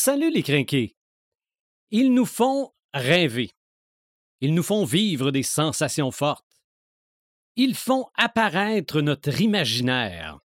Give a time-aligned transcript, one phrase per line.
[0.00, 0.94] Salut les crinqués.
[1.90, 3.50] Ils nous font rêver.
[4.40, 6.62] Ils nous font vivre des sensations fortes.
[7.56, 10.38] Ils font apparaître notre imaginaire.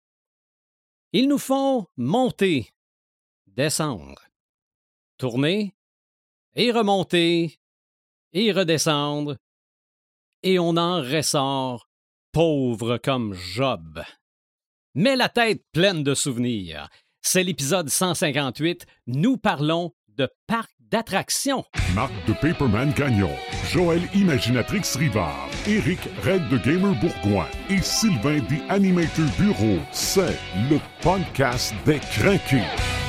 [1.12, 2.70] Ils nous font monter,
[3.46, 4.22] descendre,
[5.18, 5.74] tourner
[6.54, 7.60] et remonter
[8.32, 9.36] et redescendre.
[10.42, 11.90] Et on en ressort
[12.32, 14.02] pauvre comme Job.
[14.94, 16.88] Mais la tête pleine de souvenirs.
[17.22, 18.84] C'est l'épisode 158.
[19.06, 21.64] Nous parlons de parc d'attractions.
[21.94, 23.30] Marc de Paperman Gagnon,
[23.70, 29.78] Joël Imaginatrix Rivard, Eric Red de Gamer Bourgoin et Sylvain des Animator Bureau.
[29.92, 30.36] C'est
[30.68, 33.01] le podcast des craqués.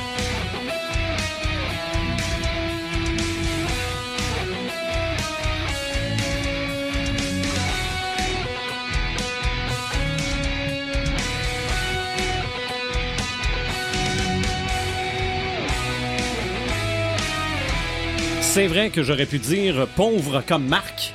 [18.54, 21.12] C'est vrai que j'aurais pu dire pauvre comme Marc.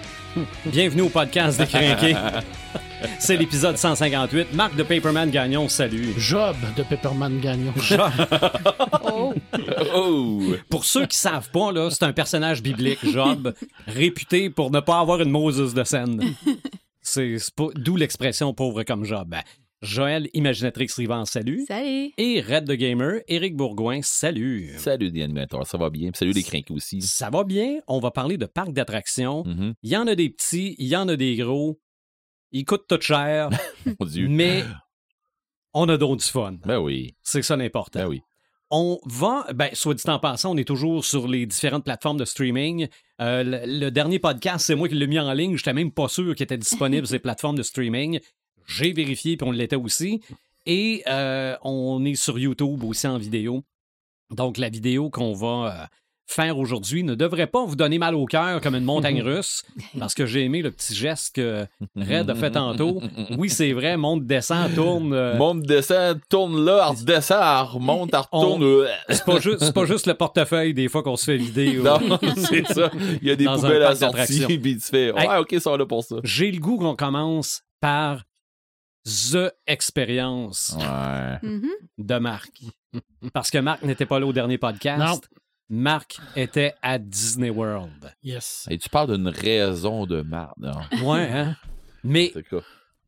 [0.67, 2.17] Bienvenue au podcast des crinqués.
[3.21, 4.53] C'est l'épisode 158.
[4.55, 6.15] Marc de Paperman Gagnon, salut.
[6.19, 7.73] Job de Pepperman Gagnon.
[9.95, 10.43] Oh!
[10.69, 13.55] Pour ceux qui savent pas, là, c'est un personnage biblique, Job,
[13.87, 16.21] réputé pour ne pas avoir une Moses de scène.
[17.01, 19.35] C'est c'est pas- d'où l'expression pauvre comme Job.
[19.83, 21.65] Joël Imaginatrix Rivant, salut.
[21.69, 22.11] Salut!
[22.19, 24.73] Et Red the Gamer, Éric Bourgoin, salut.
[24.77, 26.11] Salut les animateurs, ça va bien?
[26.15, 27.01] Salut les crinqués aussi.
[27.01, 27.79] Ça va bien?
[27.87, 29.45] On va parler de parcs d'attractions.
[29.45, 29.75] Mhm.
[29.85, 31.79] Il y en a des petits, il y en a des gros.
[32.51, 33.51] Ils coûtent tout cher,
[34.01, 34.27] Mon Dieu.
[34.29, 34.65] mais
[35.75, 36.57] on a donc du fun.
[36.65, 38.01] Ben oui, C'est ça l'important.
[38.01, 38.21] ben oui.
[38.71, 42.27] On va, ben, soit dit en passant, on est toujours sur les différentes plateformes de
[42.27, 42.89] streaming.
[43.21, 45.57] Euh, le, le dernier podcast, c'est moi qui l'ai mis en ligne.
[45.57, 48.21] J'étais même pas sûr qu'il était disponible sur les plateformes de streaming.
[48.69, 50.21] J'ai vérifié, puis on l'était aussi.
[50.67, 53.65] Et euh, on est sur YouTube aussi en vidéo.
[54.31, 55.47] Donc, la vidéo qu'on va
[55.83, 55.87] euh,
[56.27, 59.63] faire aujourd'hui ne devrait pas vous donner mal au cœur comme une montagne russe,
[59.99, 61.65] parce que j'ai aimé le petit geste que
[61.97, 63.01] Red a fait tantôt.
[63.39, 65.15] Oui, c'est vrai, monte, descend, tourne.
[65.15, 68.87] euh, Monte, descend, tourne là, redescend, remonte, retourne.
[69.09, 71.77] C'est pas, juste, pas juste le portefeuille des fois qu'on se fait vider.
[71.79, 71.99] Non,
[72.37, 72.91] c'est ça.
[73.23, 75.41] Il y a des Dans poubelles à sortie, puis tu fais, ouais, Hey.
[75.41, 76.17] ok, ça va là pour ça.
[76.25, 78.25] J'ai le goût qu'on commence par
[79.33, 81.39] The Expérience Ouais.
[81.43, 81.71] Mhm.
[81.99, 82.63] de Marc.
[83.33, 85.29] Parce que Marc n'était pas là au dernier podcast.
[85.71, 88.13] Marc était à Disney World.
[88.23, 88.67] Yes.
[88.71, 90.81] Et tu parles d'une raison de non?
[91.03, 91.57] Ouais, hein?
[92.05, 92.33] Mais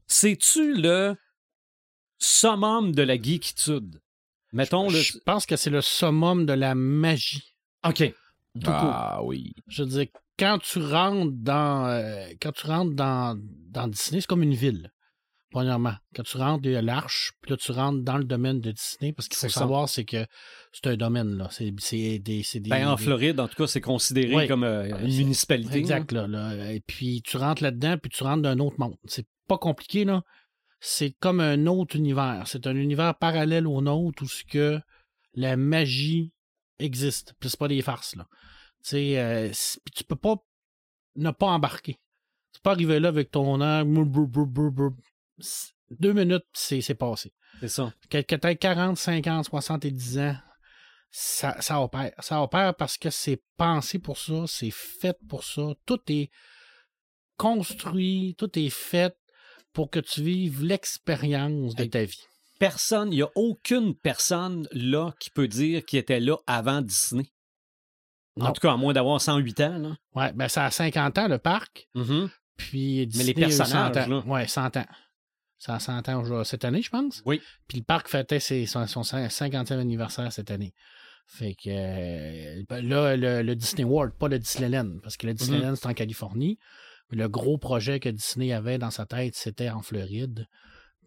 [0.06, 1.16] c'est-tu le
[2.18, 4.00] summum de la geekitude?
[4.52, 4.98] Mettons le.
[4.98, 7.54] Je pense que c'est le summum de la magie.
[7.86, 8.12] OK.
[8.54, 8.74] Tout court.
[8.74, 9.54] Ah oui.
[9.68, 10.06] Je veux dire,
[10.38, 13.38] quand tu rentres dans, euh, quand tu rentres dans,
[13.70, 14.90] dans Disney, c'est comme une ville.
[15.50, 18.60] Premièrement, quand tu rentres, il y a l'arche, puis là, tu rentres dans le domaine
[18.60, 20.24] de Disney, parce qu'il faut savoir, c'est que
[20.72, 21.48] c'est un domaine, là.
[21.50, 24.46] C'est des, des- Ben, en des- Floride, en tout cas, c'est considéré Ouais.
[24.48, 25.78] comme euh, une municipalité.
[25.78, 26.72] Exact, là, là.
[26.72, 28.94] Et puis, tu rentres là-dedans, puis tu rentres d'un autre monde.
[29.06, 30.22] C'est pas compliqué, là.
[30.78, 32.44] C'est comme un autre univers.
[32.46, 34.78] C'est un univers parallèle au nôtre où ce que
[35.34, 36.32] la magie
[36.78, 37.34] existe.
[37.40, 38.26] Puis c'est pas des farces, là.
[38.84, 39.50] Tu sais, euh,
[39.94, 40.36] tu peux pas
[41.16, 41.94] ne pas embarquer.
[42.52, 43.84] Tu peux pas arriver là avec ton air.
[45.90, 47.32] Deux minutes, c'est c'est passé.
[47.60, 47.92] C'est ça.
[48.08, 50.36] Que, que tu 40, 50, 70 ans,
[51.10, 52.12] ça, ça opère.
[52.20, 55.62] Ça opère parce que c'est pensé pour ça, c'est fait pour ça.
[55.86, 56.30] Tout est
[57.36, 59.16] construit, tout est fait
[59.72, 62.20] pour que tu vives l'expérience de ta vie.
[62.58, 67.24] Personne, il n'y a aucune personne là qui peut dire qu'il était là avant Disney.
[68.38, 68.52] En Non.
[68.52, 69.78] tout cas, à moins d'avoir 108 ans.
[69.78, 69.96] Là.
[70.14, 72.30] Ouais, ben ça a 50 ans le parc, Mhm.
[72.56, 74.08] puis Disney les a eu 100 personnages, ans.
[74.10, 74.22] là.
[74.26, 74.86] Ouais, 100 ans.
[75.60, 77.22] Ça a 100 ans aujourd'hui- cette année, je pense.
[77.26, 77.40] Oui.
[77.68, 80.72] Puis le parc fêtait ses- son, son 50e anniversaire cette année.
[81.26, 85.76] Fait que euh, là, le, le Disney World, pas le Disneyland, parce que le Disneyland,
[85.76, 86.58] c'est en Californie.
[87.10, 90.46] Le gros projet que Disney avait dans sa tête, c'était en Floride.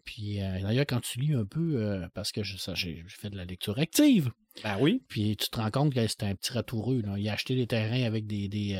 [0.04, 3.44] Puis euh, d'ailleurs, quand tu lis un peu, euh, parce que j'ai fait de la
[3.46, 4.30] lecture active,
[4.62, 5.02] Ben oui.
[5.08, 7.00] puis tu te rends compte que c'était un petit ratoureux.
[7.02, 7.14] Là.
[7.18, 8.74] Il a acheté des terrains avec des, des,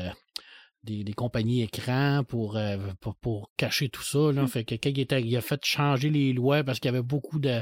[0.85, 4.31] des, des compagnies écrans pour, euh, pour, pour cacher tout ça.
[4.31, 4.45] Là.
[4.47, 4.89] Fait que quand
[5.19, 7.61] il, a fait changer les lois parce qu'il y avait beaucoup de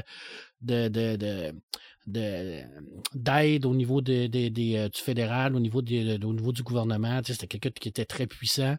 [0.60, 1.52] de, de, de,
[2.06, 2.62] de-
[3.14, 6.52] d'aide au niveau de, de- des, euh, du fédéral, au niveau, des- de- au niveau
[6.52, 7.20] du gouvernement.
[7.20, 8.76] Tu sais, C'était quelqu'un qui était très puissant.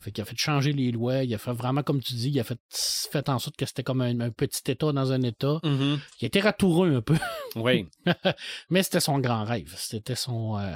[0.00, 1.22] Fait qu'il a fait changer les lois.
[1.24, 3.82] Il a fait vraiment, comme tu dis, il a fait, fait en sorte que c'était
[3.84, 5.60] comme un, un petit État dans un État.
[5.62, 5.98] Mhm.
[6.20, 7.16] Il était ratoureux un peu.
[7.56, 7.86] Oui.
[8.70, 9.74] Mais c'était son grand rêve.
[9.76, 10.58] C'était son.
[10.58, 10.72] euh,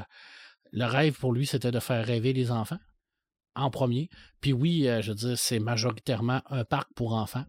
[0.72, 2.78] le rêve pour lui, c'était de faire rêver les enfants
[3.54, 4.08] en premier.
[4.40, 7.44] Puis oui, euh, je veux dire, c'est majoritairement un parc pour enfants.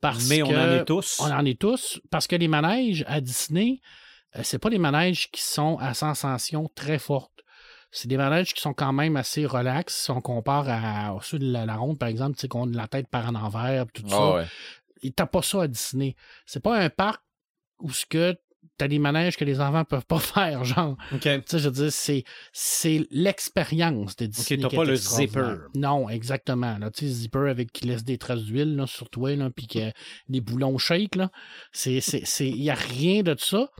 [0.00, 1.18] Parce Mais on que- en est tous.
[1.20, 2.00] On en est tous.
[2.10, 3.80] Parce que les manèges à Disney,
[4.36, 7.32] euh, c'est pas des manèges qui sont à sensation très forte.
[7.90, 11.50] C'est des manèges qui sont quand même assez relax si on compare à ceux de
[11.50, 14.06] la, la ronde, par exemple, tu sais, qu'on a la tête par en envers, tout
[14.06, 14.16] ça.
[14.18, 14.46] Ah ouais.
[15.02, 16.14] Et t'as pas ça à Disney.
[16.44, 17.22] C'est pas un parc
[17.78, 18.36] où ce que
[18.78, 20.96] t'as des manèges que les enfants peuvent pas faire, genre.
[21.12, 21.20] OK.
[21.20, 24.62] Tu sais, je veux dire, c'est, c'est l'expérience de Disney.
[24.62, 25.54] t'as qui pas le zipper.
[25.74, 26.78] Non, exactement.
[26.78, 29.66] Là, tu sais, zipper avec qui laisse des traces d'huile là, sur toi, là, puis
[29.66, 29.92] que
[30.28, 31.30] des boulons shake, là.
[31.72, 33.70] C'est, c'est, c'est, y a rien de ça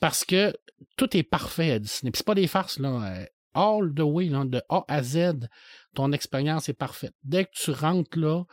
[0.00, 0.54] parce que
[0.96, 2.10] tout est parfait à Disney.
[2.10, 2.88] Puis c'est pas des farces, là.
[2.88, 3.24] Euh,
[3.54, 5.48] All the way, là, de A à Z,
[5.94, 7.14] ton expérience est parfaite.
[7.24, 8.44] Dès que tu rentres là,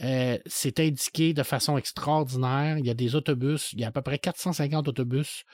[0.00, 2.78] euh, c'est indiqué de façon extraordinaire.
[2.78, 5.44] Il y a des autobus, il y a à peu près 450 autobus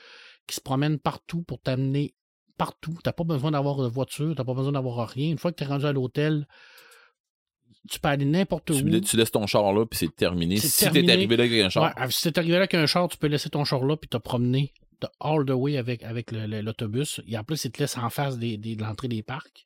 [0.47, 2.13] qui se promènent partout pour t'amener
[2.57, 2.93] partout.
[2.93, 5.29] Tu n'as pas besoin d'avoir de voiture, tu n'as pas besoin d'avoir rien.
[5.31, 6.47] Une fois que tu es rendu à l'hôtel,
[7.89, 8.73] tu peux aller n'importe où.
[8.81, 10.57] Tu, tu laisses ton char là, puis c'est terminé.
[10.57, 11.05] Si terminé.
[11.05, 13.17] t'es arrivé là avec un char, Ouais, si t'es arrivé là avec un char, tu
[13.17, 17.21] peux laisser ton char là puis te promener de all the way avec, avec l'autobus.
[17.27, 19.65] Et en plus, il te laisse en face des, des- de l'entrée des parcs.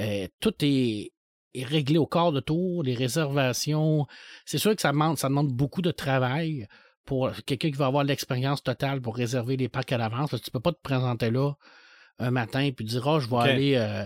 [0.00, 1.12] Euh, tout est,
[1.54, 4.06] est réglé au quart de tour, les réservations.
[4.44, 6.66] C'est sûr que ça demande, ça demande beaucoup de travail
[7.04, 10.30] pour quelqu'un qui va avoir l'expérience totale pour réserver les parcs à l'avance.
[10.30, 11.54] Parce tu peux pas te présenter là
[12.20, 13.74] un matin puis dire Ah, je vais aller.
[13.76, 14.04] euh.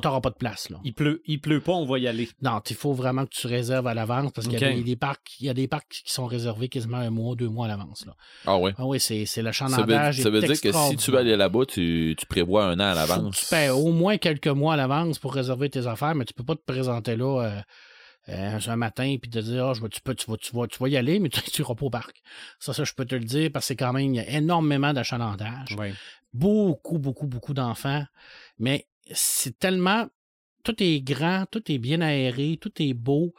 [0.00, 0.78] T'auras pas de place là.
[0.84, 2.28] Il pleut, il pleut pas, on va y aller.
[2.42, 4.96] Non, il faut vraiment que tu réserves à l'avance parce qu'il y a des, des
[4.96, 7.68] parcs, il y a des parcs qui sont réservés quasiment un mois, deux mois à
[7.68, 8.06] l'avance.
[8.06, 8.14] là.
[8.46, 8.72] ah ouais?
[8.78, 10.20] Ah oui, c'est, c'est le Ça veut, chalandage.
[10.20, 12.94] ça veut dire que si tu veux aller là-bas, tu, tu prévois un an à
[12.94, 13.38] l'avance.
[13.40, 16.44] Tu paies au moins quelques mois à l'avance pour réserver tes affaires, mais tu peux
[16.44, 17.60] pas te présenter là euh,
[18.28, 20.78] euh, un matin puis te dire Ah, je tu, peux, tu, vas, tu, vas, tu
[20.78, 22.22] vas y aller, mais tu n'iras pas au parc.
[22.58, 24.30] Ça, ça, je peux te le dire parce que c'est quand même, il y a
[24.30, 25.74] énormément d'achalandage.
[25.78, 25.88] Oui.
[26.32, 28.04] Beaucoup, beaucoup, beaucoup d'enfants.
[28.58, 30.06] Mais c'est tellement.
[30.62, 33.34] Tout est grand, tout est bien aéré, tout est beau.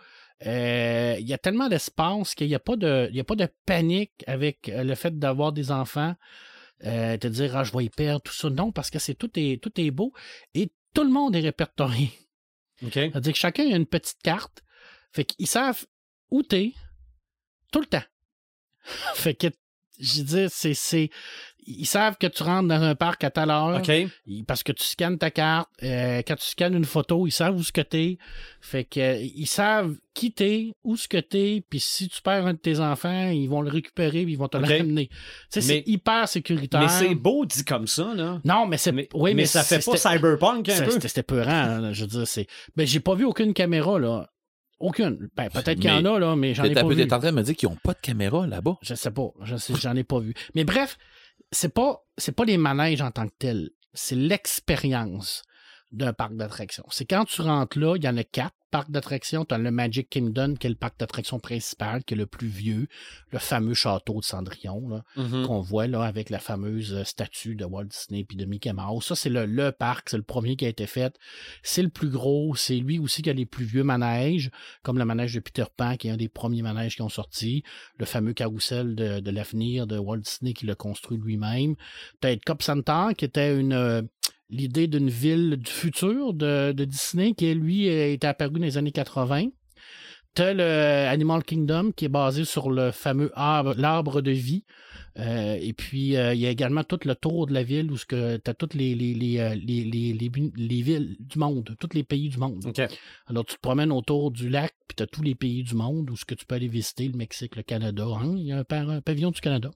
[0.48, 3.36] Euh, Il y a tellement d'espace qu'il n'y a, pas de- il y a pas
[3.36, 6.16] de panique avec euh, le fait d'avoir des enfants.
[6.84, 8.50] Euh, te dire, ah, je vais y perdre, tout ça.
[8.50, 10.14] Non, parce que c'est tout est, tout est beau
[10.56, 12.12] et tout le monde est répertorié.
[12.84, 12.94] OK.
[12.94, 14.64] C'est-à-dire que chacun a une petite carte.
[15.12, 15.86] Fait qu'ils savent
[16.32, 16.74] où t'es
[17.72, 18.04] tout le temps.
[19.14, 19.48] fait que,
[20.00, 21.12] je dis, c'est, c'est,
[21.68, 23.78] ils savent que tu rentres dans un parc à telle heure.
[23.78, 23.92] OK.
[24.26, 25.70] Ils- Parce que tu scannes ta carte.
[25.84, 28.18] euh, quand tu scannes une photo, ils savent où ce que t'es.
[28.62, 32.46] Fait que euh, ils savent qui t'es, où ce que t'es, puis si tu perds
[32.48, 34.68] un de tes enfants, ils vont le récupérer, puis ils vont te Ok.
[34.68, 35.08] le ramener.
[35.08, 35.16] Tu
[35.50, 36.82] sais, c'est hyper sécuritaire.
[36.82, 38.42] Mais c'est beau dit comme ça, là.
[38.44, 40.84] Non, mais c'est Mais, oui, mais mais, ça fait c'est- pas c'était- cyberpunk un c'est-
[40.86, 41.00] peu.
[41.00, 42.48] C'était peurant, hein, je veux dire, c'est.
[42.76, 44.28] Ben, j'ai pas vu aucune caméra, là.
[44.80, 45.30] Aucune.
[45.38, 46.96] Ben, peut-être qu'il y en a, là, mais j'en ai pas vu.
[46.96, 48.78] t'es en train de me dire qu'ils n'ont pas de caméra là-bas.
[48.82, 49.28] Je sais pas.
[49.80, 50.34] J'en ai pas vu.
[50.56, 50.98] Mais bref,
[51.52, 53.72] c'est pas, c'est pas les manèges en tant que tels.
[53.94, 55.44] C'est l'expérience
[55.92, 56.86] d'un parc d'attractions.
[56.90, 59.44] C'est quand tu rentres là, il y en a quatre parcs d'attractions.
[59.44, 62.48] Tu as le Magic Kingdom, qui est le parc d'attractions principal, qui est le plus
[62.48, 62.88] vieux,
[63.32, 65.46] le fameux château de Cendrillon, là, Mhm.
[65.46, 69.04] qu'on voit là avec la fameuse euh, statue de Walt Disney puis de Mickey Mouse.
[69.06, 71.14] Ça, c'est le, le parc, c'est le premier qui a été fait.
[71.64, 74.50] C'est le plus gros, c'est lui aussi qui a les plus vieux manèges,
[74.84, 77.64] comme le manège de Peter Pan, qui est un des premiers manèges qui ont sorti,
[77.98, 81.76] le fameux carrousel de, de l'avenir de Walt Disney qui l'a construit lui-même.
[82.22, 84.02] T'as Cop Center, qui était une euh,
[84.52, 88.92] l'idée d'une ville du futur de, de Disney, qui lui est apparu dans les années
[88.92, 89.48] 80.
[90.34, 90.64] T'as le
[91.10, 94.64] Animal Kingdom qui est basé sur le fameux arbre, l'arbre de vie.
[95.20, 97.98] Euh, et puis, euh, il y a également tout le tour de la ville où
[97.98, 101.90] tu as toutes les, les, les, euh, les, les, les, les villes du monde, tous
[101.94, 102.64] les pays du monde.
[103.28, 106.10] Alors, tu te promènes autour du lac, puis tu as tous les pays du monde
[106.10, 108.06] où ce que tu peux aller visiter, le Mexique, le Canada.
[108.06, 108.36] hein.
[108.38, 109.70] Il y a un pavillon du Canada.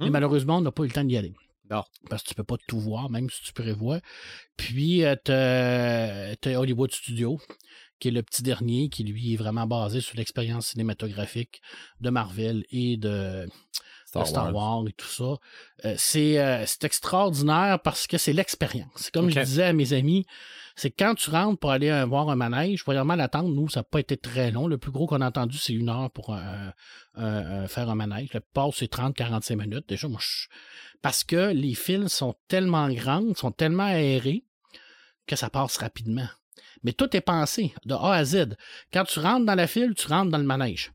[0.00, 0.12] Mais Hmm.
[0.12, 1.32] malheureusement, on n'a pas eu le temps d'y aller.
[1.64, 1.82] Bon.
[2.10, 4.00] Parce que tu peux pas tout voir, même si tu prévois.
[4.56, 7.40] Puis, tu as Hollywood Studios,
[7.98, 11.62] qui est le petit dernier, qui lui est vraiment basé sur l'expérience cinématographique
[12.00, 13.48] de Marvel et de
[14.20, 14.84] de Star, Wars.
[14.88, 15.36] et tout ça.
[15.84, 19.10] Euh, c'est euh, c'est extraordinaire parce que c'est l'expérience.
[19.12, 20.26] Comme je disais à mes amis,
[20.76, 23.80] c'est que quand tu rentres pour aller euh, voir un manège, premièrement, l'attente, nous, ça
[23.80, 24.66] n'a pas été très long.
[24.66, 26.72] Le plus gros qu'on a entendu, c'est une heure pour un-
[27.14, 28.30] un- faire un manège.
[28.32, 29.88] La plupart, c'est 30-45 minutes.
[29.88, 30.46] Déjà, moi, je-
[31.02, 34.44] parce que les fils sont tellement grandes, sont tellement aérés
[35.26, 36.28] que ça passe rapidement.
[36.82, 38.56] Mais tout est pensé de A à Z.
[38.92, 40.92] Quand tu rentres dans la file, tu rentres dans le manège.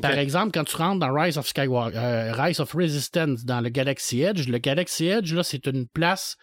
[0.00, 3.68] Par exemple, quand tu rentres dans Rise of Skywalker, euh, Rise of Resistance dans le
[3.68, 6.36] Galaxy Edge, le Galaxy Edge, là, c'est une place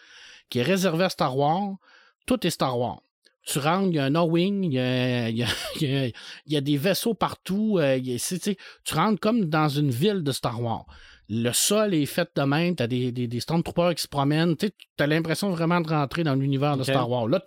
[0.48, 1.76] qui est réservée à Star Wars.
[2.26, 3.00] Tout est Star Wars.
[3.44, 5.46] Tu rentres, il y a un O-Wing, il y a, y a-
[5.80, 7.78] y a- il y a des vaisseaux partout.
[7.80, 10.86] euh, y tu tu rentres comme dans une ville de Star Wars.
[11.28, 14.56] Le sol est fait de même, t'as des, des, des Stormtroopers qui se promènent.
[14.56, 16.82] Tu as l'impression vraiment de rentrer dans l'univers de.
[16.84, 17.26] Star Wars.
[17.26, 17.40] Là,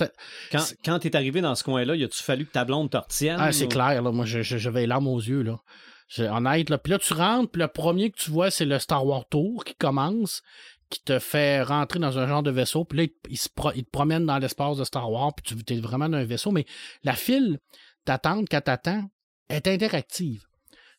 [0.52, 3.38] Quand, quand t'es arrivé dans ce coin-là, y a-tu fallu que ta blonde te retienne?
[3.40, 4.12] Ah, c'est ou- clair, là.
[4.12, 5.60] Moi, je- je- j'avais les larmes aux yeux, là.
[6.08, 6.78] Je- honnête, là.
[6.78, 9.64] Puis là, tu rentres, puis le premier que tu vois, c'est le Star Wars Tour
[9.64, 10.42] qui commence,
[10.90, 13.72] qui te fait rentrer dans un genre de vaisseau, puis là, il, il se pro-
[13.76, 16.52] il te promène dans l'espace de Star Wars, puis tu es vraiment dans un vaisseau,
[16.52, 16.66] mais
[17.04, 17.60] la file
[18.06, 19.10] d'attente quand t'attends
[19.50, 20.46] est interactive.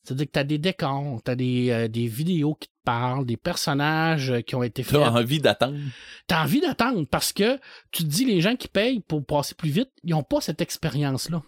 [0.02, 3.26] C'est-à-dire que tu as des décors, tu as des, euh, des vidéos qui te parlent,
[3.26, 5.00] des personnages euh, qui ont été faits.
[5.00, 5.78] T'as envie d'attendre.
[6.28, 7.59] T'as envie d'attendre parce que
[7.90, 10.61] tu te dis les gens qui payent pour passer plus vite, ils n'ont pas cette
[10.61, 11.43] expérience-là.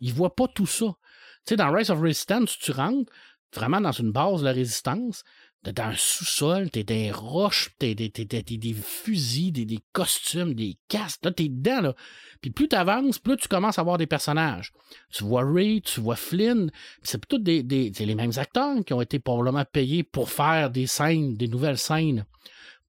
[0.00, 0.86] Ils voient pas tout ça.
[0.86, 3.10] Tu sais, dans Rise of Resistance, tu rentres
[3.54, 5.22] vraiment dans une base de la résistance,
[5.64, 9.64] t'es dans un sous-sol, t'es des roches, t'es des, t'es- t'es- t'es des fusils, des,
[9.64, 11.94] des costumes, des casques, là, t'es dedans, là.
[12.40, 14.72] Puis plus t'avances, plus tu commences à voir des personnages.
[15.12, 18.84] Tu vois Ray, tu vois Flynn, puis c'est tous des, des, c'est les mêmes acteurs
[18.84, 22.26] qui ont été probablement payés pour faire des scènes, des nouvelles scènes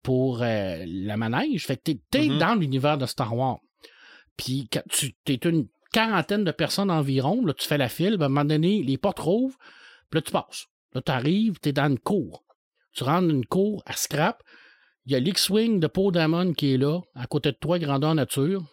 [0.03, 1.65] pour euh, la manège.
[1.65, 2.37] Fait que t'es, t'es Mhm.
[2.37, 3.59] dans l'univers de Star Wars.
[4.37, 8.23] Puis quand tu t'es une quarantaine de personnes environ, là, tu fais la file, ben,
[8.23, 9.57] à un moment donné, les portes rouvrent,
[10.09, 10.65] puis là, tu passes.
[10.93, 12.43] Là, tu arrives, tu es dans une cour.
[12.95, 14.41] Tu rentres dans une cour à scrap.
[15.05, 18.15] Il y a l'X-Wing de Paul Damon qui est là, à côté de toi, grandeur
[18.15, 18.63] nature.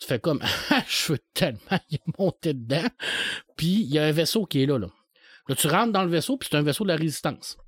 [0.00, 0.42] Tu fais comme,
[0.88, 2.88] je veux tellement y monter dedans.
[3.56, 4.88] Puis, il y a un vaisseau qui est là, là.
[5.48, 7.58] Là, tu rentres dans le vaisseau, puis c'est un vaisseau de la résistance.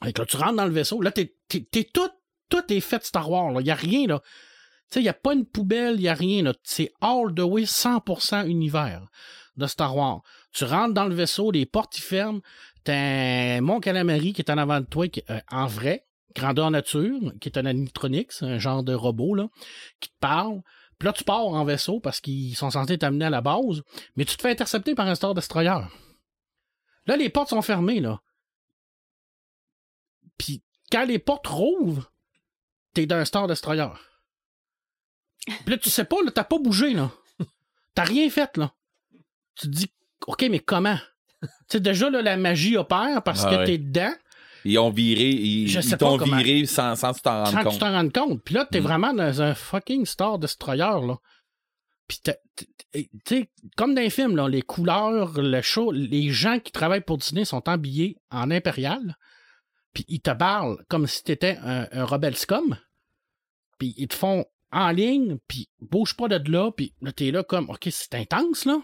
[0.00, 1.00] Que là, tu rentres dans le vaisseau.
[1.00, 3.52] Là, t'es, tout, est fait Star Wars.
[3.60, 4.20] Il n'y a rien, là.
[4.20, 6.42] Tu sais, il n'y a pas une poubelle, il n'y a rien.
[6.42, 6.54] là.
[6.62, 9.06] C'est all the way 100% univers
[9.56, 10.22] de Star Wars.
[10.52, 12.40] Tu rentres dans le vaisseau, les portes ils ferment.
[12.84, 17.32] T'as Mon Calamari qui est en avant de toi, qui, euh, en vrai, grandeur nature,
[17.40, 19.48] qui est un animatronics, un genre de robot, là,
[20.00, 20.62] qui te parle.
[20.98, 23.82] Puis là, tu pars en vaisseau parce qu'ils sont censés t'amener à la base,
[24.16, 25.80] mais tu te fais intercepter par un Star Destroyer.
[27.06, 28.20] Là, les portes sont fermées, là.
[30.38, 32.12] Puis quand les portes rouvrent,
[32.94, 33.88] t'es dans un Star Destroyer.
[35.46, 37.10] Puis là, tu sais pas, là, t'as pas bougé, là.
[37.94, 38.74] T'as rien fait, là.
[39.56, 39.92] Tu te dis,
[40.26, 40.98] OK, mais comment?
[41.42, 43.64] Tu sais, déjà, là, la magie opère parce Ah que ouais.
[43.64, 44.12] t'es dedans,
[44.64, 47.78] Ils ont viré, ils, t'ont viré sans, sans que tu t'en sans tu compte.
[47.80, 48.42] t'en rendes compte.
[48.44, 48.84] Puis là, t'es Mm.
[48.84, 51.16] vraiment dans un fucking Star Destroyer, là.
[52.08, 52.32] Puis tu
[53.26, 57.18] sais, comme dans les films, là, les couleurs, le show, les gens qui travaillent pour
[57.18, 59.16] Disney sont habillés en impérial.
[59.94, 62.76] Puis ils te parlent comme si t'étais un, un rebelle scum.
[63.78, 67.42] Puis ils te font en ligne, puis bouge pas de là, puis là, t'es là
[67.42, 68.80] comme, OK, c'est intense, là.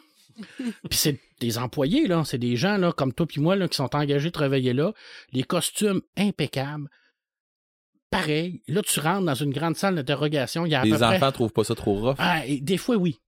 [0.89, 2.23] Puis c'est des employés, là.
[2.25, 4.93] C'est des gens, là, comme toi puis moi, là, qui sont engagés de travailler là.
[5.33, 6.89] Les costumes impeccables.
[8.11, 8.63] Pareil.
[8.69, 10.65] Là, tu rentres dans une grande salle d'interrogation.
[10.65, 11.17] Il y a à peu Les près...
[11.17, 12.17] enfants trouvent pas ça trop rough?
[12.19, 13.19] Ah, et des fois, oui.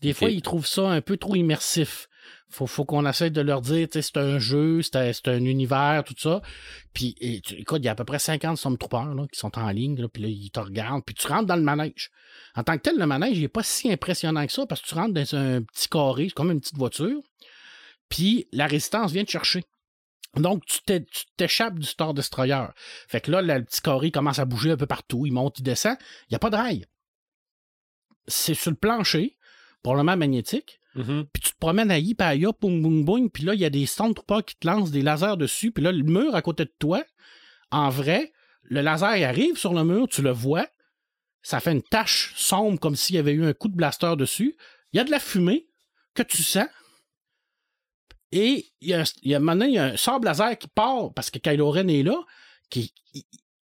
[0.00, 2.08] Des fois, ils trouvent ça un peu trop immersif.
[2.50, 6.04] Faut, faut qu'on essaie de leur dire, tu sais, c'est un jeu, c'est un, univers,
[6.04, 6.42] tout ça.
[6.92, 10.06] Puis, écoute, il y a à peu près 50 Stormtroopers là, qui sont en ligne,
[10.08, 12.10] puis là, ils te regardent, puis tu rentres dans le manège.
[12.54, 14.88] En tant que tel, le manège, il n'est pas si impressionnant que ça, parce que
[14.88, 17.20] tu rentres dans un petit carré, comme une petite voiture,
[18.08, 19.64] puis la résistance vient te chercher.
[20.36, 20.80] Donc, tu
[21.36, 22.64] t'échappes du Star Destroyer.
[23.08, 25.26] Fait que là, le petit carré commence à bouger un peu partout.
[25.26, 25.96] Il monte, il descend.
[26.24, 26.86] Il n'y a pas de rail.
[28.26, 29.36] C'est sur le plancher,
[29.82, 30.80] probablement magnétique.
[30.94, 31.26] Mhm.
[31.32, 32.14] Puis tu te promènes à y,
[32.60, 33.30] boum, boum.
[33.30, 35.72] Puis là, il y a des Stormtroopers qui te lancent des lasers dessus.
[35.72, 37.02] Puis là, le mur à côté de toi,
[37.70, 38.32] en vrai,
[38.62, 40.66] le laser il arrive sur le mur, tu le vois.
[41.42, 44.56] Ça fait une tache sombre comme s'il y avait eu un coup de blaster dessus.
[44.92, 45.66] Il y a de la fumée
[46.14, 46.68] que tu sens.
[48.30, 51.38] Et il y a, maintenant, il y a un sable laser qui part parce que
[51.38, 52.18] Kylo Ren est là,
[52.70, 52.94] qui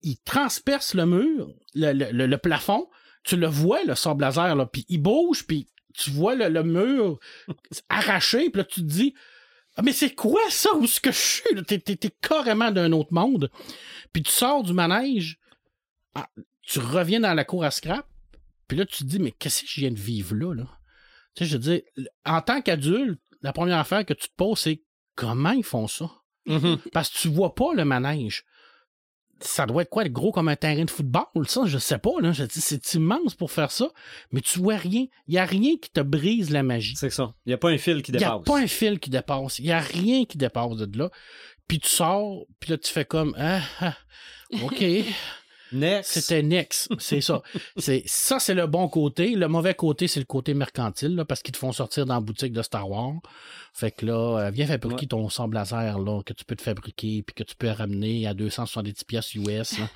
[0.02, 2.88] il, transperce le mur, le, plafond.
[3.24, 6.62] Tu le vois, le sable laser, là, puis il bouge, puis tu vois le, le
[6.62, 7.18] mur
[7.88, 9.14] arraché, puis là, tu te dis
[9.76, 10.74] Ah, mais c'est quoi ça?
[10.74, 11.62] Où est-ce que je suis?
[11.66, 13.50] T'es, t'es- t'es carrément d'un autre monde.
[14.12, 15.38] Puis tu sors du manège,
[16.14, 16.28] ah,
[16.62, 18.06] tu reviens dans la cour à scrap,
[18.66, 20.54] puis là, tu te dis Mais qu'est-ce que je viens de vivre là?
[20.54, 20.64] là?
[21.34, 21.82] Tu sais, je veux dire,
[22.24, 24.82] en tant qu'adulte, la première affaire que tu te poses, c'est
[25.14, 26.10] comment ils font ça?
[26.46, 26.78] Mhm.
[26.92, 28.44] Parce que tu vois pas le manège.
[29.40, 31.62] Ça doit être quoi, gros comme un terrain de football, ça?
[31.66, 32.32] Je sais pas, là.
[32.32, 33.88] Je dis, c'est immense pour faire ça,
[34.32, 35.06] mais tu vois rien.
[35.26, 36.96] Il y a rien qui te brise la magie.
[36.96, 37.34] C'est ça.
[37.46, 38.44] Il n'y a pas un fil qui Il n'y a dépasse.
[38.44, 39.58] pas un fil qui dépasse.
[39.58, 41.10] Il n'y a rien qui dépasse de là.
[41.68, 43.94] Puis tu sors, puis là, tu fais comme, ah, ah,
[44.62, 44.82] OK.
[45.72, 46.12] Next.
[46.12, 47.42] C'était Nex, c'est ça.
[47.76, 49.34] C'est ça, c'est le bon côté.
[49.34, 52.20] Le mauvais côté, c'est le côté mercantile, là, parce qu'ils te font sortir dans la
[52.20, 53.14] boutique de Star Wars.
[53.72, 55.06] Fait que là, euh, viens fabriquer Ouais.
[55.06, 58.34] ton sable laser là, que tu peux te fabriquer puis que tu peux ramener à
[58.34, 59.78] 270 pièces US.
[59.78, 59.88] Là.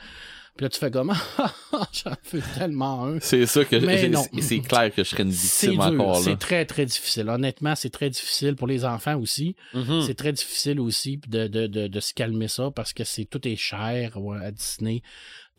[0.54, 1.14] Puis là, tu fais comme
[2.04, 3.18] j'en veux tellement un.
[3.20, 4.22] C'est ça que Mais j'ai- non.
[4.40, 6.20] c'est- clair que je serais une C'est victime dur, encore là.
[6.24, 7.28] c'est très très difficile.
[7.30, 9.56] Honnêtement, c'est très difficile pour les enfants aussi.
[9.72, 10.02] Mhm.
[10.06, 13.48] C'est très difficile aussi de, de, de, de se calmer ça parce que c'est tout
[13.48, 15.02] est cher ouais, à Disney.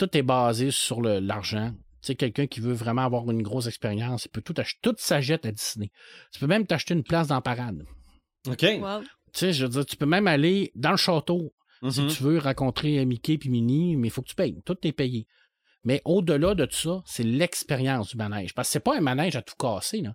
[0.04, 1.72] Tout est basé sur l'argent.
[2.02, 4.80] Tu sais, quelqu'un qui veut vraiment avoir une grosse expérience, il peut tout acheter.
[4.82, 5.92] Tout s'achète à Disney.
[6.34, 7.86] Tu peux même t'acheter une place dans la parade.
[8.48, 8.66] OK.
[8.82, 9.02] Wow.
[9.02, 11.54] Tu sais, je veux dire, tu peux même aller dans le château.
[11.90, 12.08] Si Mhm.
[12.10, 14.62] tu veux rencontrer Mickey puis Minnie, mais il faut que tu payes.
[14.66, 15.26] Tout est payé.
[15.86, 18.54] Mais au-delà de tout ça, c'est l'expérience du manège.
[18.54, 20.02] Parce que c'est pas un manège à tout casser.
[20.02, 20.14] Là.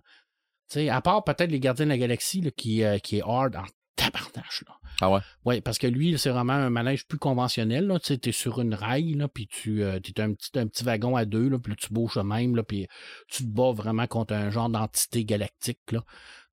[0.69, 3.23] Tu sais, à part peut-être les Gardiens de la Galaxie là, qui, euh, qui est
[3.23, 3.63] hard en
[3.99, 4.63] tabarnache.
[4.67, 4.73] Là.
[5.01, 5.19] Ah ouais?
[5.45, 7.87] Oui, parce que lui, c'est vraiment un manège plus conventionnel.
[7.87, 7.99] Là.
[7.99, 9.85] Tu sais, es sur une rail, là, puis tu es
[10.21, 12.87] un petit, un petit wagon à deux, là, puis tu bouges même, là, puis
[13.29, 15.91] tu te bats vraiment contre un genre d'entité galactique.
[15.91, 16.03] Là.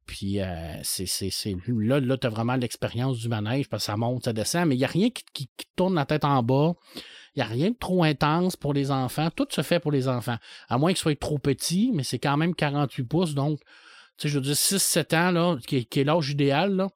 [0.07, 3.87] Puis euh, c'est, c'est, c'est- là, là tu as vraiment l'expérience du manège, parce que
[3.87, 6.25] ça monte, ça descend, mais il n'y a rien qui, qui, qui tourne la tête
[6.25, 6.75] en bas.
[7.35, 9.31] Il n'y a rien de trop intense pour les enfants.
[9.35, 10.37] Tout se fait pour les enfants.
[10.69, 13.67] À moins qu'ils soient trop petits, mais c'est quand même 48 pouces, donc, tu
[14.23, 16.89] sais, je veux dire, 6-7 ans, là, qui, est- qui est l'âge idéal, là,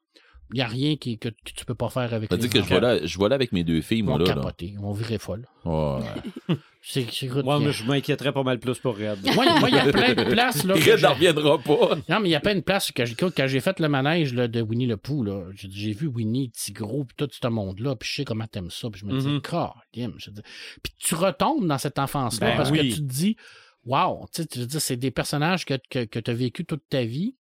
[0.53, 2.49] il n'y a rien qui, que, que tu peux pas faire avec Ça les dit
[2.49, 4.25] que je vois, là, je vois là avec mes deux filles, moi, là.
[4.25, 5.47] capoter, ils vont virer folle.
[5.65, 6.01] Ouais.
[6.83, 9.19] C'est, c'est, écoute, Moi, a- je m'inquiéterais pas mal plus pour Red.
[9.35, 10.65] moi, moi, il y a plein de places.
[10.65, 11.97] Là, Red n'en reviendra pas.
[12.09, 14.49] Non, mais il y a plein de places que quand j'ai fait le manège là,
[14.49, 18.09] de Winnie le Pooh, là, j'ai, j'ai vu Winnie, Tigro, puis tout ce monde-là, puis
[18.09, 20.15] je sais comment t'aimes ça, puis je me dis, Mhm.
[20.19, 20.41] Je dis-
[20.83, 22.79] Puis tu retombes dans cette enfance-là Ben parce oui.
[22.79, 23.37] que tu te dis,
[23.85, 26.65] wow, tu sais, tu veux dire, c'est des personnages que, que, que tu as vécu
[26.65, 27.35] toute ta vie,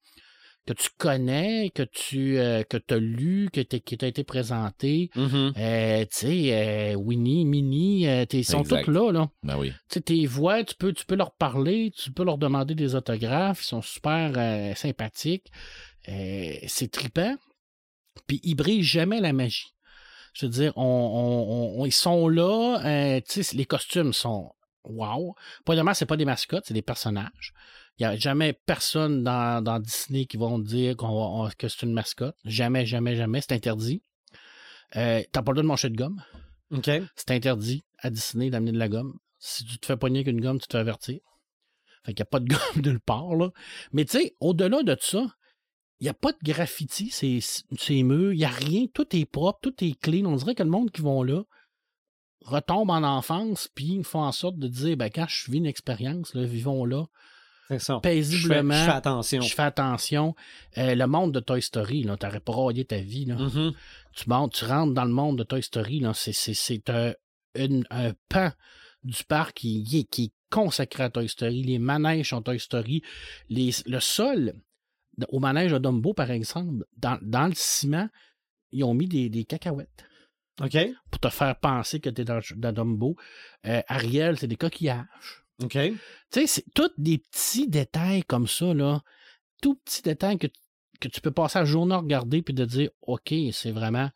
[0.66, 5.10] que tu connais, que tu euh, que as lu, que qui t'a été présenté.
[5.16, 5.54] Mhm.
[5.58, 8.84] Euh, tu sais, euh, Winnie, Minnie, ils sont Exact.
[8.86, 9.30] toutes là, là.
[9.44, 9.72] Ben oui.
[9.90, 12.94] Tu sais, tes voix, tu peux, tu peux leur parler, tu peux leur demander des
[12.96, 15.48] autographes, ils sont super sympathiques.
[16.06, 17.36] C'est trippant.
[18.28, 19.74] Puis ils brisent jamais la magie.
[20.34, 24.52] Je veux dire, on, on- on- ils sont là, tu sais, les costumes sont
[24.84, 25.36] wow.
[25.66, 27.54] Premièrement, c'est pas des mascottes, c'est des personnages.
[28.00, 31.68] Il n'y a jamais personne dans, dans Disney qui vont dire qu'on va- on- que
[31.68, 32.36] c'est une mascotte.
[32.46, 33.42] Jamais, jamais, jamais.
[33.42, 34.02] C'est interdit.
[34.96, 36.24] Euh, T'as pas le droit de manger de gomme.
[36.72, 36.90] OK.
[37.16, 39.18] C'est interdit à Disney d'amener de la gomme.
[39.38, 41.20] Si tu te fais pogner avec une gomme, tu te fais avertir.
[42.06, 43.50] Fait qu'il n'y a pas de gomme nulle part, là.
[43.92, 45.26] Mais tu sais, au-delà de ça,
[46.00, 49.26] il n'y a pas de graffiti, c'est c'est murs, il n'y a rien, tout est
[49.26, 50.26] propre, tout est clean.
[50.26, 51.44] On dirait que le monde qui vont là
[52.46, 55.66] retombe en enfance, puis ils font en sorte de dire, ben quand je vis une
[55.66, 57.06] expérience, là, vivons là,
[57.78, 58.00] ça.
[58.02, 58.74] paisiblement.
[58.74, 59.42] Je fais, je fais attention.
[59.42, 60.36] Je fais attention.
[60.80, 63.74] Euh, le monde de Toy Story, là, t'aurais pas raillé ta vie, là Mhm.
[64.16, 67.14] tu, montes, tu rentres dans le monde de Toy Story, c'est, un,
[67.56, 68.52] une- un pan
[69.04, 71.62] du parc qui, qui est- consacré à Toy Story.
[71.62, 73.04] Les manèges sont Toy Story.
[73.50, 74.54] Les, le sol,
[75.28, 78.10] au manège de Dumbo, par exemple, dans, dans le ciment,
[78.72, 80.06] ils ont mis des, des cacahuètes
[80.60, 80.76] OK.
[81.12, 83.16] pour te faire penser que tu es dans, dans Dumbo.
[83.68, 85.39] Euh, Ariel, c'est des coquillages.
[85.62, 85.72] OK.
[85.74, 85.98] Tu
[86.32, 89.02] sais, c'est tous des petits détails comme ça, là.
[89.62, 90.48] Tout petits détails que,
[91.00, 94.10] que tu peux passer la journée à regarder puis de dire, OK, c'est vraiment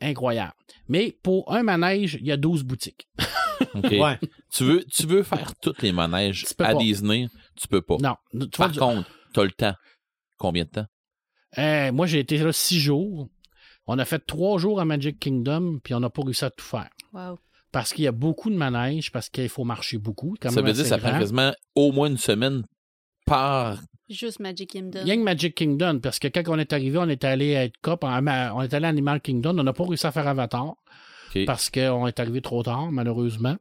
[0.00, 0.52] incroyable.
[0.88, 3.08] Mais pour un manège, il y a 12 boutiques.
[3.74, 3.90] OK.
[3.92, 4.18] Ouais.
[4.50, 6.74] Tu, veux, tu veux faire tous les manèges Tu à pas.
[6.74, 7.96] Disney, tu peux pas.
[8.00, 8.16] Non.
[8.32, 9.74] Tu vois, Par contre, t'as le temps.
[10.36, 10.86] Combien de temps?
[11.58, 13.28] euh, moi, j'ai été là six jours.
[13.86, 16.64] On a fait trois jours à Magic Kingdom, puis on n'a pas réussi à tout
[16.64, 16.90] faire.
[17.12, 17.38] Wow.
[17.74, 20.36] Parce qu'il y a beaucoup de manèges, parce qu'il faut marcher beaucoup.
[20.40, 22.62] quand Ça même veut dire que ça prend quasiment au moins une semaine
[23.26, 23.80] par.
[24.08, 25.04] Juste Magic Kingdom.
[25.04, 28.26] Que Magic Kingdom, parce que quand on est arrivé, on est allé à Epcot, on
[28.26, 30.76] on est allé à Animal Kingdom, on n'a pas réussi à faire Avatar.
[31.46, 33.56] Parce qu'on est arrivé trop tard, malheureusement.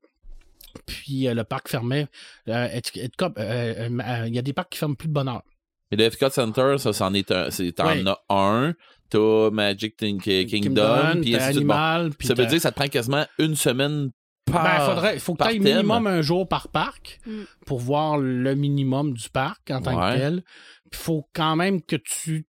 [0.86, 2.08] Puis euh, le parc fermait.
[2.50, 5.44] Euh, euh, euh, euh, Il y a des parcs qui ferment plus de bonne heure.
[5.92, 7.50] Mais le Epcot Center, ça, c'en est un.
[7.52, 8.74] c'est- T'en as un.
[9.10, 11.34] T'as Magic Kingdom, puis.
[11.34, 12.12] Bon, Animal.
[12.22, 14.10] ça veut dire que ça te prend quasiment une semaine
[14.52, 14.64] par.
[14.64, 15.64] Ben, faudrait, faut que tu aies thème.
[15.78, 17.44] minimum un jour par parc Mm.
[17.68, 20.14] pour voir le minimum du parc en tant Ouais.
[20.16, 20.44] que tel.
[20.92, 22.48] Il faut quand même que tu,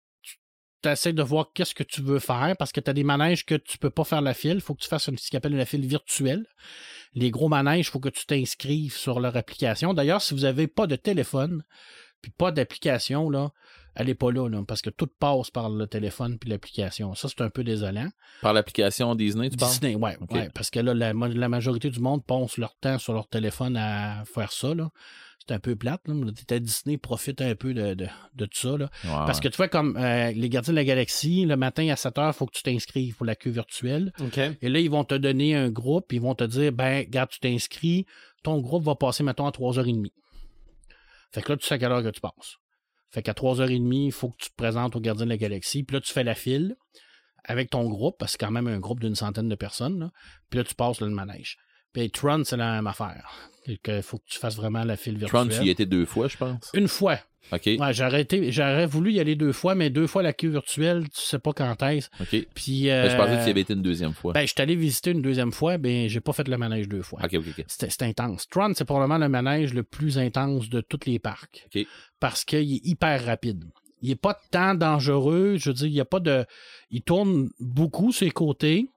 [0.87, 3.55] essaies de voir qu'est-ce que tu veux faire parce que tu as des manèges que
[3.55, 4.53] tu peux pas faire la file.
[4.55, 6.45] Il faut que tu fasses ce qu'on appelle la file virtuelle.
[7.15, 9.95] Les gros manèges, il faut que tu t'inscrives sur leur application.
[9.95, 11.63] D'ailleurs, si vous n'avez pas de téléphone
[12.21, 13.51] puis pas d'application, là,
[13.95, 17.13] allez pas là, là, parce que tout passe par le téléphone puis l'application.
[17.15, 18.09] Ça, c'est un peu désolant.
[18.41, 19.71] Par l'application Disney, tu parles?
[19.71, 20.31] Disney, ouais, Ok.
[20.31, 21.13] ouais, parce que là, la,
[21.49, 24.73] majorité du monde passe leur temps sur leur téléphone à faire ça.
[24.73, 24.89] Là.
[25.47, 26.01] C'est un peu plate.
[26.07, 26.15] Là.
[26.49, 28.77] à Disney profite un peu de, de, de tout ça.
[28.77, 28.89] Là.
[29.03, 31.95] Ouais, Parce que tu vois, comme euh, les gardiens de la galaxie, le matin à
[31.95, 34.11] 7 heures, il faut que tu t'inscrives pour la queue virtuelle.
[34.19, 34.39] OK.
[34.61, 37.39] Et là, ils vont te donner un groupe, ils vont te dire, ben, regarde, tu
[37.39, 38.05] t'inscris,
[38.43, 40.11] ton groupe va passer, mettons, à 3h30.
[41.35, 42.55] Fait que là, tu sais à quelle heure que tu passes.
[43.11, 45.83] Fait qu'à 3h30, il faut que tu te présentes au gardien de la galaxie.
[45.83, 46.77] Puis là, tu fais la file
[47.43, 50.11] avec ton groupe, parce que c'est quand même un groupe d'une centaine de personnes.
[50.49, 51.57] Puis là, tu passes le manège.
[51.91, 53.51] Puis Tron, c'est la même affaire.
[53.67, 55.47] Il faut que tu fasses vraiment la file virtuelle.
[55.47, 56.71] Tron, tu y étais deux fois, je pense.
[56.73, 57.19] Une fois.
[57.51, 57.65] OK.
[57.65, 61.39] Ouais, j'aurais, voulu y aller deux fois, mais deux fois la queue virtuelle, tu sais
[61.39, 62.09] pas quand est-ce.
[62.19, 62.47] OK.
[62.55, 62.85] Puis.
[62.85, 64.33] Ben, je pensais que euh, tu y avais été une deuxième fois.
[64.33, 67.03] ben, je suis allé visiter une deuxième fois, ben, j'ai pas fait le manège deux
[67.03, 67.19] fois.
[67.23, 67.65] OK, OK, OK.
[67.67, 68.47] C'était intense.
[68.49, 71.67] Tron, c'est probablement le manège le plus intense de tous les parcs.
[71.67, 71.85] OK.
[72.19, 73.65] Parce qu'il est hyper rapide.
[74.01, 75.57] Il n'est pas tant dangereux.
[75.57, 76.45] Je veux dire, il y a pas de.
[76.89, 78.89] Il tourne beaucoup sur les côtés.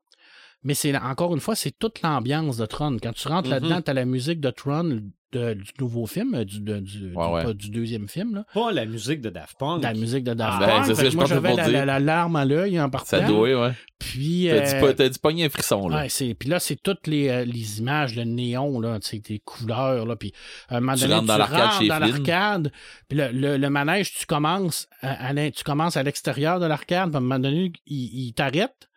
[0.65, 2.97] Mais c'est encore une fois, c'est toute l'ambiance de Tron.
[3.03, 3.55] Quand tu rentres Mhm.
[3.55, 7.13] là-dedans, tu as la musique de Tron de- du nouveau film, euh, du, de- du,
[7.15, 7.43] Ouais, du- ouais.
[7.45, 8.45] pas du deuxième film, là.
[8.55, 9.83] Pas la musique de Daft Punk.
[9.83, 10.69] la musique de Daft Ah, Punk.
[10.71, 11.73] ben, c'est Fait ça, que je moi, j'avais pour la, dire.
[11.75, 13.09] la- la larme à l'œil en partant.
[13.19, 13.73] Ça doit, ouais.
[13.99, 15.99] Puis, T'as dit euh, pas- t'as dit pogner un frisson, là.
[15.99, 19.19] Ouais, c'est puis là c'est toutes les, euh, les images le néon là, tu sais
[19.19, 20.33] des couleurs là puis
[20.71, 22.11] à un moment Tu donné, rentres dans l'arcade rentres chez dans Flynn.
[22.11, 22.73] l'arcade,
[23.09, 27.17] puis le, le, le manège tu commences à, tu commences à l'extérieur de l'arcade, puis
[27.17, 28.88] à un moment donné il, il t'arrête.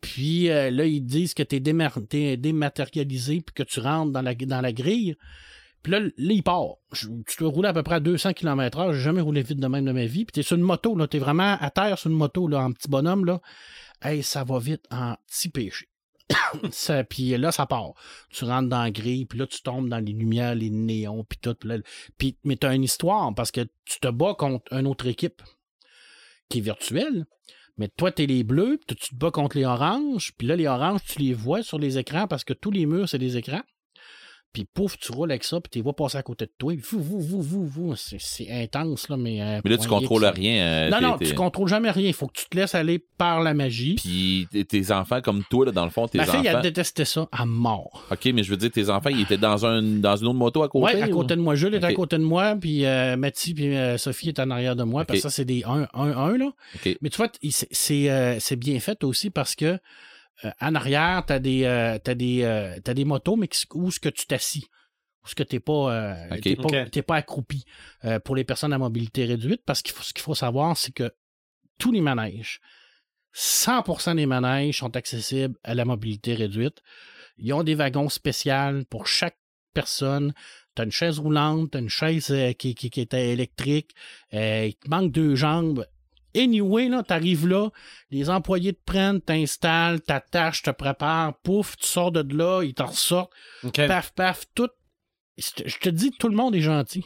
[0.00, 4.22] Puis euh, là ils te disent que démar- t'es dématérialisé puis que tu rentres dans
[4.60, 5.16] la grille.
[5.82, 6.76] Puis là, là, il part.
[6.92, 7.08] Tu
[7.38, 8.92] dois rouler à peu près à 200 km/h.
[8.92, 10.24] J'ai jamais roulé vite de même de ma vie.
[10.24, 11.06] Puis t'es sur une moto, là.
[11.06, 13.40] T'es vraiment à terre sur une moto, là, en petit bonhomme, là.
[14.02, 15.88] Hey, ça va vite en petit péché.
[17.08, 17.94] puis là, ça part.
[18.30, 21.38] Tu rentres dans la grille, puis là, tu tombes dans les lumières, les néons, puis
[21.40, 21.56] tout.
[22.18, 25.42] Puis, mais t'as une histoire, parce que tu te bats contre une autre équipe
[26.48, 27.24] qui est virtuelle.
[27.78, 31.00] Mais toi, t'es les bleus, tu te bats contre les oranges, puis là, les oranges,
[31.06, 33.62] tu les vois sur les écrans parce que tous les murs, c'est des écrans.
[34.52, 36.72] Puis pouf, tu roules avec ça, puis tu vois passer à côté de toi.
[36.90, 37.94] Vous, vous, vous, vous, vous.
[37.96, 39.42] C'est, intense, là, mais.
[39.42, 40.62] euh, Mais là, tu contrôles rien.
[40.62, 42.08] euh, Non, non, tu contrôles jamais rien.
[42.08, 43.96] Il faut que tu te laisses aller par la magie.
[43.96, 46.60] Puis tes- enfants, comme toi, là, dans le fond, tes Ma fille, elle enfants.
[46.62, 48.04] détestait ça à mort.
[48.10, 50.62] OK, mais je veux dire, tes enfants, ils étaient dans, un, dans une autre moto
[50.62, 50.94] à côté?
[50.96, 51.54] Ouais, à ou- côté de moi.
[51.54, 54.76] Jules est à côté de moi, puis euh, Mathieu puis euh, Sophie est en arrière
[54.76, 56.46] de moi, parce que ça, c'est des 1-1-1, là.
[56.74, 56.96] OK.
[57.02, 57.28] Mais tu vois,
[57.70, 59.78] c'est bien fait aussi parce que
[60.44, 64.00] euh, en arrière, t'as des, euh, t'as des, euh, t'as des motos, mais où est-ce
[64.00, 64.64] que tu t'assis?
[65.22, 66.40] Où est-ce que t'es pas, euh, Ok.
[66.42, 67.64] t'es pas, pas accroupi
[68.04, 69.62] euh, pour les personnes à mobilité réduite?
[69.66, 71.12] Parce qu'il faut, ce qu'il faut savoir, c'est que
[71.78, 72.60] tous les manèges,
[73.34, 76.82] 100% des manèges sont accessibles à la mobilité réduite.
[77.36, 79.38] Ils ont des wagons spéciaux pour chaque
[79.74, 80.32] personne.
[80.74, 83.94] Tu as une chaise roulante, tu une chaise euh, qui, qui, qui est électrique,
[84.34, 85.86] euh, il te manque deux jambes.
[86.38, 87.68] Anyway, là, t'arrives là,
[88.10, 92.86] les employés te prennent, t'installent, t'attaches, te préparent, pouf, tu sors de là, ils t'en
[92.86, 93.32] ressortent,
[93.74, 94.70] paf, paf, tout.
[95.36, 97.04] Je te dis, tout le monde est gentil.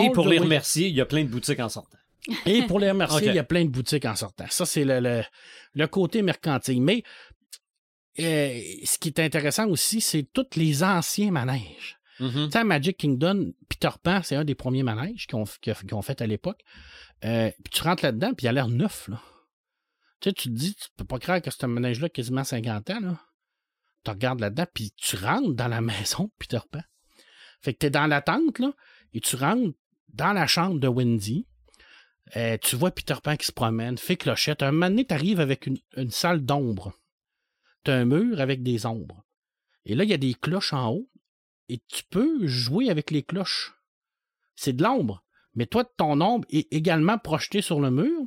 [0.00, 0.44] Et pour les way.
[0.44, 1.98] remercier, il y a plein de boutiques en sortant.
[2.46, 4.46] Et pour les remercier, il y a plein de boutiques en sortant.
[4.50, 5.22] Ça, c'est le, le,
[5.74, 6.82] le côté mercantile.
[6.82, 7.02] Mais
[8.20, 11.98] euh, ce qui est intéressant aussi, c'est tous les anciens manèges.
[12.20, 12.46] Mhm.
[12.46, 15.94] Tu sais, Magic Kingdom, Peter Pan, c'est un des premiers manèges qu'ils ont, qu'ils qu'ils
[15.94, 16.60] ont fait à l'époque.
[17.24, 19.20] Euh, puis tu rentres là-dedans, puis il a l'air neuf, là.
[20.20, 22.90] Tu sais, tu te dis, tu peux pas croire que ce manège-là a quasiment 50
[22.90, 23.20] ans, là.
[24.04, 26.82] Tu regardes là-dedans, puis tu rentres dans la maison Peter Pan.
[27.60, 28.72] Fait que t'es dans la tente, là,
[29.12, 29.76] et tu rentres
[30.08, 31.46] dans la chambre de Wendy.
[32.36, 34.62] Euh, tu vois Peter Pan qui se promène, fait clochette.
[34.62, 36.92] Un moment donné, t'arrives avec une, une salle d'ombre.
[37.84, 39.24] T'as un mur avec des ombres.
[39.84, 41.08] Et là, il y a des cloches en haut
[41.68, 43.74] et tu peux jouer avec les cloches.
[44.54, 45.24] C'est de l'ombre,
[45.58, 48.20] mais toi, ton ombre est également projetée sur le mur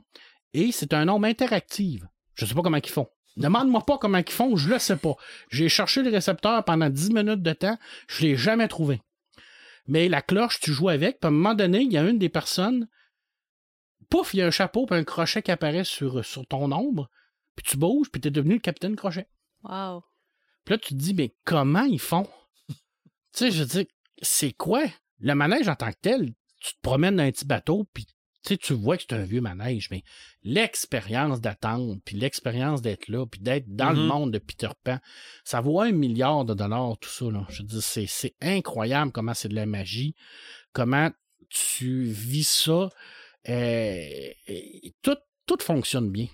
[0.52, 2.06] et c'est un ombre interactive.
[2.36, 3.08] Je sais pas comment ils font.
[3.38, 5.16] Demande-moi pas comment ils font, je le sais pas.
[5.50, 7.78] J'ai cherché le récepteur pendant 10 minutes de temps,
[8.10, 9.02] je l'ai jamais trouvé.
[9.88, 12.20] Mais la cloche, tu joues avec, puis à un moment donné, il y a une
[12.20, 12.90] des personnes,
[14.10, 17.10] pouf, il y a un chapeau puis un crochet qui apparaît sur, sur ton ombre,
[17.56, 19.30] puis tu bouges, puis tu es devenu le capitaine crochet.
[19.64, 20.04] Wow.
[20.66, 22.28] Puis là, tu te dis, mais comment ils font?
[22.68, 22.76] tu
[23.32, 23.86] sais, je dire,
[24.22, 24.84] c'est quoi?
[25.20, 28.06] Le manège en tant que tel, tu te promènes dans un petit bateau, puis
[28.44, 30.04] tu vois que c'est un vieux manège, mais
[30.44, 34.08] l'expérience d'attendre, puis l'expérience d'être là, puis d'être dans le Mhm.
[34.08, 34.98] monde de Peter Pan,
[35.44, 37.26] ça vaut un milliard de dollars, tout ça.
[37.26, 37.46] Là.
[37.50, 40.16] Je veux dire, c'est, c'est incroyable comment c'est de la magie,
[40.74, 41.10] comment
[41.50, 42.90] tu vis ça.
[43.50, 46.28] euh, et tout, tout fonctionne bien.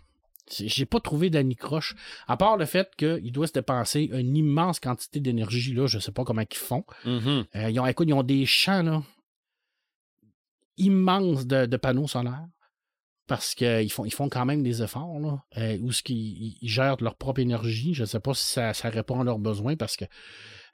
[0.49, 1.95] J'ai pas trouvé d'anicroche.
[2.27, 6.11] À part le fait qu'il doit se dépenser une immense quantité d'énergie, là, je sais
[6.11, 6.83] pas comment ils font.
[7.05, 7.45] Mhm.
[7.55, 9.03] Euh, ils, ont, écoute, ils ont des champs là,
[10.77, 12.45] immenses de, de panneaux solaires.
[13.27, 16.57] Parce qu'ils font, ils font quand même des efforts, là, euh, où ce qu'ils ils-
[16.61, 17.93] ils gèrent leur propre énergie.
[17.93, 20.07] Je sais pas si ça, ça répond à leurs besoins parce que euh,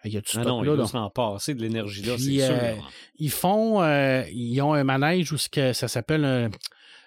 [0.06, 0.76] il y a tout ce Ah non, là.
[0.76, 0.86] là.
[0.86, 2.92] s'en passer de l'énergie là, Puis, c'est euh, sûr.
[3.16, 6.52] Ils font, euh, ils ont un manège où ce que ça s'appelle,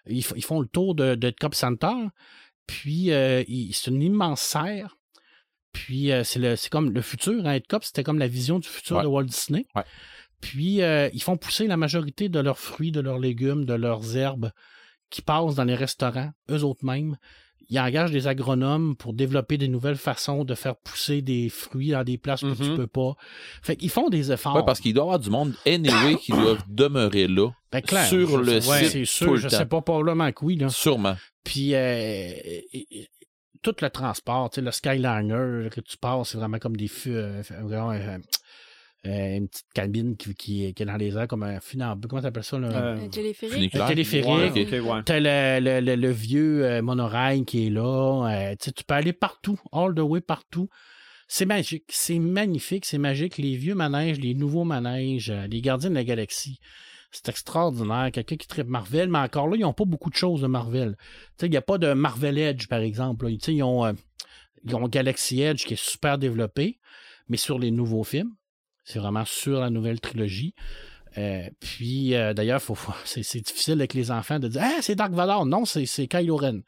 [0.08, 1.94] ils, ils font le tour de, de Cop Center.
[2.66, 4.96] Puis euh, ils- c'est une immense serre.
[5.72, 7.46] Puis euh, c'est le, c'est comme le futur.
[7.46, 9.02] Hein, cop, c'était comme la vision du futur Ouais.
[9.04, 9.64] de Walt Disney.
[9.76, 9.84] Ouais.
[10.40, 14.16] Puis euh, ils font pousser la majorité de leurs fruits, de leurs légumes, de leurs
[14.16, 14.50] herbes
[15.10, 17.16] qui passent dans les restaurants, eux autres mêmes.
[17.68, 22.04] Ils engagent des agronomes pour développer des nouvelles façons de faire pousser des fruits dans
[22.04, 22.76] des places où tu Mhm.
[22.76, 23.14] peux pas.
[23.60, 24.54] Fait qu'ils font des efforts.
[24.54, 27.50] Ouais, parce qu'il doit y avoir du monde anyway qui doivent demeurer là.
[27.72, 29.56] Ben, clair, sur le sais- ouais, site c'est tout sûr, le je temps.
[29.58, 30.56] sais pas probablement que oui.
[30.56, 30.68] Là.
[30.68, 31.16] Sûrement.
[31.42, 32.24] Puis euh,
[33.62, 37.16] tout le transport, tu sais, le Skyliner que tu passes, c'est vraiment comme des feux,
[37.16, 37.92] euh, vraiment,
[39.06, 42.08] euh, une petite cabine qui, qui, qui est dans les airs comme un funambule.
[42.08, 42.58] Comment t'appelles ça?
[42.58, 42.68] Là?
[42.68, 43.74] Euh, Un téléphérique.
[43.76, 44.26] Un téléphérique.
[44.28, 45.02] ouais, ok, ouais.
[45.04, 48.28] T'as le, le, le, le vieux euh, monorail qui est là.
[48.52, 50.68] euh, tu peux aller partout, all the way partout.
[51.28, 51.84] C'est magique.
[51.88, 52.84] C'est magnifique.
[52.84, 53.38] C'est magique.
[53.38, 56.58] Les vieux manèges, les nouveaux manèges, euh, les gardiens de la galaxie.
[57.10, 58.10] C'est extraordinaire.
[58.12, 60.96] Quelqu'un qui tripe Marvel, mais encore là, ils n'ont pas beaucoup de choses de Marvel.
[60.98, 61.06] Tu
[61.40, 63.28] sais, il n'y a pas de Marvel Edge, par exemple.
[63.30, 63.92] ils ont, euh,
[64.64, 66.78] ils ont Galaxy Edge qui est super développé,
[67.28, 68.32] mais sur les nouveaux films.
[68.86, 70.54] C'est vraiment sur la nouvelle trilogie.
[71.18, 74.78] Euh, puis, euh, d'ailleurs, faut, faut- c'est, c'est difficile avec les enfants de dire Ah,
[74.82, 75.44] c'est Dark Vador.
[75.46, 76.60] Non, c'est, c'est Kylo Ren.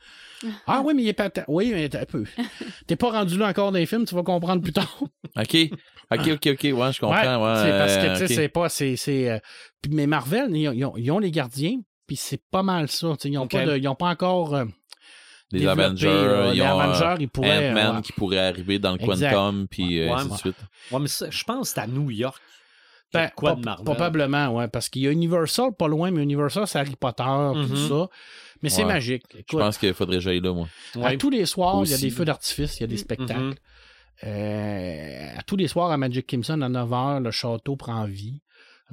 [0.67, 1.31] ah oui, mais il est pas.
[1.49, 2.25] Oui, mais un peu.
[2.87, 5.01] T'es pas rendu là encore dans les films, tu vas comprendre plus tard.
[5.37, 5.57] OK.
[6.11, 6.63] OK, OK, OK.
[6.65, 7.45] Ouais, je comprends.
[7.45, 8.69] Ouais, c'est parce que, tu sais, c'est pas.
[8.69, 9.39] C'est, c'est, euh,
[9.91, 11.77] mais Marvel, ils ont, ils ont- ils ont les gardiens,
[12.07, 13.15] puis c'est pas mal ça.
[13.25, 14.55] Ils n'ont pas, de- ils ont pas encore.
[14.55, 14.65] euh,
[15.51, 16.51] Les Avengers, là.
[16.53, 17.71] ils les ont euh, Avengers, ils pourraient.
[17.71, 18.03] Ant-Man ouais.
[18.03, 19.31] qui pourrait arriver dans le Exact.
[19.33, 20.39] Quantum, puis euh, Ouais, ainsi de ouais.
[20.39, 20.57] suite.
[20.91, 22.41] Ouais, mais ça, je pense que c'est à New York.
[23.15, 23.85] Ben, quoi de Marvel.
[23.87, 27.59] probablement, ouais, parce qu'il y a Universal pas loin, mais Universal, c'est Harry Potter, tout
[27.75, 27.89] Mhm.
[27.89, 28.09] ça.
[28.63, 28.89] Mais c'est Ouais.
[28.93, 29.23] magique.
[29.51, 30.69] Je pense qu'il faudrait que j'aille là, moi.
[31.03, 32.99] à tous les soirs, il y a des feux d'artifice, il y a des Mhm.
[33.01, 33.55] spectacles.
[34.25, 38.41] Euh, à tous les soirs, à Magic Kimson, à 9h, le château prend vie.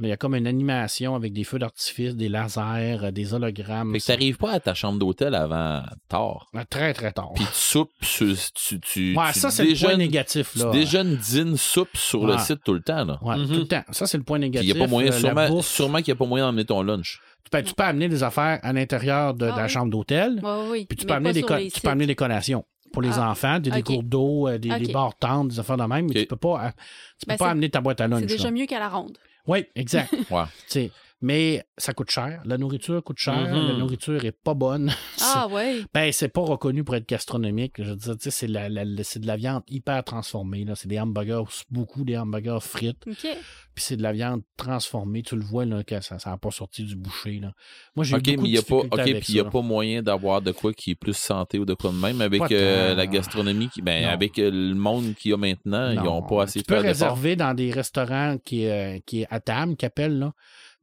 [0.01, 3.93] Il y a comme une animation avec des feux d'artifice, des lasers, euh, des hologrammes.
[3.93, 6.47] Fait que t'arrives pas à ta chambre d'hôtel avant tard.
[6.53, 7.31] C'est Très, très tard.
[7.33, 10.51] Puis tu soupes, sur- tu, tu, Ouais, tu ça, c'est le point négatif.
[10.53, 10.71] Tu Là.
[10.71, 13.19] déjeunes, dînes, soupes sur le site tout le temps, là.
[13.21, 13.47] Ouais, Mhm.
[13.47, 13.83] tout le temps.
[13.91, 14.69] Ça, c'est le point Puis négatif.
[14.69, 16.65] il y a pas moyen, Euh, sûrement, bouffe, sûrement qu'il n'y a pas moyen d'emmener
[16.65, 17.21] ton lunch.
[17.45, 19.69] tu, peux, tu peux amener des affaires à l'intérieur de, Ah de la oui.
[19.69, 20.41] chambre d'hôtel.
[20.43, 20.85] Ouais, oui.
[20.89, 23.59] Puis tu peux, amener pas des tu peux amener des collations pour les Ah, enfants,
[23.59, 23.85] des, des ok.
[23.85, 24.91] cours d'eau, euh, des, des Ok.
[24.93, 26.71] barres tentes, des affaires de même, mais tu peux pas,
[27.19, 28.21] tu peux Ben, pas c'est- amener ta boîte à lunch.
[28.21, 28.51] C'est déjà là.
[28.51, 29.17] mieux qu'à la ronde.
[29.47, 30.13] Oui, exact.
[30.31, 30.89] Ouais.
[31.21, 32.41] Mais ça coûte cher.
[32.45, 33.47] La nourriture coûte cher.
[33.49, 33.67] Mhm.
[33.69, 34.91] La nourriture est pas bonne.
[35.37, 35.81] Ah, ouais.
[35.93, 37.73] Ben, c'est pas reconnu pour être gastronomique.
[37.79, 40.63] Je veux dire, c'est, la- la- c'est de la viande hyper transformée.
[40.63, 40.75] Là.
[40.75, 43.03] C'est des hamburgers, beaucoup des hamburgers frites.
[43.05, 45.23] Puis c'est de la viande transformée.
[45.23, 47.39] Tu le vois, là, que ça n'a pas sorti du boucher.
[47.39, 47.51] Là.
[47.95, 49.35] Moi, j'ai eu OK, beaucoup mais de n'y a pas, difficultés OK, avec puis il
[49.37, 51.97] y a pas moyen d'avoir de quoi qui est plus santé ou de quoi de
[51.97, 54.09] même avec euh, la gastronomie qui, ben, Non.
[54.09, 56.03] avec euh, le monde qu'il y a maintenant, ils Non.
[56.03, 59.75] n'ont pas assez Tu peux réserver dans des restaurants qui, euh, qui est à table,
[59.75, 60.33] qui appellent, là.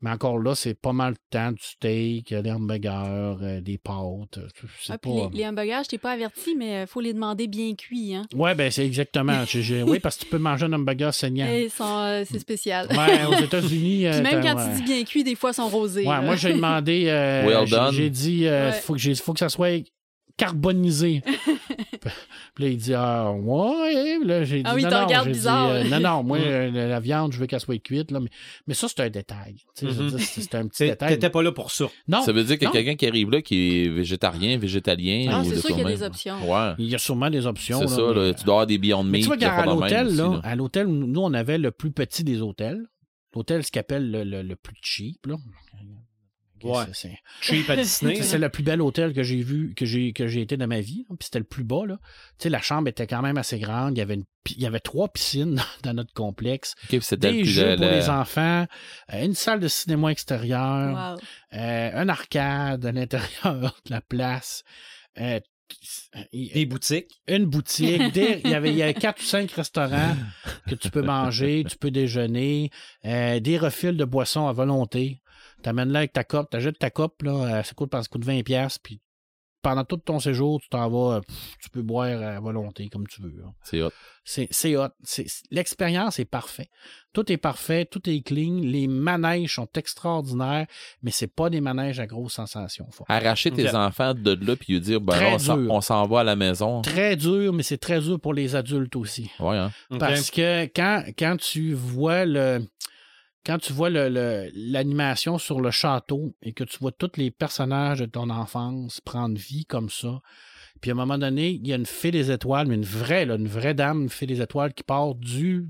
[0.03, 3.79] Mais encore là, c'est pas mal de temps, du steak, euh, des hamburgers, euh, des
[3.79, 4.38] pâtes.
[4.38, 4.49] euh,
[4.88, 5.09] Ah, pas...
[5.09, 8.15] les, les hamburgers, je t'ai pas averti, mais il faut les demander bien cuits.
[8.17, 8.25] Hein.
[8.35, 9.45] Ouais, ben c'est exactement.
[9.87, 11.47] Oui, parce que tu peux manger un hamburger saignant.
[11.47, 12.88] Et ils sont, euh, c'est spécial.
[12.91, 14.07] Ouais, aux États-Unis.
[14.07, 14.71] euh, Puis même t'as- quand ouais.
[14.75, 16.07] tu dis bien cuit, des fois, ils sont rosés.
[16.07, 17.05] Ouais, moi, j'ai demandé.
[17.07, 17.95] euh, Well j'ai- done.
[17.95, 18.77] J'ai dit, euh, Ouais.
[18.81, 19.85] faut, que faut que ça soit
[20.37, 21.23] carbonisé.
[22.55, 24.19] Puis là, il dit, ah, ouais.
[24.25, 25.69] Là, j'ai dit, Ah oui, il non, non, regarde j'ai dit, bizarre.
[25.71, 26.43] euh, non, non, moi, Mm.
[26.47, 28.11] euh, la, la viande, je veux qu'elle soit cuite.
[28.11, 28.29] Là, mais,
[28.67, 29.57] mais ça, c'est un détail.
[29.81, 31.15] Dire, c'est c'est un petit détail.
[31.15, 31.87] T'étais pas là pour ça.
[32.09, 32.73] Non, Ça veut dire qu'il y a Non.
[32.75, 35.31] quelqu'un qui arrive là qui est végétarien, végétalien.
[35.33, 36.37] Ah, ou c'est sûr qu'il y a des options.
[36.53, 36.73] Ouais.
[36.79, 37.79] il y a sûrement des options.
[37.79, 39.23] C'est là, ça, mais- là, tu dois avoir des Beyond Mais Meat.
[39.23, 40.41] tu vois même l'hôtel, aussi, là, là.
[40.45, 42.83] à l'hôtel, nous, on avait le plus petit des hôtels.
[43.35, 45.37] L'hôtel, ce qu'on appelle le, le- le plus cheap, là.
[46.64, 46.85] Ouais.
[46.92, 48.22] C'est- c'est- Cheap à Disney.
[48.22, 50.81] C'est le plus bel hôtel que j'ai vu, que j'ai, que j'ai été dans ma
[50.81, 51.05] vie.
[51.09, 51.98] Puis c'était le plus bas, là.
[52.38, 53.96] Tu sais, la chambre était quand même assez grande.
[53.96, 56.75] Il y avait, une, il y avait trois piscines dans, notre complexe.
[56.85, 58.66] Ok, puis c'était le Des plus- jeux pour le- les enfants.
[59.12, 61.16] euh, une salle de cinéma extérieure.
[61.16, 61.59] Wow.
[61.59, 64.62] euh, un arcade à l'intérieur de la place.
[65.18, 65.40] euh,
[66.33, 67.09] Des boutiques.
[67.29, 68.12] une boutique.
[68.12, 70.14] Des- il, y avait, il y avait quatre ou cinq restaurants
[70.68, 72.70] que tu peux manger, tu peux déjeuner,
[73.07, 75.22] euh, des refils de boissons à volonté.
[75.62, 78.42] T'amènes là avec ta coupe, t'achètes ta coupe, là, euh, ça coûte, ça coûte 20$,
[78.42, 79.01] piastres, puis
[79.62, 83.07] pendant tout ton séjour, tu t'en vas, euh, pff, tu peux boire à volonté comme
[83.07, 83.31] tu veux.
[83.38, 83.44] là.
[83.62, 83.90] C'est hot.
[84.25, 84.88] C'est c'est hot.
[85.53, 86.68] L'expérience est parfaite.
[87.12, 88.59] Tout est parfait, tout est clean.
[88.62, 90.66] Les manèges sont extraordinaires,
[91.03, 92.90] mais c'est pas des manèges à grosse sensation.
[92.90, 93.09] forte.
[93.09, 95.70] Arracher tes enfants de là puis lui dire, ben, Très on s'en- dur.
[95.72, 96.83] on s'en va à la maison.
[96.83, 99.31] Très dur, mais c'est très dur pour les adultes aussi.
[99.38, 99.70] Ouais, hein.
[100.01, 102.66] Parce que quand, quand tu vois le
[103.44, 107.31] quand tu vois le- le- l'animation sur le château et que tu vois tous les
[107.31, 110.20] personnages de ton enfance prendre vie comme ça,
[110.81, 113.24] puis à un moment donné, il y a une fée des étoiles, mais une vraie,
[113.26, 115.68] là, une vraie dame, une fée des étoiles qui part du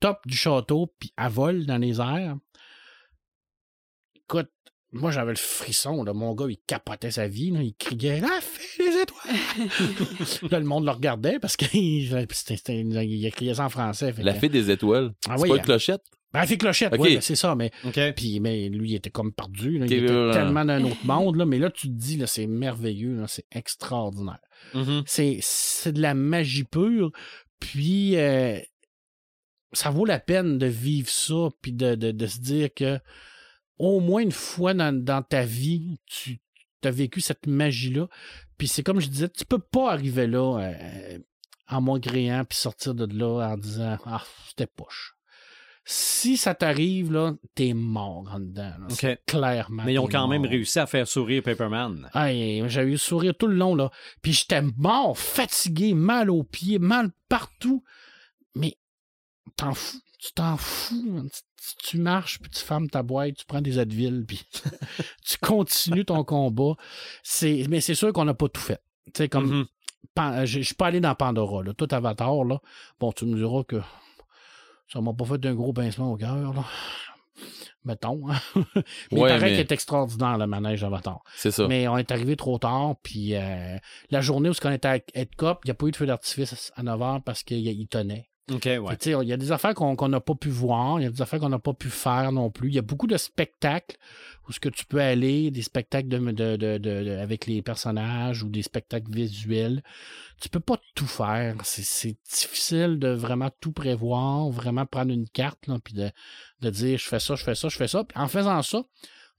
[0.00, 2.36] top du château, puis elle vole dans les airs.
[4.16, 4.50] Écoute,
[4.92, 6.12] moi j'avais le frisson, là.
[6.12, 7.62] mon gars il capotait sa vie, là.
[7.62, 10.48] il criait La fée des étoiles!
[10.50, 11.72] là, le monde le regardait parce qu'il
[12.12, 14.14] il criait ça en français.
[14.18, 15.12] La que- fée des étoiles.
[15.28, 15.58] Ah c'est oui, pas hein.
[15.58, 16.02] une clochette?
[16.32, 17.98] Ben, fait clochette, oui, c'est ça, mais, OK.
[18.16, 19.78] puis, mais lui, il était comme perdu.
[19.78, 19.86] là.
[19.86, 20.32] Il était là, là.
[20.32, 23.26] tellement dans un autre monde, là, mais là, tu te dis, là, c'est merveilleux, là,
[23.28, 24.40] c'est extraordinaire.
[24.74, 25.02] Mhm.
[25.06, 27.12] C'est, c'est de la magie pure,
[27.60, 28.58] puis euh,
[29.72, 32.98] ça vaut la peine de vivre ça, puis de, de, de se dire que
[33.78, 36.40] au moins une fois dans, dans ta vie, tu
[36.84, 38.06] as vécu cette magie-là.
[38.58, 41.18] Puis c'est comme je disais, tu peux pas arriver là euh,
[41.68, 45.14] en maugréant puis sortir de là en disant Ah, c'était poche.
[45.84, 48.72] Si ça t'arrive, là, t'es mort en dedans.
[48.78, 49.16] là.
[49.26, 49.82] Clairement.
[49.84, 52.08] Mais ils ont quand même réussi à faire sourire Paperman.
[52.14, 53.90] J'ai eu sourire tout le long, là.
[54.22, 57.82] Puis j'étais mort, fatigué, mal aux pieds, mal partout.
[58.54, 58.76] Mais
[59.56, 61.28] t'en fous, tu t'en fous.
[61.32, 64.42] Tu, tu marches, puis tu fermes ta boîte, tu prends des Advil, puis
[65.24, 66.74] tu continues ton combat.
[67.22, 68.80] C'est, mais c'est sûr qu'on n'a pas tout fait.
[69.06, 69.66] Tu sais, comme,
[70.16, 71.72] je je suis pas allé dans Pandora, là.
[71.74, 72.60] Tout Avatar, là.
[73.00, 73.80] Bon, tu me diras que
[74.92, 76.64] ça m'a pas fait un gros pincement au cœur, là.
[77.84, 78.28] Mettons.
[78.30, 78.36] hein.
[79.10, 81.22] mais Ouais, il paraît mais- qu'il est extraordinaire, le manège Avatar.
[81.34, 81.66] C'est ça.
[81.66, 83.76] Mais on est arrivé trop tard, puis euh,
[84.10, 86.72] la journée où on était à Edcop, il n'y a pas eu de feu d'artifice
[86.76, 88.28] à 9 h parce qu'il il tenait.
[88.50, 88.96] OK, ouais.
[89.06, 91.38] Il y a des affaires qu'on n'a pas pu voir, il y a des affaires
[91.38, 92.68] qu'on n'a pas pu faire non plus.
[92.68, 93.96] Il y a beaucoup de spectacles
[94.48, 97.62] où ce que tu peux aller, des spectacles de, de- de- de- de- avec les
[97.62, 99.82] personnages ou des spectacles visuels.
[100.40, 101.54] Tu peux pas tout faire.
[101.62, 106.10] C'est- difficile de vraiment tout prévoir, vraiment prendre une carte, là, puis de,
[106.62, 108.02] de dire je fais ça, je fais ça, je fais ça.
[108.02, 108.82] Puis en faisant ça,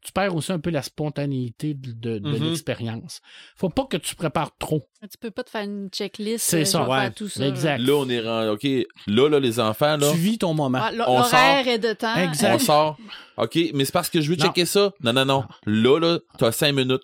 [0.04, 2.44] tu perds aussi un peu la spontanéité de, de- de Mhm.
[2.50, 3.22] l'expérience.
[3.56, 4.88] Faut pas que tu prépares trop.
[5.02, 6.46] Tu peux pas te faire une checklist.
[6.46, 7.00] C'est euh, ça, ouais.
[7.02, 7.48] faire tout ça.
[7.48, 7.80] Exact.
[7.80, 8.50] Là, on est rendu.
[8.50, 10.80] OK, là, là, les enfants, là, Tu vis ton moment.
[10.82, 12.16] Ah, l- On L'horaire est de temps.
[12.16, 12.56] Exact.
[12.56, 12.98] on sort.
[13.38, 14.46] OK, mais c'est parce que je veux Non.
[14.46, 14.92] checker ça.
[15.02, 15.44] Non, non, non.
[15.66, 17.04] Là, là, t'as cinq minutes.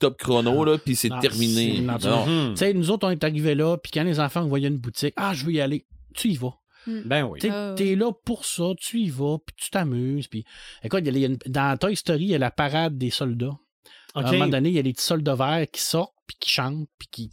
[0.00, 1.80] Top chrono, là, puis c'est Non, terminé.
[1.80, 1.98] Mhm.
[2.50, 5.14] Tu sais, nous autres, on est arrivés là, puis quand les enfants voyaient une boutique,
[5.16, 6.52] ah, je veux y aller, tu y vas.
[6.86, 7.40] Ben oui.
[7.40, 10.28] Tu Ah, es là pour ça, tu y vas, puis tu t'amuses.
[10.28, 10.44] Puis...
[10.82, 12.50] Écoute, il y a- il y a une- dans Toy Story, il y a la
[12.50, 13.56] parade des soldats.
[14.14, 16.50] À un moment donné, il y a des petits soldats verts qui sortent, puis qui
[16.50, 17.30] chantent, puis qui.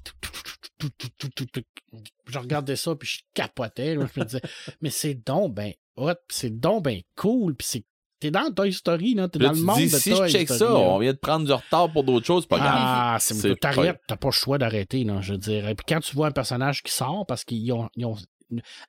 [2.27, 3.95] Je regardais ça, puis je capotais.
[3.95, 4.07] là.
[4.15, 4.41] Je me disais,
[4.81, 7.85] mais c'est donc ben hot, puis c'est donc ben cool, puis c'est.
[8.19, 9.27] T'es dans Toy Story, là.
[9.27, 10.59] T'es Là, dans le monde dis, de si Toy je check Story.
[10.59, 10.75] ça, là.
[10.79, 12.71] on vient de prendre du retard pour d'autres choses, c'est pas grave.
[12.75, 15.73] Ah, c'est C'est t'arrêtes, t'as pas le choix d'arrêter, là, je dirais.
[15.73, 18.15] Puis quand tu vois un personnage qui sort, parce qu'ils ont, ils ont-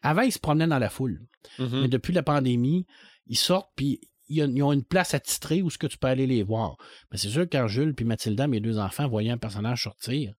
[0.02, 1.20] Avant, ils se promenaient dans la foule.
[1.58, 1.82] Mhm.
[1.82, 2.86] Mais depuis la pandémie,
[3.26, 6.42] ils sortent, puis ils ont une place attitrée où ce que tu peux aller les
[6.42, 6.76] voir.
[7.10, 10.34] Mais c'est sûr que quand Jules puis Mathilda, mes deux enfants, voyaient un personnage sortir,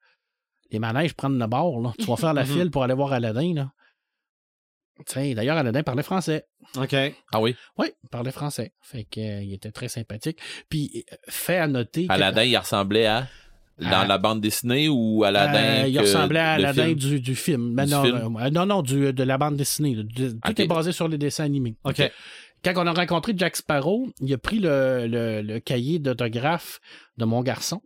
[0.71, 1.93] les manèges prennent le bord, là.
[1.99, 2.49] Tu vas faire la Mhm.
[2.53, 3.73] file pour aller voir Aladdin, là.
[5.07, 6.47] Tiens, d'ailleurs, Aladdin parlait français.
[6.77, 6.95] OK.
[7.33, 7.57] Ah oui?
[7.79, 8.73] Oui, il parlait français.
[8.83, 10.39] Fait que, euh, il était très sympathique.
[10.69, 12.07] Puis, euh, fait à noter.
[12.07, 13.27] que- Aladdin, il ressemblait à?
[13.83, 15.85] Dans À- la bande dessinée ou Aladdin.
[15.85, 17.73] Euh, il ressemblait à Aladdin du, du film.
[17.75, 18.37] Mais Du non, film?
[18.41, 19.97] euh, non, non, du- de la bande dessinée.
[20.15, 21.77] tout est basé sur les dessins animés.
[21.85, 22.03] OK.
[22.65, 26.79] Quand on a rencontré Jack Sparrow, il a pris le, le- le cahier d'autographe
[27.19, 27.83] de mon garçon.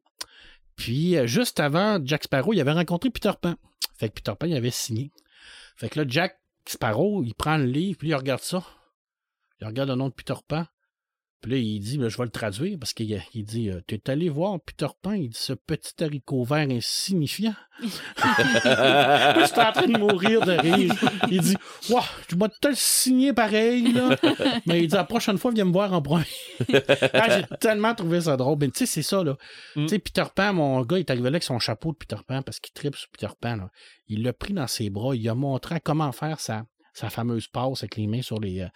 [0.76, 3.54] Puis, euh, juste avant Jack Sparrow, il avait rencontré Peter Pan.
[3.98, 5.10] Fait que Peter Pan, il avait signé.
[5.76, 6.36] Fait que là, Jack
[6.68, 8.62] Sparrow, il prend le livre, puis il regarde ça.
[9.62, 10.66] Il regarde le nom de Peter Pan.
[11.46, 14.28] Puis là, il dit, je vais le traduire, parce qu'il il dit, euh, t'es allé
[14.28, 17.54] voir Peter Pan, il dit, ce petit haricot vert insignifiant.
[17.80, 20.92] J'étais en train de mourir de rire.
[21.30, 21.56] Il dit,
[21.88, 24.16] Ouah, je vais te le signer pareil, là.
[24.66, 26.24] Mais il dit, la prochaine fois, viens me voir en premier.
[27.12, 28.58] Ah, J'ai tellement trouvé ça drôle.
[28.58, 29.36] Ben, tu sais, c'est ça, là.
[29.76, 29.82] Mm.
[29.82, 32.20] Tu sais, Peter Pan, mon gars, il est arrivé là avec son chapeau de Peter
[32.26, 33.70] Pan parce qu'il tripe sur Peter Pan, là.
[34.08, 37.84] Il l'a pris dans ses bras, il a montré comment faire sa, sa fameuse passe
[37.84, 38.68] avec les mains sur les, euh,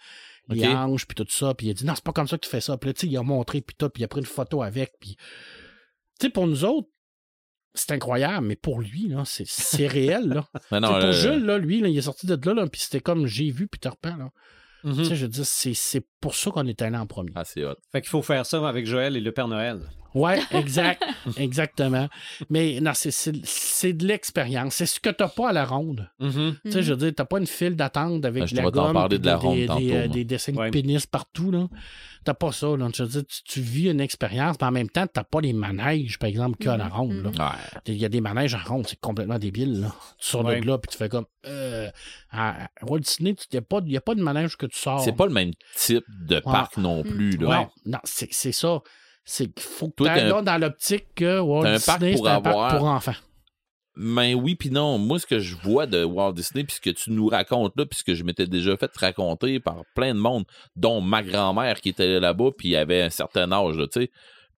[0.49, 1.53] les hanches, puis tout ça.
[1.53, 2.77] Puis il a dit, non, c'est pas comme ça que tu fais ça.
[2.77, 4.61] Puis là, tu sais, il a montré, puis tout, puis il a pris une photo
[4.61, 4.91] avec.
[4.99, 6.89] Puis, tu sais, pour nous autres,
[7.73, 10.47] c'est incroyable, mais pour lui, là, c'est, c'est réel, là.
[10.79, 12.99] Non, pour le- Jules, là, lui, là, il est sorti de là, là puis c'était
[12.99, 14.17] comme j'ai vu Peter Pan.
[14.17, 14.29] Là.
[14.83, 14.97] Mhm.
[14.97, 17.31] Tu sais, je veux dire, c'est, c'est pour ça qu'on est allé en premier.
[17.35, 17.75] Ah, c'est hot.
[17.91, 19.81] Fait qu'il faut faire ça avec Joël et le Père Noël.
[20.13, 21.03] Ouais, exact,
[21.37, 22.07] exactement.
[22.49, 24.75] Mais non, c'est, c'est, c'est de l'expérience.
[24.75, 26.09] C'est ce que t'as pas à la ronde.
[26.19, 26.57] Mhm.
[26.65, 28.69] Tu sais, je veux dire, t'as pas une file d'attente avec Ah, je de la
[28.71, 30.67] gomme, parler puis de la des, ronde des, tantôt, des, euh, des dessins Ouais.
[30.67, 31.67] de pénis partout, là.
[32.23, 32.87] T'as pas ça, là.
[32.93, 35.53] Je veux dire, tu, tu vis une expérience, mais en même temps, t'as pas les
[35.53, 37.25] manèges, par exemple, qu'il y a à la Mhm, ronde, mhm.
[37.39, 37.81] Ouais.
[37.87, 39.81] Il y a des manèges en ronde, c'est complètement débile.
[39.81, 39.95] Là.
[40.19, 40.59] Tu sors Ouais.
[40.61, 41.25] de là, puis tu fais comme.
[41.47, 41.89] Euh,
[42.31, 45.01] à Walt Disney, il n'y a, pas- y a pas de manège que tu sors.
[45.01, 47.47] C'est pas le même type de parc non plus, là.
[47.61, 48.81] Non, non c'est ça.
[49.23, 52.55] C'est qu'il faut que tu un- dans l'optique que Walt un Disney, c'est un parc
[52.55, 53.15] avoir- pour enfants.
[53.95, 54.97] Mais oui, puis non.
[54.97, 57.85] Moi, ce que je vois de Walt Disney, puis ce que tu nous racontes là,
[57.85, 60.45] puis ce que je m'étais déjà fait raconter par plein de monde,
[60.77, 64.11] dont ma grand-mère qui était là-bas, puis avait un certain âge, tu sais.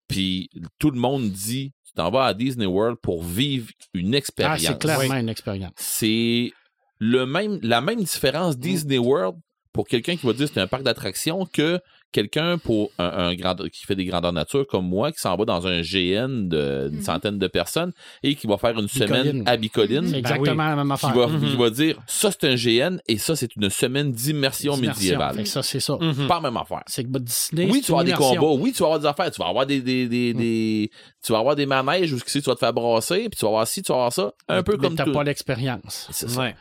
[0.08, 0.50] Puis
[0.80, 4.62] tout le monde dit, tu t'en vas à Disney World pour vivre une Ah, expérience.
[4.62, 5.72] c'est clairement une expérience.
[5.78, 6.52] c'est
[7.00, 9.36] le même, la même différence Disney World
[9.74, 11.82] pour quelqu'un qui va dire que c'est un parc d'attractions que
[12.14, 15.44] quelqu'un pour un, un grand, qui fait des grandeurs nature comme moi, qui s'en va
[15.44, 17.04] dans un GN de- d'une Mhm.
[17.04, 17.92] centaine de personnes
[18.24, 19.08] et qui va faire une Bicoline.
[19.08, 20.06] semaine à Bicoline.
[20.06, 21.14] C'est Ben exactement la même Qui affaire.
[21.14, 21.50] va, Mhm.
[21.50, 25.36] qui va dire ça c'est un GN et ça c'est une semaine d'immersion médiévale.
[25.36, 25.98] Fait que ça, c'est ça.
[26.00, 26.28] Mhm.
[26.28, 26.84] Pas la même affaire.
[26.88, 29.32] C'est que Disney, Oui, tu vas avoir des combats, oui, tu vas avoir des affaires,
[29.32, 30.38] tu vas avoir des, des, des, Mm.
[30.38, 30.92] des-
[31.26, 33.68] tu vas avoir des manèges où tu vas te faire brasser, puis tu vas avoir
[33.68, 35.12] ci, tu vas avoir ça, un peu Mais comme t'as tout.
[35.14, 36.08] pas l'expérience.
[36.12, 36.40] C'est ça.
[36.42, 36.56] Ouais.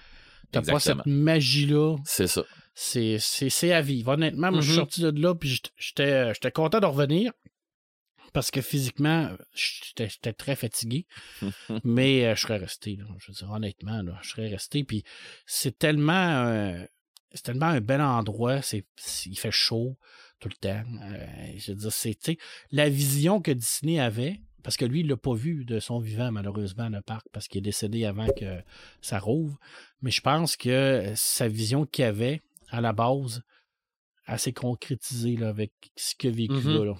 [0.50, 1.96] T'as pas cette magie-là.
[2.04, 2.42] C'est ça.
[2.74, 4.12] C'est à vivre.
[4.12, 4.78] Honnêtement, moi, je suis Mhm.
[4.78, 7.32] sorti de là, puis j'étais- j'étais content de revenir.
[8.32, 11.06] Parce que physiquement, j'étais très fatigué.
[11.84, 12.96] mais euh, je serais resté.
[12.96, 13.04] là.
[13.18, 14.84] Je veux dire, honnêtement, là, je serais resté.
[14.84, 15.02] Puis
[15.44, 16.82] c'est tellement, euh,
[17.32, 18.62] c'est tellement un bel endroit.
[18.62, 18.86] C'est,
[19.26, 19.98] il fait chaud
[20.40, 20.82] tout le temps.
[21.02, 21.26] Euh,
[21.58, 22.16] je veux dire, c'est
[22.70, 24.40] la vision que Disney avait.
[24.62, 27.58] Parce que lui, il l'a pas vu de son vivant, malheureusement, le parc, parce qu'il
[27.58, 28.62] est décédé avant que
[29.02, 29.58] ça rouvre.
[30.02, 32.40] Mais je pense que sa vision qu'il avait
[32.72, 33.42] à la base,
[34.26, 36.54] assez concrétisée là, avec ce qu'il a vécu
[36.84, 36.94] là.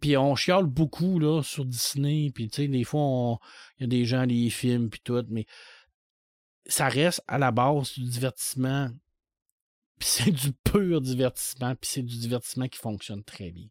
[0.00, 3.38] Puis on chiale beaucoup là, sur Disney, puis des fois, on-
[3.78, 5.46] il y a des gens, les films, puis tout, mais
[6.66, 8.90] ça reste à la base du divertissement.
[9.98, 13.68] Puis c'est du pur divertissement, puis c'est du divertissement qui fonctionne très bien.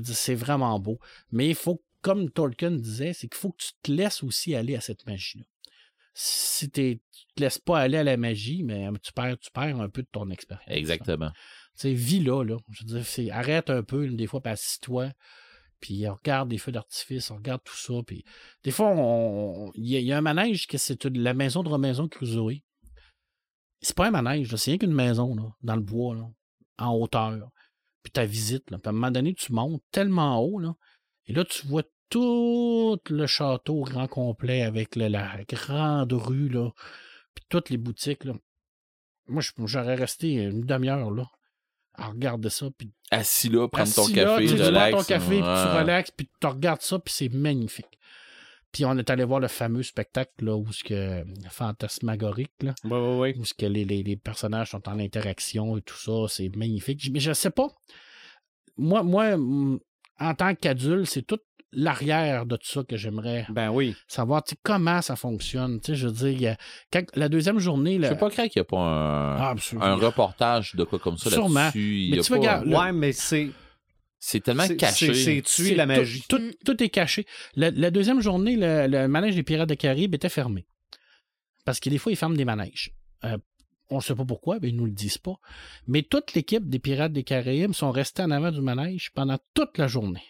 [0.00, 0.98] Dire, c'est vraiment beau.
[1.32, 4.76] Mais il faut, comme Tolkien disait, c'est qu'il faut que tu te laisses aussi aller
[4.76, 5.44] à cette magie-là.
[6.16, 7.00] Si tu
[7.34, 10.08] te laisses pas aller à la magie, mais tu perds, tu perds un peu de
[10.10, 10.66] ton expérience.
[10.68, 11.30] Exactement.
[11.30, 11.40] Tu
[11.74, 12.56] sais, vis là, là.
[12.70, 15.10] Je veux dire, c'est, arrête un peu, des fois, puis assis-toi,
[15.80, 18.24] puis regarde des feux d'artifice, on regarde tout ça, puis
[18.62, 18.94] des fois,
[19.74, 22.60] il y, a- il y a un manège que c'est la maison de Robinson Crusoe.
[23.80, 26.30] C'est pas un manège, c'est rien qu'une maison, là, dans le bois, là,
[26.78, 27.50] en hauteur.
[28.02, 28.78] Puis ta visite, là.
[28.78, 30.74] Puis à un moment donné, tu montes tellement haut, là,
[31.26, 31.82] et là, tu vois
[32.14, 36.70] tout le château au grand complet avec la grande rue, là,
[37.34, 38.34] puis toutes les boutiques, là.
[39.26, 41.24] Moi, j'aurais resté une demi-heure, là,
[41.94, 44.96] à regarder ça, puis Assis là, prendre ton assis café, tu relax.
[44.96, 47.98] ton café, puis tu relaxes, puis tu regardes ça, puis c'est magnifique.
[48.70, 52.90] Puis on est allé voir le fameux spectacle là, où ce que fantasmagorique, là, Ouais,
[52.98, 53.36] ouais, ouais.
[53.38, 57.08] où ce que les, les- les personnages sont en interaction et tout ça, c'est magnifique.
[57.12, 57.68] Mais je sais pas.
[58.76, 59.36] Moi, moi,
[60.20, 61.38] en tant qu'adulte, c'est tout
[61.76, 63.94] l'arrière de tout ça que j'aimerais Ben oui.
[64.08, 65.80] savoir comment ça fonctionne?
[65.80, 66.56] Tu sais, je veux dire,
[66.92, 67.96] quand- la deuxième journée.
[67.96, 70.98] Je là- sais pas croire qu'il n'y a pas un, Ah, un reportage de quoi
[70.98, 71.60] comme ça Sûrement.
[71.60, 72.08] là-dessus.
[72.10, 73.50] Mais tu pas- regardes, Le- Ouais, mais c'est.
[74.18, 75.12] C'est tellement c'est- caché.
[75.12, 76.24] c'est- C'est la tout- magie.
[76.28, 77.26] Tout, tout est caché.
[77.56, 80.64] La, la deuxième journée, le, le manège des Pirates des Caraïbes était fermé.
[81.66, 82.92] Parce que des fois, ils ferment des manèges.
[83.24, 83.36] Euh,
[83.90, 85.34] on ne sait pas pourquoi, mais ils nous le disent pas.
[85.86, 89.76] Mais toute l'équipe des Pirates des Caraïbes sont restés en avant du manège pendant toute
[89.76, 90.22] la journée.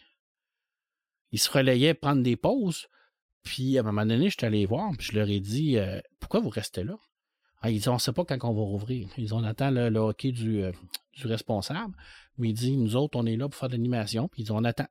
[1.34, 2.86] Ils se relayaient prendre des pauses.
[3.42, 5.76] Puis, à un moment donné, je suis allé les voir, puis je leur ai dit
[5.78, 6.96] euh, Pourquoi vous restez là
[7.60, 9.08] Ah, Ils disent On ne sait pas quand on va rouvrir.
[9.18, 10.70] Ils disent On attend le, le hockey du, euh,
[11.12, 11.92] du responsable.
[12.38, 14.28] Mais il dit Nous autres, on est là pour faire de l'animation.
[14.28, 14.86] Puis ils disent On attend.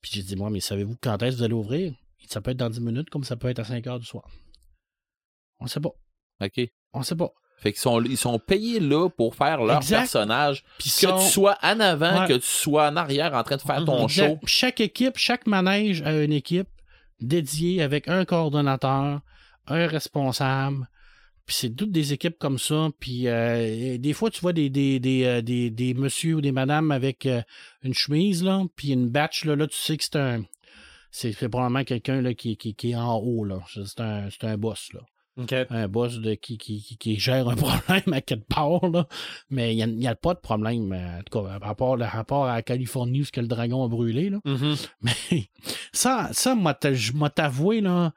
[0.00, 2.52] Puis j'ai dit Moi, mais savez-vous quand est-ce que vous allez ouvrir dit, Ça peut
[2.52, 4.26] être dans 10 minutes, comme ça peut être à 5 heures du soir.
[5.60, 5.92] On ne sait pas.
[6.40, 6.60] OK.
[6.94, 7.34] On ne sait pas.
[7.64, 10.00] Fait qu'ils sont, ils sont payés là pour faire leur Exact.
[10.02, 10.62] personnage.
[10.78, 12.28] Puis Que sont- tu sois en avant, Ouais.
[12.28, 14.28] que tu sois en arrière en train de faire ton Exact.
[14.28, 14.38] show.
[14.46, 16.68] Chaque équipe, chaque manège a une équipe
[17.20, 19.20] dédiée avec un coordonnateur,
[19.66, 20.88] un responsable.
[21.46, 22.88] Puis c'est toutes des équipes comme ça.
[23.00, 26.52] Puis euh, des fois, tu vois des, des, des, euh, des, des messieurs ou des
[26.52, 27.42] madames avec euh,
[27.82, 30.44] une chemise, là, puis une batch, là, là, tu sais que c'est un.
[31.10, 33.60] C'est c'est probablement quelqu'un là, qui, qui, qui est en haut, là.
[33.72, 35.00] C'est un, c'est un boss, là.
[35.70, 39.06] Un boss de, qui, qui, qui, qui gère un problème à quelque part, là.
[39.50, 42.44] mais il n'y a, pas de problème, euh, en tout cas, par rapport, le rapport
[42.46, 44.30] à la Californie où ce que le dragon a brûlé.
[44.30, 44.38] Là.
[44.44, 44.76] Mhm.
[45.02, 45.48] Mais
[45.92, 48.12] ça, ça moi, t'a- je m'a t'avoué, là,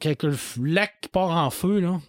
[0.00, 2.00] que, le lac qui part en feu, là,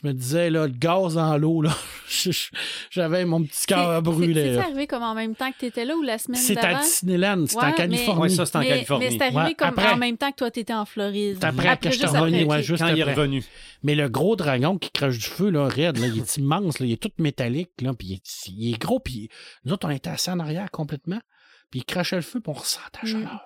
[0.00, 1.76] je me disais, là, le gaz dans l'eau, là,
[2.90, 4.54] j'avais mon petit cœur à C'est- brûler.
[4.54, 6.62] C'est arrivé comme en même temps que tu étais là ou la semaine C'est à
[6.62, 6.80] d'avant?
[6.80, 8.20] Disneyland, c'est Ouais, en Californie.
[8.22, 9.04] Ouais, ça, c'est en mais, Californie.
[9.06, 9.88] Mais c'est arrivé Ouais, comme après.
[9.92, 11.38] en même temps que toi, tu étais en Floride.
[11.40, 13.14] C'est après que je suis revenu, après, ouais, juste Quand il est après.
[13.14, 13.44] revenu.
[13.82, 16.86] Mais le gros dragon qui crache du feu, là, raide, là, il est immense, là,
[16.86, 19.28] il est tout métallique, là, puis il est, il est gros, puis
[19.64, 21.20] nous autres, on était assis en arrière complètement,
[21.70, 23.12] puis il crachait le feu, puis on ressentait la Mm.
[23.12, 23.40] chaleur.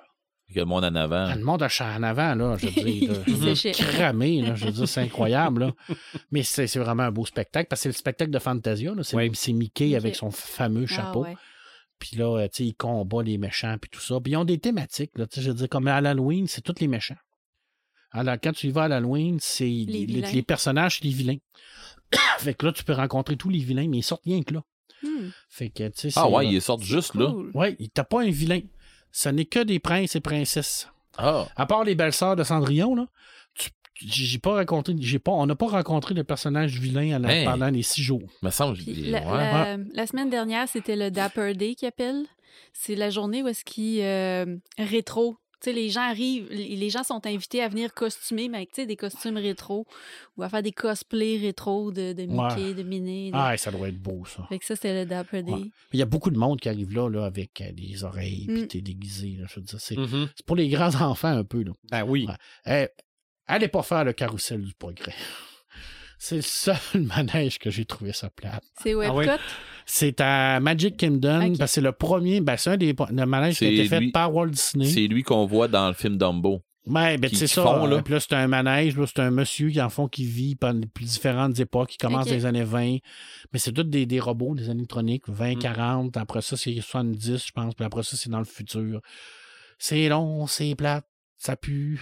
[0.53, 1.27] Que le monde en avant.
[1.31, 3.71] Ah, le monde en avant, là, je veux dire, là, Il séchait.
[3.85, 5.97] cramé, là, je veux dire, c'est incroyable, là.
[6.31, 9.03] Mais c'est c'est vraiment un beau spectacle, parce que c'est le spectacle de Fantasia, là,
[9.03, 11.23] c'est Mickey avec son fameux Ah, chapeau.
[11.25, 11.37] ouais.
[11.99, 14.19] Puis là, euh, tu sais, ils combattent les méchants, puis tout ça.
[14.21, 16.61] Puis ils ont des thématiques, là, tu sais, je veux dire, comme à l'Halloween, c'est
[16.61, 17.17] tous les méchants.
[18.11, 20.31] Alors, quand tu y vas à l'Halloween, c'est les, les- vilains.
[20.33, 21.37] les personnages, c'est les vilains.
[22.39, 24.63] fait que là, tu peux rencontrer tous les vilains, mais ils sortent rien que là.
[25.05, 27.33] Hmm, Fait que, tu sais, Ah ouais, ils sortent juste là.
[27.55, 28.61] Ouais, t'as pas un vilain.
[29.13, 30.89] Ce n'est que des princes et princesses.
[31.19, 31.47] Ah.
[31.57, 33.07] À part les belles sœurs de Cendrillon, là,
[33.55, 37.33] tu- j'ai pas rencontré, j'ai pas, on n'a pas rencontré de personnage vilain à la-
[37.35, 37.45] Hey.
[37.45, 38.23] pendant les six jours.
[38.43, 38.79] Me semble.
[38.79, 39.11] Puis ouais.
[39.11, 39.21] la,
[39.77, 42.25] la- la semaine dernière, c'était le Dapper Day qu'ils appellent.
[42.73, 45.37] C'est la journée où est-ce qu'ils euh, rétro.
[45.63, 48.83] Tu sais, les gens arrivent, les gens sont invités à venir costumer, mais avec tu
[48.83, 49.87] sais, des costumes rétro
[50.37, 53.31] ou à faire des cosplays rétro de, de Mickey, de Minnie.
[53.31, 54.45] de- Ah, ça doit être beau, ça.
[54.49, 55.53] Fait que ça, c'était le Dapper Day.
[55.53, 55.71] Ouais.
[55.93, 58.63] Il y a beaucoup de monde qui arrive là, là avec euh, des oreilles, puis
[58.63, 58.67] Mm.
[58.67, 59.37] t'es déguisé.
[59.39, 59.95] Là, je veux dire, c'est,
[60.37, 61.63] c'est pour les grands enfants un peu.
[61.63, 61.73] Là.
[61.91, 62.27] Ben oui.
[62.29, 62.35] Ouais.
[62.67, 63.03] Eh,
[63.47, 65.15] allez pas faire le carrousel du progrès.
[66.19, 68.63] C'est le seul manège que j'ai trouvé ça plate.
[68.81, 69.19] C'est Webcot?
[69.19, 69.27] oui?
[69.87, 73.59] C'est à Magic Kingdom, parce que c'est le premier, ben, c'est un des le manèges
[73.59, 74.87] qui a C'est été fait lui- par Walt Disney.
[74.87, 76.61] C'est lui qu'on voit dans le film Dumbo.
[76.87, 77.63] Ouais, ben, c'est ça.
[77.63, 78.03] font, là.
[78.03, 80.81] Puis là, c'est un manège, là, c'est un monsieur qui, en fond, qui vit pendant
[80.81, 82.31] les différentes époques, qui commence Ok.
[82.31, 82.97] dans les années 20.
[83.53, 85.33] Mais c'est tous des, des robots, des électroniques, Mm.
[85.33, 86.17] 20, 40.
[86.17, 87.75] Après ça, c'est 70, je pense.
[87.75, 89.01] Puis après ça, c'est dans le futur.
[89.79, 91.05] C'est long, c'est plate,
[91.39, 92.01] ça pue.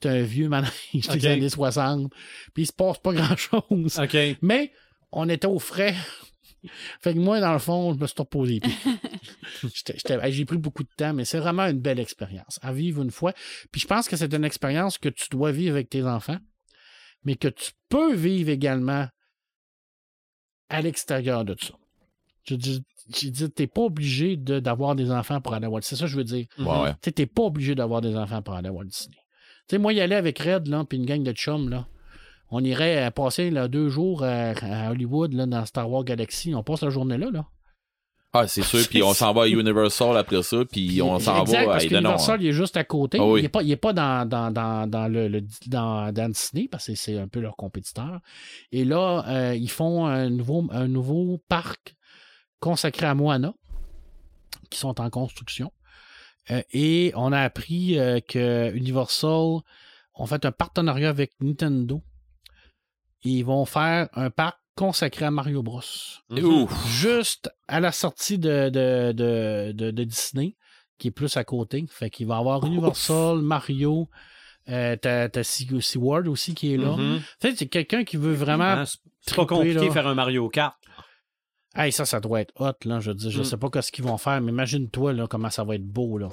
[0.00, 0.70] C'est un vieux manège
[1.12, 2.12] des années 60.
[2.54, 3.98] Puis il se passe pas grand-chose.
[4.00, 4.16] OK.
[4.40, 4.72] Mais
[5.10, 5.94] on était au frais.
[7.00, 8.60] Fait que moi, dans le fond, je me suis reposé
[10.30, 13.32] J'ai pris beaucoup de temps, mais c'est vraiment une belle expérience à vivre une fois.
[13.72, 16.38] Puis je pense que c'est une expérience que tu dois vivre avec tes enfants,
[17.24, 19.06] mais que tu peux vivre également
[20.68, 21.74] à l'extérieur de ça.
[22.44, 22.82] Je dis,
[23.14, 25.96] j'ai dit, t'es pas obligé de- d'avoir des enfants pour aller à Walt Disney.
[25.96, 26.46] C'est ça que je veux dire.
[26.84, 29.16] Ouais, t'es pas obligé d'avoir des enfants pour aller à Walt Disney.
[29.68, 31.86] Tu sais, moi, y aller avec Red, là, puis une gang de chums, là.
[32.50, 36.54] On irait euh, passer là, deux jours à, à Hollywood, là, dans Star Wars Galaxy.
[36.54, 37.46] On passe la journée là, là.
[38.32, 38.86] Ah, c'est sûr.
[38.88, 40.58] Puis on s'en va à Universal après ça.
[40.70, 43.18] Puis on s'en va à parce que non, non, Universal, il est juste à côté.
[43.20, 43.40] Ah oui.
[43.40, 46.68] Il n'est pas, il est pas dans, dans, dans, dans le, le- dans, dans Disney,
[46.70, 48.20] parce que c'est un peu leur compétiteur.
[48.70, 51.96] Et là, euh, ils font un nouveau, un nouveau parc
[52.60, 53.52] consacré à Moana,
[54.70, 55.72] qui sont en construction.
[56.52, 59.58] Euh, et on a appris euh, que Universal
[60.14, 62.00] ont fait un partenariat avec Nintendo.
[63.22, 65.82] Ils vont faire un parc consacré à Mario Bros
[66.30, 66.86] ouf.
[66.88, 70.56] juste à la sortie de, de, de, de- de Disney,
[70.98, 71.84] qui est plus à côté.
[71.90, 74.08] Fait qu'il va y avoir Universal, Mario,
[74.68, 76.96] euh, t'as, t'as Sea- SeaWorld aussi qui est là.
[76.96, 77.20] Mhm.
[77.40, 78.64] Tu sais, c'est quelqu'un qui veut vraiment.
[78.64, 78.84] Hein,
[79.20, 80.76] c'est pas compliqué de faire un Mario Kart.
[81.74, 83.00] Hey, ça, ça doit être hot, là.
[83.00, 83.44] Je veux dire, je Mm.
[83.44, 86.28] sais pas ce qu'ils vont faire, mais imagine-toi, là, comment ça va être beau, là.
[86.30, 86.32] Tu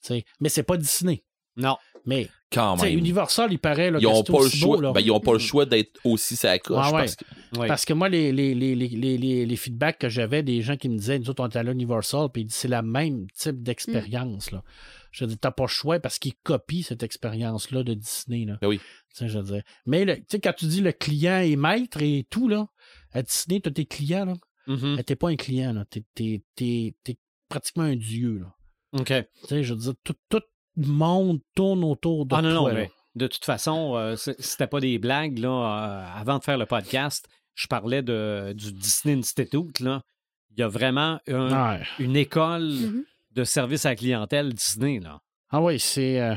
[0.00, 1.24] sais, mais c'est pas Disney.
[1.56, 1.76] Non.
[2.06, 2.98] Mais, Quand même.
[2.98, 4.76] Universal, il paraît, là, Ils que n'ont c'est pas, le aussi choix.
[4.76, 4.92] beau, là.
[4.92, 6.78] ben, ils ont pas le choix d'être aussi sa coche.
[6.80, 6.98] Ah ouais.
[7.00, 7.24] parce que-
[7.58, 7.66] Oui.
[7.68, 10.76] Parce que moi, les, les, les, les, les, les- les feedbacks que j'avais des gens
[10.76, 13.26] qui me disaient, nous autres, on était à l'Universal, puis ils disent, c'est la même
[13.34, 14.50] type d'expérience.
[14.50, 14.62] là.
[15.10, 18.46] Je dis, t'as pas le choix parce qu'ils copient cette expérience-là de Disney.
[18.46, 18.56] Là.
[18.62, 18.78] Ben oui.
[18.78, 18.84] Tu
[19.18, 19.62] sais, je veux dire.
[19.84, 22.66] Mais le- tu sais, quand tu dis le client est maître et tout, là,
[23.12, 24.34] à Disney, t'as tes clients, là.
[24.68, 25.84] Mais T'es pas un client, là.
[25.90, 27.18] T'es, t'es, t'es- t'es
[27.50, 28.54] pratiquement un dieu, là.
[29.00, 29.06] OK.
[29.08, 30.40] Tu sais, je veux dire, tout, tout
[30.76, 32.54] monde tourne autour de Ah non, toi.
[32.60, 32.74] non, là.
[32.74, 35.38] mais de toute façon, euh, c'est- c'était pas des blagues.
[35.38, 39.80] Là, euh, avant de faire le podcast, je parlais de, du Disney Institute.
[39.80, 40.02] Là.
[40.50, 41.82] Il y a vraiment un- Ouais.
[41.98, 43.04] une école Mhm.
[43.32, 44.98] de service à la clientèle Disney.
[45.00, 45.20] Là.
[45.50, 46.20] Ah oui, c'est.
[46.20, 46.34] euh,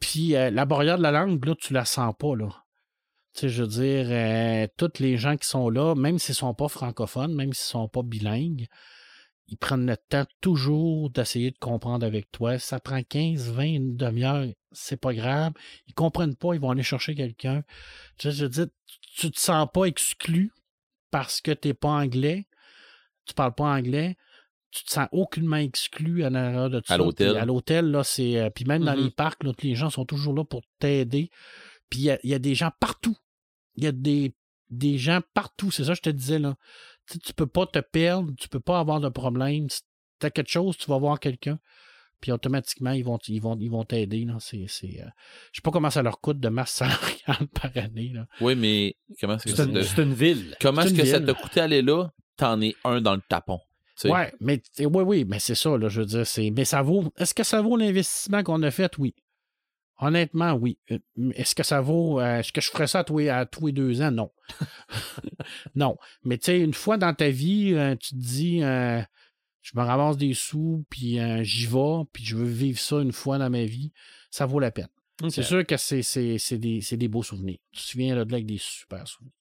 [0.00, 2.48] Puis euh, la barrière de la langue, là, tu la sens pas, là.
[3.34, 6.52] Tu sais, je veux dire, euh, tous les gens qui sont là, même s'ils sont
[6.52, 8.66] pas francophones, même s'ils sont pas bilingues,
[9.50, 12.58] ils prennent le temps toujours d'essayer de comprendre avec toi.
[12.58, 15.52] Ça prend 15, 20, une demi-heure, c'est pas grave.
[15.88, 17.62] Ils comprennent pas, ils vont aller chercher quelqu'un.
[18.16, 18.66] Tu sais, je veux dire,
[19.16, 20.52] tu te sens pas exclu
[21.10, 22.46] parce que t'es pas anglais,
[23.26, 24.16] tu parles pas anglais,
[24.70, 26.98] tu te sens aucunement exclu à l'intérieur de tout À ça.
[26.98, 27.36] l'hôtel.
[27.36, 28.36] À l'hôtel, là, c'est.
[28.38, 31.28] euh, Puis même dans les parcs, là, les gens sont toujours là pour t'aider.
[31.88, 33.16] Puis il y a, il y a des gens partout.
[33.74, 34.32] Il y a des,
[34.68, 35.72] des gens partout.
[35.72, 36.54] C'est ça que je te disais, là.
[37.10, 39.68] Tu, tu peux pas te perdre, tu peux pas avoir de problème.
[39.68, 39.82] Si
[40.18, 41.58] t'as quelque chose, tu vas voir quelqu'un.
[42.20, 44.24] Puis automatiquement, ils vont ils vont ils vont t'aider.
[44.26, 44.36] Là.
[44.40, 45.06] C'est, c'est, euh,
[45.52, 48.10] Je sais pas comment ça leur coûte de masse salariale par année.
[48.14, 48.26] Là.
[48.42, 50.54] Oui, mais comment est-ce que C'est ça une, te- c'est une ville.
[50.60, 51.26] comment c'est est-ce que ça ville.
[51.26, 52.10] t'a coûté aller là?
[52.36, 53.60] T'en es un dans le tapon.
[53.96, 54.08] tu.
[54.08, 56.50] Ouais, mais tu oui, oui, mais c'est ça, là, je veux dire, c'est.
[56.50, 57.10] Mais ça vaut.
[57.16, 58.96] Est-ce que ça vaut l'investissement qu'on a fait?
[58.98, 59.14] Oui.
[60.00, 60.78] Honnêtement, oui.
[60.90, 60.98] Euh,
[61.34, 62.20] Est-ce que ça vaut.
[62.20, 64.10] euh, Est-ce que je ferais ça à tous les, à tous les deux ans?
[64.10, 64.30] Non.
[65.74, 65.96] non.
[66.24, 69.00] Mais tu sais, une fois dans ta vie, euh, tu te dis euh,
[69.62, 73.38] je me ramasse des sous, puis j'y vais, puis je veux vivre ça une fois
[73.38, 73.92] dans ma vie,
[74.30, 74.88] ça vaut la peine.
[75.28, 75.76] C'est sûr que
[76.56, 77.58] des, c'est des beaux souvenirs.
[77.72, 79.34] Tu te souviens là, de là avec des super souvenirs.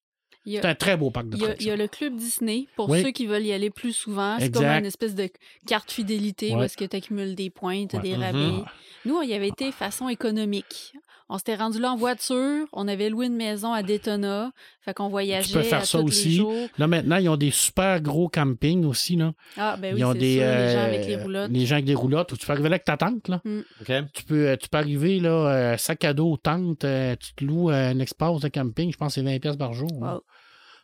[0.46, 2.68] C'est un très beau parc de Il y, a, il y a le club Disney
[2.76, 3.04] pour Oui.
[3.04, 4.38] ceux qui veulent y aller plus souvent.
[4.40, 5.30] C'est comme une espèce de
[5.68, 6.66] carte fidélité où Ouais.
[6.66, 8.02] est-ce que tu accumules des points, tu Ouais.
[8.02, 8.24] des Mhm.
[8.24, 8.64] rabais.
[9.06, 10.94] Nous, on y avait été façon économique.
[11.32, 14.52] On s'était rendu là en voiture, on avait loué une maison à Daytona,
[14.82, 16.30] fait qu'on voyageait faire à ça tous aussi.
[16.30, 16.68] les jours.
[16.80, 19.16] Là, maintenant, ils ont des super gros campings aussi.
[19.16, 19.34] Là.
[19.56, 21.52] Ah, ben oui, ils ont c'est des, sûr, les gens euh, avec les roulottes.
[21.52, 22.32] Les gens avec des roulottes.
[22.32, 23.28] où Tu peux arriver là avec ta tente.
[23.28, 23.42] Là.
[23.46, 23.92] OK.
[24.14, 25.30] Tu, peux, euh, tu peux arriver, là,
[25.74, 28.98] euh, sac à dos, tente, euh, tu te loues euh, un espace de camping, je
[28.98, 29.92] pense que c'est 20$ piastres par jour.
[30.02, 30.24] Wow.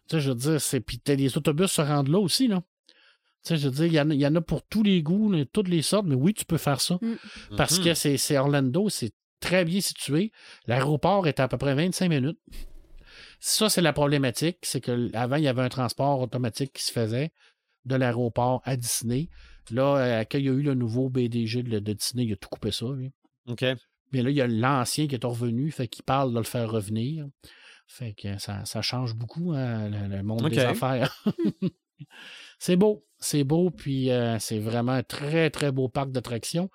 [0.08, 0.80] Tu sais, je veux dire, c'est.
[0.80, 2.62] Puis t'as des autobus se rendent là aussi, là.
[3.44, 4.84] Tu sais, je veux dire, il y en a- il y, en a pour tous
[4.84, 7.00] les goûts, toutes les sortes, mais oui, tu peux faire ça.
[7.02, 7.16] Mm.
[7.58, 7.86] Parce Mhm.
[7.86, 9.12] que c'est c'est Orlando, c'est
[9.46, 10.32] très bien situé.
[10.68, 12.40] L'aéroport est à peu près 25 minutes.
[13.40, 14.58] Ça, c'est la problématique.
[14.64, 17.32] C'est que avant il y avait un transport automatique qui se faisait
[17.86, 19.30] de l'aéroport à Disney.
[19.72, 22.36] Là, euh, quand il y a eu le nouveau BDG de, de Disney, il a
[22.36, 22.88] tout coupé ça.
[22.88, 23.12] lui.
[23.48, 23.64] OK.
[24.12, 26.70] Mais là, il y a l'ancien qui est revenu, fait qu'il parle de le faire
[26.70, 27.28] revenir.
[27.88, 31.24] Fait que ça, ça change beaucoup hein, le, le monde des affaires.
[32.60, 36.70] c'est beau, c'est beau, puis euh, c'est vraiment un très, très beau parc d'attractions.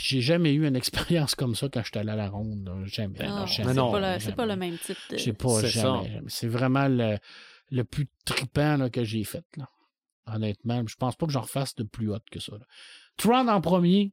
[0.00, 2.64] Puis j'ai jamais eu une expérience comme ça quand j'étais allé à la ronde.
[2.66, 2.86] là.
[2.86, 3.18] Jamais.
[3.28, 5.18] Non, c'est jamais, non, pas, le- c'est pas le même type de.
[5.18, 6.22] Je sais pas, C'est jamais.
[6.28, 7.18] C'est vraiment le,
[7.70, 9.44] le plus trippant là, que j'ai fait.
[9.58, 9.68] Là.
[10.26, 12.52] Honnêtement, je pense pas que j'en refasse de plus haute que ça.
[12.52, 12.64] là.
[13.18, 14.12] Tron en premier,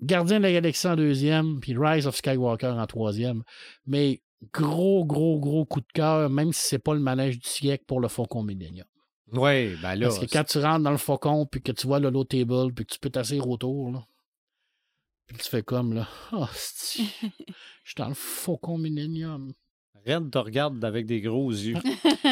[0.00, 3.42] Gardien de la Galaxie en deuxième, puis Rise of Skywalker en troisième.
[3.86, 4.22] Mais
[4.52, 8.00] gros, gros, gros coup de cœur, même si c'est pas le manège du siècle pour
[8.00, 8.86] le Faucon Millennium.
[9.32, 10.06] Oui, ben là.
[10.06, 12.72] Parce que quand tu rentres dans le Faucon, puis que tu vois le low table,
[12.72, 14.04] puis que tu peux t'asseoir autour, là,
[15.28, 19.52] puis tu fais comme, là, oh, je suis dans le Faucon Millennium.
[20.06, 21.74] Red te regarde avec des gros yeux.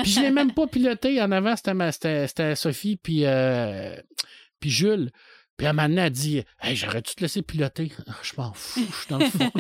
[0.03, 1.21] Puis je l'ai même pas piloté.
[1.21, 3.95] En avant, c'était, ma- c'était, c'était Sophie puis, euh,
[4.61, 5.11] puis Jules.
[5.57, 7.91] Puis à un elle dit Hey, j'aurais-tu te laisser piloter?
[8.23, 9.51] Je m'en fous, je suis dans le fond.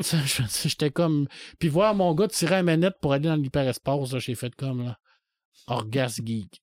[0.68, 1.26] J'étais comme.
[1.58, 4.84] Puis voir mon gars tirer la manette pour aller dans l'hyperespace, là, j'ai fait comme
[4.84, 4.98] là.
[5.66, 6.62] Orgasme geek.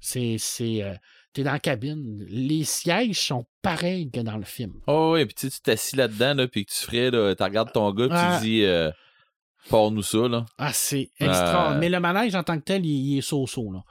[0.00, 0.36] C'est.
[0.38, 0.94] c'est euh,
[1.32, 2.24] T'es dans la cabine.
[2.28, 4.74] Les sièges sont pareils que dans le film.
[4.86, 7.72] Oh, ouais, puis tu tu t'assis là-dedans, là, puis que tu ferais, là, tu regardes
[7.72, 8.38] ton gars, puis Ah.
[8.38, 8.90] tu dis, euh,
[9.70, 10.44] pars-nous ça, là.
[10.58, 11.72] Ah, c'est extra.
[11.72, 11.78] Euh.
[11.78, 13.72] Mais le manège en tant que tel, il, il est so-so.
[13.72, 13.82] Là.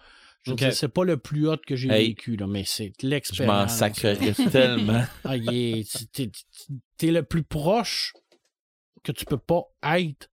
[0.44, 0.60] Je veux Ok.
[0.60, 2.08] dire, c'est pas le plus haut que j'ai Hey.
[2.10, 3.74] vécu, là, mais c'est Je m'en l'expérience.
[3.76, 5.04] sacrerais tellement.
[5.24, 5.36] Ah,
[6.98, 8.14] t'es, le plus proche
[9.04, 10.30] que tu peux pas être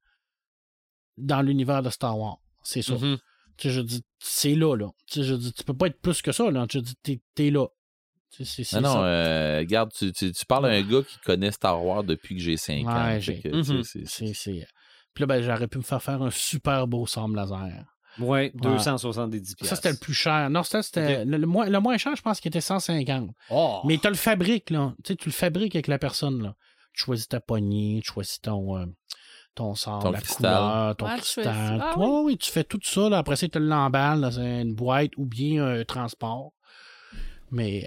[1.17, 2.39] dans l'univers de Star Wars.
[2.63, 2.95] C'est ça.
[2.95, 3.19] Mhm.
[3.59, 4.89] Tu sais, je dis, c'est là, là.
[5.07, 6.67] Tu sais, je dis, tu peux pas être plus que ça, là.
[6.71, 7.67] Je dis, t'es, t'es là.
[8.31, 9.05] Tu sais, C'est, c'est Non, non, ça.
[9.05, 12.41] euh, regarde, tu, tu, tu parles à un gars qui connaît Star Wars depuis que
[12.43, 13.07] j'ai 5 ans.
[13.09, 13.83] Ouais, j'ai- que, tu sais, Mhm.
[13.85, 14.67] c'est- C'est, c'est...
[15.15, 17.85] Puis là, ben, j'aurais pu me faire faire un super beau sable laser.
[18.21, 19.77] Oui, 270 Ça, piastres.
[19.77, 20.51] c'était le plus cher.
[20.51, 23.31] Non, ça, c'était le, le moins, le moins cher, je pense qu'il était 150.
[23.51, 23.81] Oh!
[23.87, 24.95] Mais tu le fabriques, là.
[25.05, 26.55] Tu sais, tu le fabriques avec la personne, là.
[26.93, 28.87] Tu choisis ta poignée, tu choisis ton, euh,
[29.59, 30.37] ton sable, Ton la cristal.
[30.57, 31.81] couleur, ton Ouais, tu cristal.
[31.83, 32.23] Ah Toi, oui.
[32.33, 33.19] oui, tu fais tout ça, là.
[33.19, 36.53] Après ça, tu te l'emballes dans une boîte ou bien un transport.
[37.51, 37.85] Mais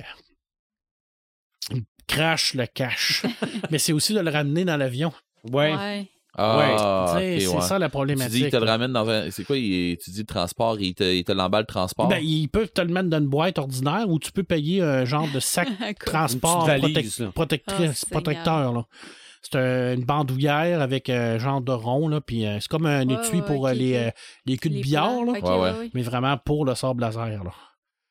[1.71, 3.23] euh, il crache le cache.
[3.71, 5.11] Mais c'est aussi de le ramener dans l'avion.
[5.51, 5.73] Ouais.
[5.73, 6.07] Ouais.
[6.37, 7.61] Ah, Tu c'est ouais.
[7.61, 8.31] ça la Tu problématique.
[8.33, 9.29] dis qu'il te le ramène dans un.
[9.31, 12.07] C'est quoi il- Tu dis le transport, il te, il te l'emballe le transport?
[12.07, 15.03] Ben, ils peuvent te le mettre dans une boîte ordinaire ou tu peux payer un
[15.03, 15.67] genre de sac
[16.05, 17.31] transport valise, là.
[17.35, 18.71] protectrice- Oh, protecteur.
[18.73, 18.85] Là.
[19.41, 23.07] C'est un- une bandoulière avec un genre de rond, là, puis euh, c'est comme un
[23.07, 24.11] Ouais, étui ouais, pour euh, les, euh,
[24.45, 25.23] les culs de billard, plans.
[25.25, 25.59] là, Ouais, ouais.
[25.71, 25.89] ouais, ouais.
[25.93, 27.43] mais vraiment pour le sable laser.
[27.43, 27.51] Là.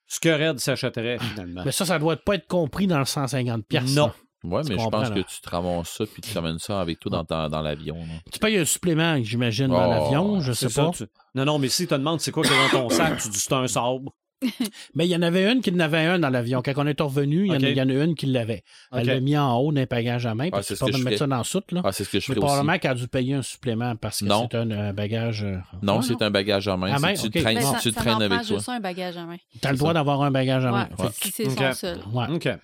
[0.08, 1.62] Ce que Red s'achèterait, finalement.
[1.64, 3.94] Mais ça, ça doit pas être compris dans le 150 pièces.
[3.94, 4.10] Non.
[4.42, 5.14] ouais, tu mais je pense là.
[5.14, 7.94] que tu te ramasses ça puis tu ramènes ça avec toi dans, ta- dans l'avion.
[7.94, 8.14] là.
[8.32, 10.90] Tu payes un supplément, j'imagine, dans Oh, l'avion, je sais ça, pas.
[10.90, 11.06] tu-
[11.36, 13.38] Non, non, mais si tu te demandes c'est quoi a dans ton sac, tu dis
[13.38, 14.12] c'est un sabre.
[14.94, 16.62] Mais il y en avait une qui en avait un dans l'avion.
[16.62, 17.62] Quand on est revenu, il y en a- Ok.
[17.64, 18.64] il y, en a une qui l'avait.
[18.92, 20.98] Elle l'a mis en haut d'un bagage à main, parce c'est que ce tu que
[20.98, 21.72] je mettre ça dans le soute.
[21.72, 21.82] Là.
[21.84, 24.24] Ah, c'est ce que je mais probablement qu'elle a dû payer un supplément parce que
[24.24, 24.48] Non.
[24.50, 25.44] c'est un, un bagage.
[25.44, 26.92] euh, Non, ah, c'est un bagage à main.
[26.92, 28.58] À si tu traînes, ça, tu ça traînes avec toi.
[28.74, 29.36] un bagage à main.
[29.60, 30.88] T'as le c'est droit d'avoir un bagage à main.
[30.98, 31.98] Ouais, Fait si c'est son seul.
[32.12, 32.56] ouais.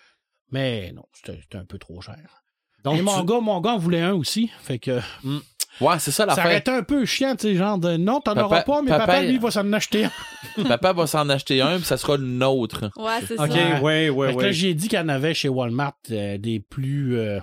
[0.53, 2.17] Mais non, c'était un peu trop cher.
[2.85, 4.49] Donc, Et mon tu- gars, mon gars en voulait un aussi.
[4.63, 5.01] Fait que
[5.81, 6.45] Ouais, c'est ça ça l'affaire.
[6.47, 9.07] aurait été un peu chiant, tu sais, genre de non, t'en auras pas, mais papa,
[9.07, 10.11] papa- lui, il va s'en acheter un.
[10.69, 12.91] Papa va s'en acheter un, puis ça sera le nôtre.
[12.97, 13.83] Ouais, c'est OK, ça.
[13.83, 14.53] ouais, ouais, là, ouais.
[14.53, 17.41] j'ai dit qu'il y en avait chez Walmart euh, des plus euh,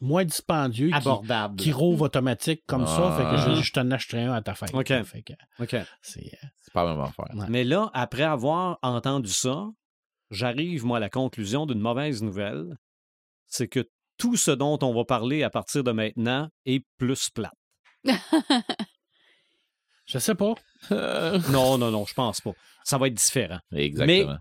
[0.00, 1.56] moins dispendieux qui, Abordable.
[1.56, 3.14] qui rouvent automatique comme ça.
[3.18, 3.44] Fait que Ah.
[3.48, 4.70] j'ai dit, je t'en achèterai un à ta fête.
[4.72, 4.88] Ok.
[5.04, 5.76] Fait que OK.
[6.00, 6.20] c'est.
[6.20, 7.26] euh, pas la même affaire.
[7.34, 7.46] Ouais.
[7.48, 9.66] Mais là, après avoir entendu ça,
[10.30, 12.76] j'arrive, moi, à la conclusion d'une mauvaise nouvelle.
[13.46, 13.88] C'est que
[14.18, 17.52] tout ce dont on va parler à partir de maintenant est plus plat.
[20.06, 20.54] Je sais pas.
[20.90, 22.52] Non, non, non, je pense pas.
[22.84, 23.58] Ça va être différent.
[23.72, 24.38] Exactement.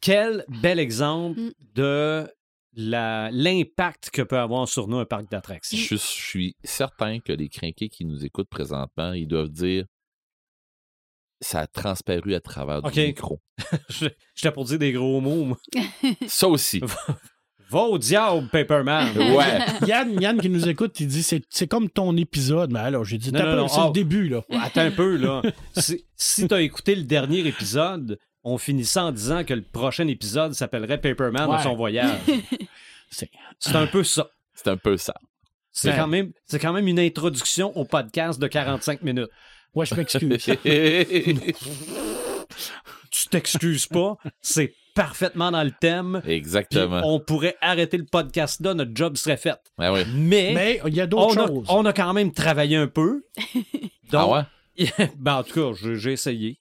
[0.00, 1.52] Quel bel exemple Mm.
[1.74, 2.30] de
[2.76, 5.78] l'impact que peut avoir sur nous un parc d'attractions.
[5.78, 9.84] Je, suis- je suis certain que les crinqués qui nous écoutent présentement, ils doivent dire
[11.40, 12.96] ça a transparu à travers du Ok.
[12.96, 13.40] micro.
[13.90, 15.44] Je- J'étais pour dire des gros mots.
[15.44, 15.58] moi.
[16.26, 16.80] Ça aussi.
[17.70, 19.08] Va au diable, Paperman!
[19.16, 19.58] Ouais.
[19.86, 22.72] Yann, Yann qui nous écoute, il dit c'est c'est comme ton épisode.
[22.72, 23.86] Mais alors, j'ai dit, Non, t'as non, pas- non, c'est ah.
[23.86, 24.42] le début, là.
[24.62, 25.42] Attends un peu, là.
[25.76, 30.52] Si, si t'as écouté le dernier épisode, on finissait en disant que le prochain épisode
[30.54, 31.56] s'appellerait Paperman Ouais.
[31.56, 32.18] dans son voyage.
[33.10, 34.28] C'est- C'est un peu ça.
[34.54, 35.14] C'est un peu ça.
[35.72, 39.28] C'est Ben- quand, même, c'est quand même une introduction au podcast de 45 minutes.
[39.74, 40.46] Ouais, je m'excuse.
[43.10, 46.22] Tu t'excuses pas, c'est parfaitement dans le thème.
[46.26, 47.00] Exactement.
[47.04, 49.58] on pourrait arrêter le podcast là, notre job serait fait.
[49.78, 50.04] Ah ouais.
[50.14, 51.66] Mais, Mais il y a on, d'autres a, choses.
[51.68, 53.24] on a quand même travaillé un peu.
[54.12, 54.34] Ah Donc,
[54.78, 55.08] ouais?
[55.18, 56.60] ben, en tout cas, j'ai essayé.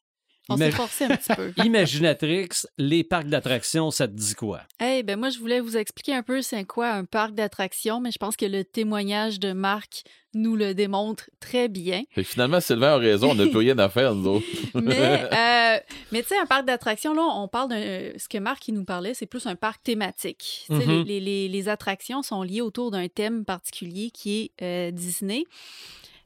[0.50, 1.54] On s'est forcé un petit peu.
[1.66, 4.62] Imaginatrix, les parcs d'attractions, ça te dit quoi?
[4.84, 8.12] Eh ben moi, je voulais vous expliquer un peu c'est quoi un parc d'attractions, mais
[8.12, 12.04] je pense que le témoignage de Marc nous le démontre très bien.
[12.16, 14.46] Que finalement, Sylvain a raison, on n'a plus rien à faire, nous autres.
[14.76, 15.80] Mais, euh,
[16.12, 18.12] mais tu sais, un parc d'attractions, là, on parle d'un.
[18.18, 20.66] Ce que Marc il nous parlait, c'est plus un parc thématique.
[20.70, 21.04] Mhm.
[21.06, 25.46] les, les- les attractions sont liées autour d'un thème particulier qui est euh, Disney.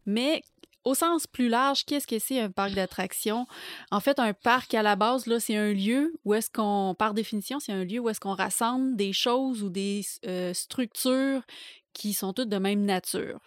[0.05, 0.41] Mais
[0.87, 3.45] au sens plus large, qu'est-ce que c'est un parc d'attractions?
[3.91, 7.13] En fait, un parc, à la base, là, c'est un lieu où est-ce qu'on, par
[7.13, 11.41] définition, c'est un lieu où est-ce qu'on rassemble des choses ou des euh, structures
[11.97, 13.39] qui sont toutes de même nature.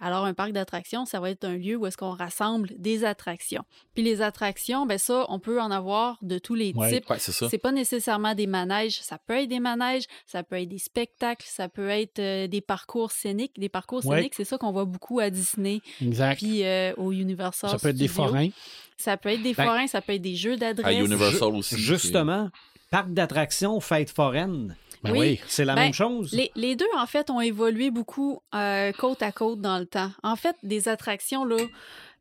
[0.00, 3.62] Alors, un parc d'attractions, ça va être un lieu où est-ce qu'on rassemble des attractions.
[3.94, 6.92] Puis les attractions, ben ça, on peut en avoir de tous les Ouais.
[7.00, 7.08] types.
[7.10, 10.78] Ouais, c'est pas nécessairement des manèges, ça peut être des manèges, ça peut être des
[10.78, 13.58] spectacles, ça peut être euh, des parcours scéniques.
[13.58, 14.16] Des parcours Ouais.
[14.16, 16.36] scéniques, c'est ça qu'on voit beaucoup à Disney, Exact.
[16.38, 18.48] puis euh, au Universal Ça peut être des forains.
[18.96, 20.98] Ça peut être des Ben, forains, ça peut être des jeux À d'adresse.
[21.04, 21.76] Universal aussi.
[21.76, 22.48] Justement,
[22.90, 25.18] parc d'attractions, fête foraine, Ben Oui.
[25.20, 25.40] oui.
[25.46, 26.32] c'est la Ben, même chose?
[26.32, 30.10] Les, les deux, en fait, ont évolué beaucoup euh, côte à côte dans le temps.
[30.22, 31.56] En fait, des attractions, là,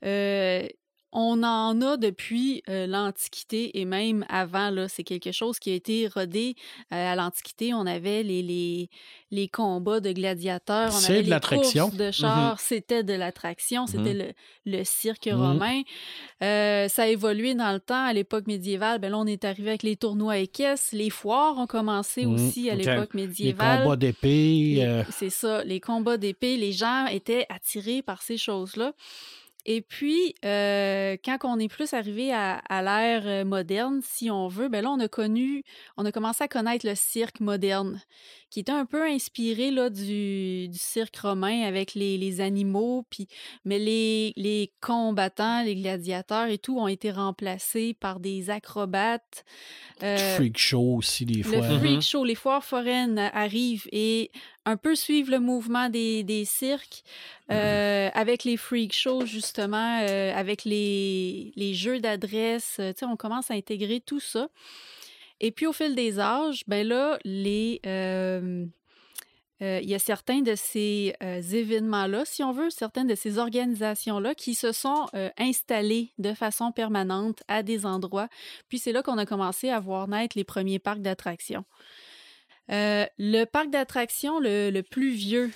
[0.05, 0.67] euh,
[1.13, 4.69] on en a depuis euh, l'Antiquité et même avant.
[4.71, 6.55] Là, c'est quelque chose qui a été rodé
[6.91, 7.73] euh, à l'Antiquité.
[7.73, 8.89] On avait les, les,
[9.31, 12.59] les combats de gladiateurs, on C'est avait de les courses de chars.
[12.59, 14.33] C'était de l'attraction, c'était le,
[14.65, 15.81] le cirque romain.
[16.41, 18.03] Euh, ça a évolué dans le temps.
[18.05, 20.89] À l'époque médiévale, ben là, on est arrivé avec les tournois équestres.
[20.95, 23.83] Les foires ont commencé aussi à l'époque Les médiévale.
[23.83, 24.29] combats d'épée.
[24.75, 28.93] Les- C'est ça, les combats d'épée, les gens étaient attirés par ces choses-là.
[29.65, 34.49] Et puis, euh, quand on est plus arrivé à, à l'ère euh, moderne, si on
[34.49, 35.63] veut, ben là, on a connu,
[35.95, 38.01] on a commencé à connaître le cirque moderne,
[38.53, 43.27] qui était un peu inspiré là, du, du cirque romain avec les, les animaux, puis,
[43.65, 49.43] mais les, les combattants, les gladiateurs et tout ont été remplacés par des acrobates.
[50.03, 51.79] euh, freak show aussi, des le fois.
[51.79, 54.29] freak show, les foires foraines arrivent et
[54.65, 57.01] un peu suivent le mouvement des, des cirques
[57.49, 62.73] euh, avec les freak shows, justement, euh, avec les, les jeux d'adresse.
[62.77, 64.47] tu sais, on commence à intégrer tout ça.
[65.43, 67.81] Et puis, au fil des âges, ben là, les.
[67.85, 68.65] euh,
[69.61, 73.37] euh, il y a certains de ces euh, événements-là, si on veut, certaines de ces
[73.37, 78.29] organisations-là qui se sont installées de façon permanente à des endroits.
[78.69, 81.65] Puis c'est là qu'on a commencé à voir naître les premiers parcs d'attractions.
[82.69, 85.51] Le parc d'attractions le, le plus vieux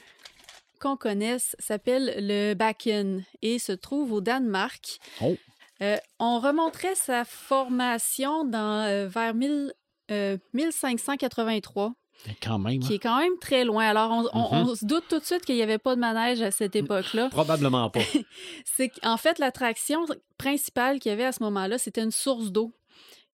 [0.80, 5.00] qu'on connaisse s'appelle le Bakken et se trouve au Danemark.
[5.22, 5.36] Oh.
[5.82, 9.74] Euh, on remonterait sa formation dans, euh, vers 1000,
[10.12, 11.94] euh, 1583
[12.42, 12.80] Quand même.
[12.80, 13.86] qui est quand même très loin.
[13.88, 14.70] Alors, on, on- Mhm.
[14.70, 17.30] on se doute tout de suite qu'il n'y avait pas de manège à cette époque-là.
[17.30, 18.00] Probablement pas.
[18.66, 20.06] C'est qu'en fait, l'attraction
[20.38, 22.74] principale qu'il y avait à ce moment-là, c'était une source d'eau.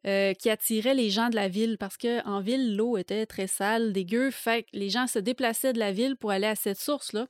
[0.06, 3.94] euh, qui attirait les gens de la ville parce qu'en ville, l'eau était très sale,
[3.94, 4.32] dégueu.
[4.32, 7.28] Fait que les gens se déplaçaient de la ville pour aller à cette source-là.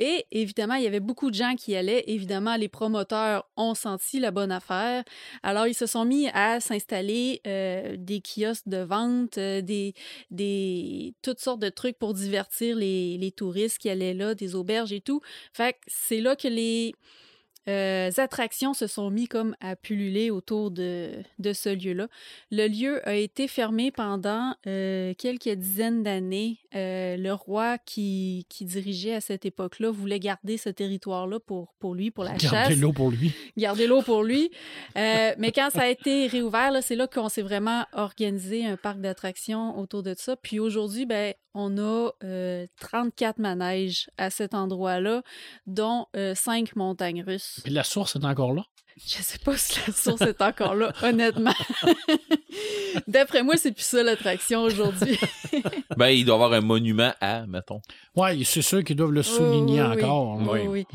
[0.00, 2.04] Et évidemment, il y avait beaucoup de gens qui allaient.
[2.06, 5.04] Évidemment, les promoteurs ont senti la bonne affaire.
[5.42, 9.92] Alors, ils se sont mis à s'installer euh, des kiosques de vente, euh, des,
[10.30, 14.92] des, toutes sortes de trucs pour divertir les, les touristes qui allaient là, des auberges
[14.92, 15.20] et tout.
[15.52, 16.94] Fait que c'est là que les
[17.70, 22.08] euh, attractions se sont mis comme à pulluler autour de, de ce lieu-là.
[22.50, 26.58] Le lieu a été fermé pendant euh, quelques dizaines d'années.
[26.74, 31.94] Euh, le roi qui, qui dirigeait à cette époque-là voulait garder ce territoire-là pour, pour
[31.94, 33.32] lui, pour la chasse Gardez l'eau pour lui.
[33.56, 34.50] garder l'eau pour lui.
[34.94, 39.78] Mais quand ça a été réouvert, c'est là qu'on s'est vraiment organisé un parc d'attractions
[39.78, 40.36] autour de ça.
[40.36, 45.22] Puis aujourd'hui, ben, on a euh, 34 manèges à cet endroit-là,
[45.66, 47.59] dont 5 montagnes russes.
[47.62, 48.62] Puis la source est encore là.
[48.96, 51.54] Je sais pas si la source est encore là, honnêtement.
[53.06, 55.18] D'après moi, c'est plus ça l'attraction aujourd'hui.
[55.96, 57.80] Ben, il doit y avoir un monument à, mettons.
[58.16, 60.02] Ouais, c'est sûr qu'ils doivent le souligner oui, oui.
[60.04, 60.32] encore.
[60.40, 60.46] hein.
[60.48, 60.86] Oui, oui.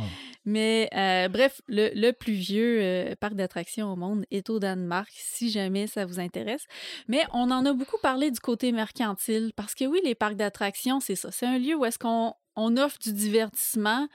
[0.45, 5.09] Mais euh, bref, le, le plus vieux euh, parc d'attractions au monde est au Danemark,
[5.11, 6.65] si jamais ça vous intéresse.
[7.07, 10.99] Mais on en a beaucoup parlé du côté mercantile, parce que oui, les parcs d'attractions,
[10.99, 11.29] c'est ça.
[11.31, 14.07] C'est un lieu où est-ce qu'on on offre du divertissement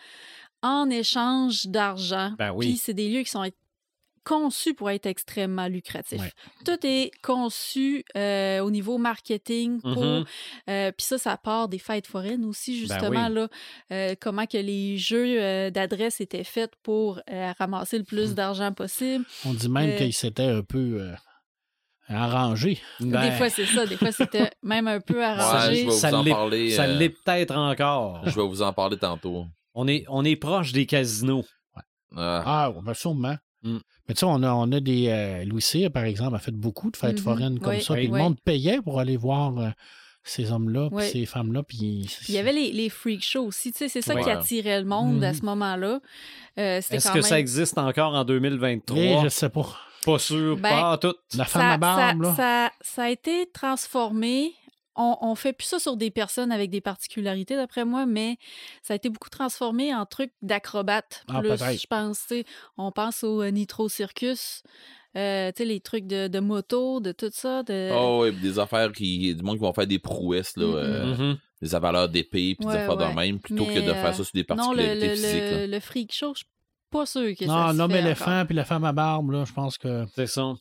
[0.63, 2.33] en échange d'argent.
[2.39, 2.69] Ben oui.
[2.69, 3.49] Puis c'est des lieux qui sont
[4.23, 6.21] conçus pour être extrêmement lucratifs.
[6.21, 6.33] Ouais.
[6.67, 10.25] Tout est conçu euh, au niveau marketing pour Mhm.
[10.69, 13.35] euh, Puis ça, ça part des fêtes foraines aussi, Ben justement, oui.
[13.35, 13.49] là,
[13.93, 18.73] euh, comment que les jeux euh, d'adresse étaient faits pour euh, ramasser le plus d'argent
[18.73, 19.25] possible.
[19.47, 21.15] On dit même Euh, qu'ils s'étaient un peu euh,
[22.09, 22.79] arrangés.
[23.01, 23.87] Des Ben, fois, c'est ça.
[23.87, 25.75] Des fois, c'était même un peu Ouais, je arrangé.
[25.77, 26.71] vais vous ça en l'est- parler.
[26.73, 28.21] ça l'est peut-être encore.
[28.29, 29.47] Je vais vous en parler tantôt.
[29.83, 31.45] On est, on est proche des casinos.
[32.17, 32.43] Ah.
[32.45, 33.37] Ah, ben sûrement.
[33.63, 35.09] Mais tu sais, on a, on a des.
[35.09, 37.23] euh, Louis Cyr, par exemple, a fait beaucoup de fêtes Mhm.
[37.25, 37.95] foraines comme Oui, ça.
[37.95, 39.69] oui, Puis le monde payait pour aller voir euh,
[40.25, 41.09] ces hommes-là, puis Oui.
[41.11, 41.63] ces femmes-là.
[41.63, 43.71] Puis Puis il y avait les, les freak shows aussi.
[43.73, 44.23] Tu sais, c'est ça Ouais.
[44.25, 46.01] qui attirait le monde à ce moment-là.
[46.59, 47.23] Euh, Est-ce que même...
[47.23, 48.99] ça existe encore en 2023?
[48.99, 49.67] Eh, je sais pas.
[50.05, 51.15] Pas sûr, Ben, pas tout.
[51.37, 52.35] La femme ça, à barbe, ça- là.
[52.35, 54.53] ça- ça a été transformé.
[54.97, 58.39] On, on fait plus ça sur des personnes avec des particularités, d'après moi, mais
[58.83, 61.25] ça a été beaucoup transformé en trucs d'acrobates.
[61.29, 62.21] Ah, plus, je pense.
[62.27, 62.45] tu sais.
[62.77, 64.63] On pense au euh, Nitro Circus,
[65.17, 67.63] euh, tu sais, les trucs de, de moto, de tout ça.
[67.63, 67.91] De...
[67.93, 69.35] Oh, ouais, des affaires qui.
[69.35, 70.67] Du monde qui vont faire des prouesses, là.
[70.67, 70.77] Mm, mm.
[70.77, 71.39] euh, Mhm.
[71.63, 73.11] Des avaleurs d'épée, puis Ouais, des affaires ouais.
[73.11, 75.41] de même, plutôt Mais, que de faire ça sur des non, le, particularités physiques.
[75.53, 76.47] le, le freak show, je suis
[76.91, 79.77] pas sûr que ça Non, l'homme éléphant puis la femme à barbe, là, je pense
[79.79, 80.55] que C'est ça.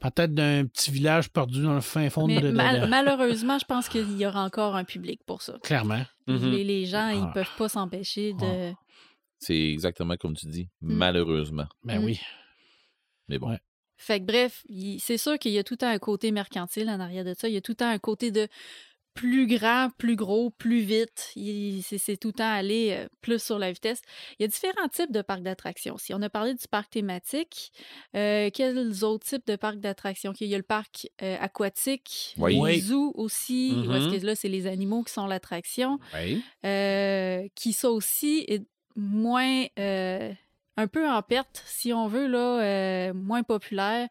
[0.00, 3.58] Peut-être d'un petit village perdu dans le fin fond Mais de, de- de- mal- malheureusement,
[3.58, 5.58] je pense qu'il y aura encore un public pour ça.
[5.62, 6.02] Clairement.
[6.26, 6.50] Mhm.
[6.50, 7.30] les, les gens, ils Ah.
[7.34, 8.72] peuvent pas s'empêcher de...
[9.38, 10.94] C'est exactement comme tu dis, Mm.
[10.94, 11.66] malheureusement.
[11.84, 12.04] Ben Mm.
[12.04, 12.20] oui.
[13.28, 13.50] Mais bon.
[13.50, 13.60] Ouais.
[13.96, 14.64] Fait que bref,
[14.98, 17.48] c'est sûr qu'il y a tout le temps un côté mercantile en arrière de ça.
[17.48, 18.48] Il y a tout le temps un côté de
[19.14, 21.32] plus grand, plus gros, plus vite.
[21.82, 24.00] C'est tout le temps aller euh, plus sur la vitesse.
[24.38, 25.96] Il y a différents types de parcs d'attractions.
[25.98, 27.72] Si on a parlé du parc thématique,
[28.16, 30.32] euh, quels autres types de parcs d'attractions?
[30.32, 30.50] qu'il y a?
[30.50, 32.58] Il y a le parc euh, aquatique, Oui.
[32.60, 34.20] le zoo aussi, où est-ce Mhm.
[34.20, 35.98] que là, c'est les animaux qui sont l'attraction.
[36.14, 36.42] Oui.
[36.64, 38.64] Euh, qui ça aussi est
[38.96, 40.32] moins euh,
[40.76, 44.08] un peu en perte, si on veut, là, euh, moins populaire.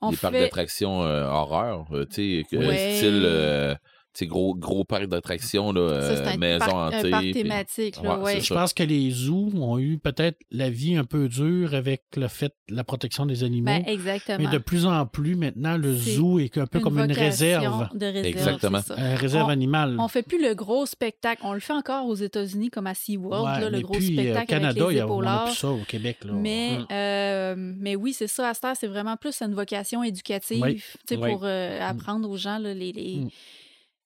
[0.00, 2.96] On des parcs d'attractions euh, horreur, tu sais, Ouais.
[2.96, 3.74] style, euh,
[4.14, 7.08] sais, gros, gros parc d'attractions, euh, maison parc, hantée.
[7.08, 7.96] un parc puis- thématique.
[8.02, 8.34] Là, Ouais, ouais.
[8.34, 12.02] c'est Je pense que les zoos ont eu peut-être la vie un peu dure avec
[12.16, 13.66] le fait la protection des animaux.
[13.66, 14.38] Ben, exactement.
[14.38, 17.88] mais de plus en plus, maintenant, le zoo est un peu comme une réserve.
[17.94, 18.80] De réserve Exactement.
[18.96, 19.96] Une réserve On- animale.
[19.98, 21.42] On fait plus le gros spectacle.
[21.44, 24.22] On le fait encore aux États-Unis comme à SeaWorld, Ouais, là, le gros puis, euh,
[24.22, 25.44] spectacle au Canada, avec il les y a, on a épaulards.
[25.44, 26.18] plus ça au Québec.
[26.24, 26.32] Là.
[26.34, 26.86] Mais, Mm.
[26.92, 28.48] euh, mais oui, c'est ça.
[28.48, 30.76] À cette heure, c'est vraiment plus une vocation éducative Oui.
[30.76, 31.30] tu sais, Oui.
[31.30, 33.28] pour euh, apprendre aux gens là, les, les, Mm.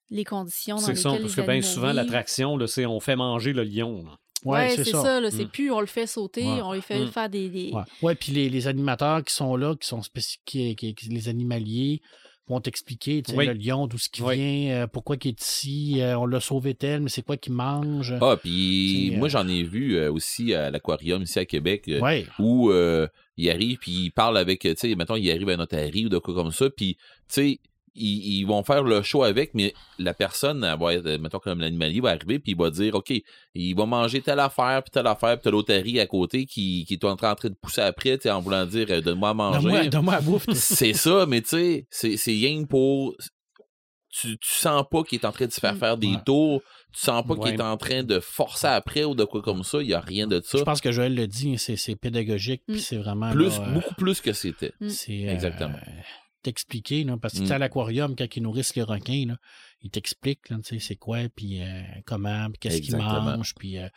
[0.09, 3.15] Les conditions dans C'est ça, lesquelles parce les que bien souvent, l'attraction, c'est on fait
[3.15, 4.03] manger le lion.
[4.03, 4.17] là.
[4.45, 5.19] Ouais, Ouais, c'est ça.
[5.31, 5.49] c'est Mm.
[5.49, 6.61] plus on le fait sauter, Ouais.
[6.63, 7.07] on lui fait Mm.
[7.07, 7.49] faire des.
[7.49, 10.93] des- Ouais, ouais puis les, les animateurs qui sont là, qui sont spécifiques, qui, qui-
[10.95, 12.01] qui- les animaliers,
[12.49, 13.45] vont t'expliquer, tu sais, Oui.
[13.45, 14.35] le lion, d'où ce qui Oui.
[14.37, 17.51] vient, euh, pourquoi il est ici, euh, on l'a sauvé tel, mais c'est quoi qu'il
[17.51, 18.13] mange?
[18.21, 21.83] Ah, puis C'est, moi, euh, j'en ai vu euh, aussi à l'aquarium ici à Québec,
[21.89, 22.25] euh, ouais.
[22.39, 23.05] où euh,
[23.35, 26.09] il arrive, puis il parle avec, tu sais, mettons, il arrive à un otarie ou
[26.09, 27.59] de quoi comme ça, puis, tu sais,
[27.97, 31.59] ils, ils vont faire le show avec, mais la personne, elle va être, mettons, comme
[31.59, 33.11] l'animalier va arriver, puis il va dire, OK,
[33.55, 36.93] il va manger telle affaire, puis telle affaire, puis t'as l'otarie à côté qui, qui
[36.93, 39.59] est en train de pousser après, en voulant dire, euh, donne-moi à manger.
[39.61, 40.45] Donne-moi donne-moi à bouffe.
[40.53, 43.15] c'est ça, mais tu sais, c'est, c'est rien pour.
[44.09, 46.17] Tu, tu sens pas qu'il est en train de se faire faire des Ouais.
[46.25, 46.61] tours,
[46.93, 49.79] tu sens pas qu'il est en train de forcer après ou de quoi comme ça,
[49.81, 50.57] il y a rien de ça.
[50.57, 52.79] Je pense que Joël le dit, c'est c'est pédagogique, puis Mm.
[52.79, 53.31] c'est vraiment.
[53.31, 54.71] Plus, là, euh, beaucoup plus que c'était.
[54.79, 54.89] Mm.
[54.89, 55.77] C'est euh, Exactement.
[56.47, 57.47] T'expliquer, là, parce que tu Mm.
[57.47, 59.37] sais, à l'aquarium, quand ils nourrissent les requins, là,
[59.81, 63.77] ils t'expliquent, là, tu sais, c'est quoi, puis euh, comment, puis qu'est-ce qu'ils mangent, puis
[63.77, 63.87] euh,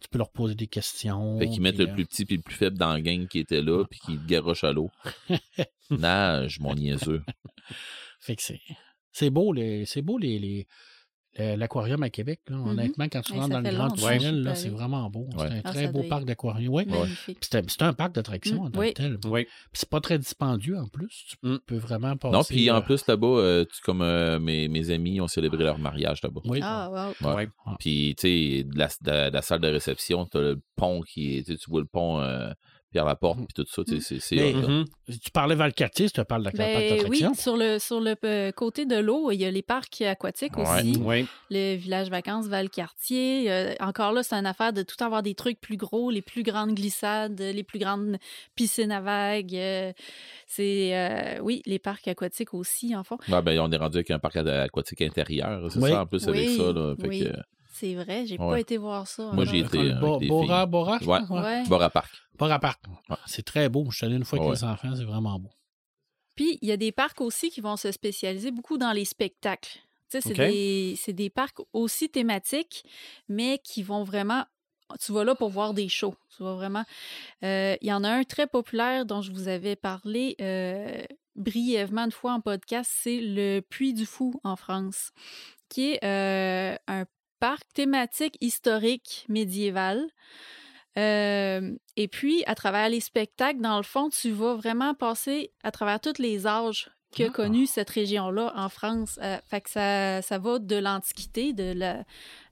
[0.00, 1.38] tu peux leur poser des questions.
[1.38, 3.38] Fait qu'ils mettent le euh, plus petit puis le plus faible dans la gang qui
[3.38, 4.90] était là, puis qui garoche à l'eau.
[5.90, 7.22] Nage, mon niaiseux.
[8.20, 8.60] Fait que c'est.
[9.12, 10.64] C'est beau, les, c'est beau les, les- le-
[11.38, 12.40] l'aquarium à Québec.
[12.48, 12.56] Là.
[12.56, 12.68] Mhm.
[12.68, 15.28] Honnêtement, quand tu Ouais, rentres dans le grand tunnel, pas c'est vraiment beau.
[15.32, 15.46] C'est Ouais.
[15.46, 16.84] un Ah, très beau parc d'aquarium.
[17.26, 18.88] Puis C'est un parc d'attractions Mm, en tant oui.
[18.92, 19.18] que tel.
[19.18, 19.46] Puis Oui.
[19.72, 21.24] c'est pas très dispendieux en plus.
[21.28, 21.58] Tu Mm.
[21.66, 22.32] peux vraiment passer.
[22.36, 25.62] Non, puis en euh, plus, là-bas, euh, tu- comme euh, mes, mes amis ont célébré
[25.64, 26.40] leur mariage là-bas.
[26.44, 26.60] Oui.
[26.62, 26.90] Ah,
[27.22, 27.28] wow.
[27.28, 27.34] Ouais.
[27.36, 27.48] Ouais.
[27.78, 28.88] Puis, tu sais, de la,
[29.28, 31.42] de la salle de réception, t'as le pont qui est.
[31.44, 32.50] Tu sais, tu vois le pont euh,
[32.92, 34.52] Pierre Laporte, puis tout ça, tu sais, c'est- c'est.
[34.52, 34.84] Mhm.
[35.22, 38.16] Tu parlais Valcartier, tu te parles de la parc Ben, oui, sur le, sur le
[38.24, 40.64] euh, côté de l'eau, il y a les parcs aquatiques Ouais.
[40.64, 40.96] aussi.
[41.00, 41.26] Oui.
[41.50, 43.50] Le village vacances Valcartier.
[43.50, 46.42] Euh, encore là, c'est une affaire de tout avoir des trucs plus gros, les plus
[46.42, 48.16] grandes glissades, les plus grandes
[48.56, 49.54] piscines à vagues.
[49.54, 49.92] euh,
[50.46, 53.18] c'est, euh, oui, les parcs aquatiques aussi, en fond.
[53.28, 55.90] Ouais, ben, on est rendu avec un parc a- aquatique intérieur, c'est Oui.
[55.90, 56.72] ça, en plus, avec Oui, ça.
[56.72, 57.20] Là, fait oui.
[57.24, 57.32] que,
[57.80, 58.48] C'est vrai, j'ai Ouais.
[58.50, 59.22] pas été voir ça.
[59.24, 59.44] Moi, encore.
[59.46, 59.78] j'y étais.
[59.78, 60.70] Le avec Bo- les Bora, filles.
[60.70, 61.18] Bora, je Ouais.
[61.20, 61.40] pense, ouais.
[61.40, 61.66] Ouais.
[61.66, 62.10] Bora Park.
[62.38, 62.82] Bora Park.
[63.08, 63.16] Ouais.
[63.26, 63.86] C'est très beau.
[63.90, 64.56] Je suis allé une fois avec Ouais.
[64.56, 65.48] les enfants, c'est vraiment beau.
[66.34, 69.78] Puis, il y a des parcs aussi qui vont se spécialiser beaucoup dans les spectacles.
[70.10, 70.36] Tu sais, c'est OK.
[70.50, 72.84] des, c'est des parcs aussi thématiques,
[73.28, 74.44] mais qui vont vraiment.
[75.00, 76.16] Tu vas là pour voir des shows.
[76.36, 76.84] Tu vas vraiment.
[77.44, 81.02] Euh, Il y en a un très populaire dont je vous avais parlé euh,
[81.36, 85.12] brièvement une fois en podcast, c'est le Puy du Fou en France,
[85.68, 87.04] qui est euh, un
[87.40, 90.06] parc thématique historique médiéval.
[90.98, 95.70] Euh, et puis, à travers les spectacles, dans le fond, tu vas vraiment passer à
[95.70, 97.30] travers tous les âges qu'a Ah.
[97.30, 99.18] connu cette région-là en France.
[99.22, 102.04] Euh, fait que ça, ça va de l'Antiquité, de la-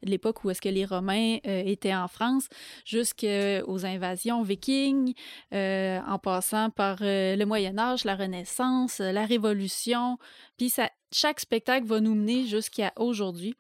[0.03, 2.49] l'époque où est-ce que les Romains euh, étaient en France,
[2.85, 5.15] jusqu'aux invasions vikings,
[5.53, 10.19] euh, en passant par le Moyen Âge, la Renaissance, la Révolution.
[10.57, 13.55] Puis ça, chaque spectacle va nous mener jusqu'à aujourd'hui.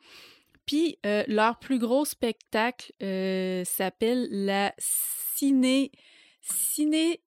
[0.68, 5.90] Puis euh, leur plus gros spectacle euh, s'appelle la Ciné...
[6.42, 7.22] Ciné...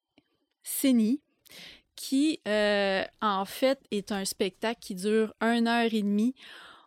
[0.63, 1.21] Cénie,
[1.95, 6.35] qui, euh, en fait, est un spectacle qui dure une heure et demie.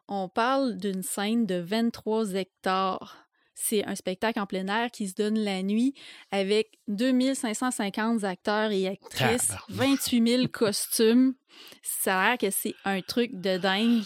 [0.08, 3.26] On parle d'une scène de 23 hectares.
[3.54, 5.94] C'est un spectacle en plein air qui se donne la nuit
[6.30, 9.98] avec 2550 acteurs et actrices, Tabarnak.
[9.98, 11.34] 28 000 costumes.
[11.82, 14.04] Ça a l'air que c'est un truc de dingue.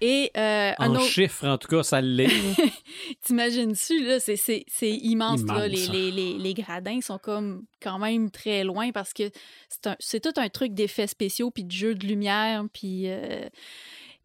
[0.00, 1.04] Et euh, un En autre...
[1.04, 2.28] chiffres, en tout cas, ça l'est.
[3.22, 5.68] T'imagines-tu, là, c'est, c'est, c'est immense, là.
[5.68, 9.30] Les, les, les, les gradins sont comme quand même très loin parce que
[9.68, 13.04] c'est, un- c'est tout un truc d'effets spéciaux, puis de jeux de lumière, puis...
[13.06, 13.48] euh,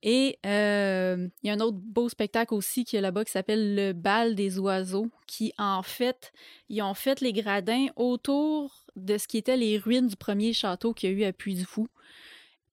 [0.03, 3.75] Et euh, il y a un autre beau spectacle aussi qui est là-bas qui s'appelle
[3.75, 6.31] le bal des oiseaux, qui en fait,
[6.69, 10.93] ils ont fait les gradins autour de ce qui étaient les ruines du premier château
[10.93, 11.87] qu'il y a eu à Puy-du-Fou.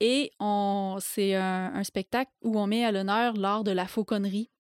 [0.05, 0.33] Et
[1.01, 4.51] c'est un, un spectacle où on met à l'honneur l'art de la fauconnerie.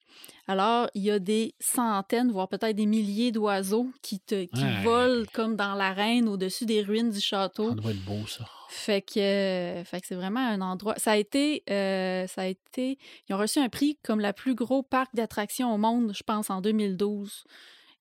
[0.47, 4.82] Alors, il y a des centaines, voire peut-être des milliers d'oiseaux qui, te, qui Ouais.
[4.84, 7.70] volent comme dans l'arène au-dessus des ruines du château.
[7.70, 8.45] Ça doit être beau, ça.
[8.68, 10.95] Fait que, euh, fait que c'est vraiment un endroit.
[10.99, 12.99] Ça a été, euh, ça a été.
[13.28, 16.51] Ils ont reçu un prix comme la plus gros parc d'attractions au monde, je pense,
[16.51, 17.45] en 2012.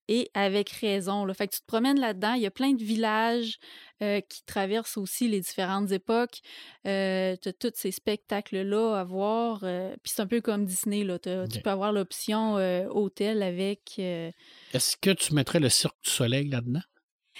[0.08, 1.24] Et avec raison.
[1.24, 1.32] Là.
[1.32, 2.34] Fait que tu te promènes là-dedans.
[2.34, 3.58] Il y a plein de villages
[4.02, 6.40] euh, qui traversent aussi les différentes époques.
[6.86, 9.60] Euh, tu as tous ces spectacles-là à voir.
[9.62, 11.04] euh, Puis c'est un peu comme Disney.
[11.04, 11.18] Là.
[11.18, 12.54] Tu peux avoir l'option
[12.90, 13.98] hôtel avec.
[13.98, 16.82] Est-ce que tu mettrais le Cirque du Soleil là-dedans?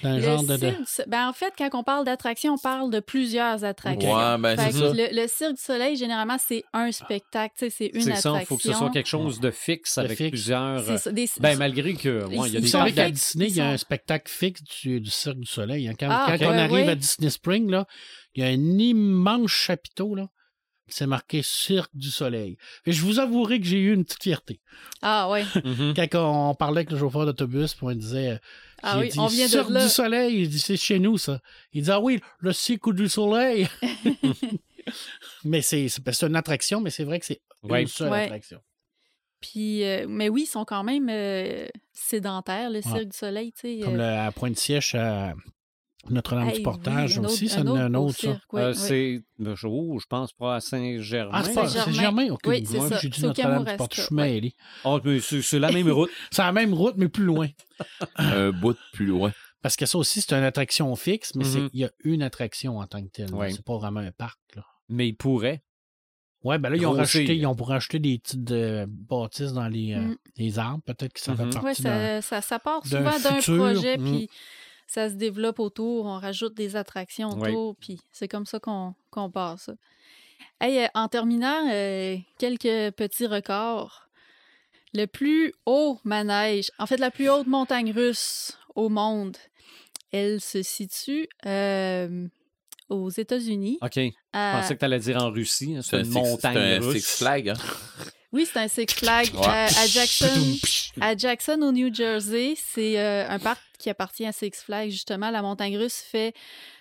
[0.04, 0.56] Un Le genre de.
[0.86, 4.12] Cirque ben, en fait, quand on parle d'attraction, on parle de plusieurs attractions.
[4.14, 4.92] Ouais, ben, c'est ça.
[4.92, 8.34] Le, le Cirque du Soleil, généralement, c'est un spectacle, c'est une C'est attraction.
[8.34, 10.30] ça, il faut que ce soit quelque chose de fixe De avec fixe.
[10.30, 10.84] plusieurs.
[10.84, 12.24] C'est ça, des- Ben, malgré que.
[12.26, 15.00] ouais, il y a des qu'à faits- Disney, il y a un spectacle fixe du,
[15.00, 15.88] du Cirque du Soleil.
[15.88, 15.94] hein.
[15.98, 16.94] Quand, Ah, quand on arrive à.
[16.94, 17.86] Disney Spring, là,
[18.34, 20.26] il y a un immense chapiteau, là.
[20.88, 22.56] C'est marqué Cirque du Soleil.
[22.86, 24.60] Et je vous avouerai que j'ai eu une petite fierté.
[25.00, 25.44] Ah ouais.
[25.64, 25.94] Mhm.
[25.96, 28.38] Quand on parlait avec le chauffeur d'autobus, puis on disait.
[28.82, 29.82] Ah oui, dit, on vient de Cirque là.
[29.84, 30.42] du Soleil.
[30.42, 31.40] Il dit, c'est chez nous, ça.
[31.72, 33.68] Il dit, ah oui, le Cirque du Soleil.
[35.44, 37.82] mais c'est c'est c'est une attraction, mais c'est vrai que c'est Ouais.
[37.82, 38.24] une seule Ouais.
[38.24, 38.60] attraction.
[39.40, 43.04] Puis, euh, mais oui, ils sont quand même euh, sédentaires, le Cirque Ouais.
[43.06, 43.80] du Soleil, tu sais.
[43.84, 45.34] Comme euh, le, à Pointe-Siège, à
[46.10, 48.28] Notre-Dame hey, du oui, Portage autre- aussi, c'est un autre, ça.
[48.52, 48.76] oui, Euh, oui.
[48.76, 49.22] C'est.
[49.54, 51.30] je- oh, je pense pas à Saint-Germain.
[51.32, 51.92] Ah, c'est pas Saint-Germain.
[51.92, 52.28] Saint-Germain?
[52.30, 52.40] OK.
[52.46, 52.98] Oui, c'est Moi, ça.
[52.98, 53.96] J'ai dit Notre-Dame du Portage.
[53.98, 54.54] Je suis.
[54.84, 56.10] Ah, mais c'est la même route.
[56.32, 57.48] C'est la même route, mais plus loin.
[58.16, 59.32] Un bout plus loin.
[59.62, 61.70] Parce que ça aussi, c'est une attraction fixe, mais c'est- Mhm.
[61.72, 63.28] il y a une attraction en tant que telle.
[63.50, 64.40] C'est pas vraiment un parc.
[64.56, 64.64] Là.
[64.88, 65.62] Mais il pourrait.
[66.42, 69.68] Ouais, ben là, ils ont rajouté, ils ont pour rajouter des petites euh, bâtisses dans
[69.68, 70.16] les, euh, Mm.
[70.38, 70.82] les arbres.
[70.84, 73.56] Peut-être que ça partie Ouais, d'un- ça, ça, ça part souvent d'un futur.
[73.58, 74.02] projet, Mm.
[74.04, 74.28] puis
[74.92, 79.30] ça se développe autour, on rajoute des attractions autour, puis c'est comme ça qu'on qu'on
[79.30, 79.72] part ça.
[80.60, 84.08] Hey, euh, en terminant, euh, quelques petits records.
[84.94, 89.38] Le plus haut manège, en fait, la plus haute montagne russe au monde,
[90.12, 92.28] elle se situe euh,
[92.90, 93.78] aux États-Unis.
[93.80, 93.94] OK.
[93.96, 95.74] Je pensais que tu allais dire en Russie.
[95.76, 97.02] hein, C'est C'est un, une six, montagne c'est un russe.
[97.06, 97.48] Six Flags.
[97.48, 97.54] Hein?
[98.32, 99.46] Oui, c'est un Six Flags Ouais.
[99.46, 100.56] à, à Jackson.
[101.00, 104.90] À Jackson, au New Jersey, c'est euh, un parc qui appartient à Six Flags.
[104.90, 106.34] Justement, la montagne russe fait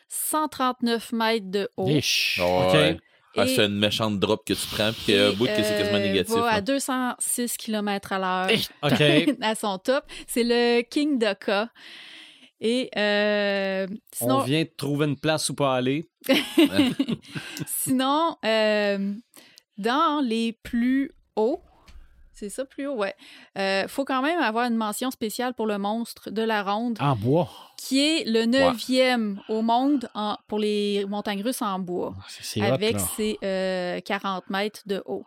[0.07, 1.89] 139 mètres de haut.
[1.89, 2.97] Oh, ouais.
[3.37, 5.35] Ah, Et- c'est une méchante drop que tu prends, puis qu'il y a un et,
[5.35, 6.35] bout que c'est quasiment euh, négatif.
[6.35, 6.61] va à hein.
[6.61, 9.37] 206 km à l'heure Eh, OK.
[9.41, 10.03] à son top.
[10.27, 11.69] C'est le King Doka.
[12.59, 16.09] Et euh, sinon, On vient de trouver une place où pas aller.
[17.65, 19.13] sinon euh,
[19.77, 21.61] dans les plus hauts,
[22.33, 23.13] c'est ça, plus haut, ouais.
[23.57, 26.97] Euh, faut quand même avoir une mention spéciale pour le monstre de la ronde.
[27.01, 27.49] En bois.
[27.77, 32.61] qui est le neuvième au monde en- pour les montagnes russes en bois, C'est c'est
[32.61, 32.99] hot, avec là.
[33.17, 35.25] ses euh, 40 mètres de haut.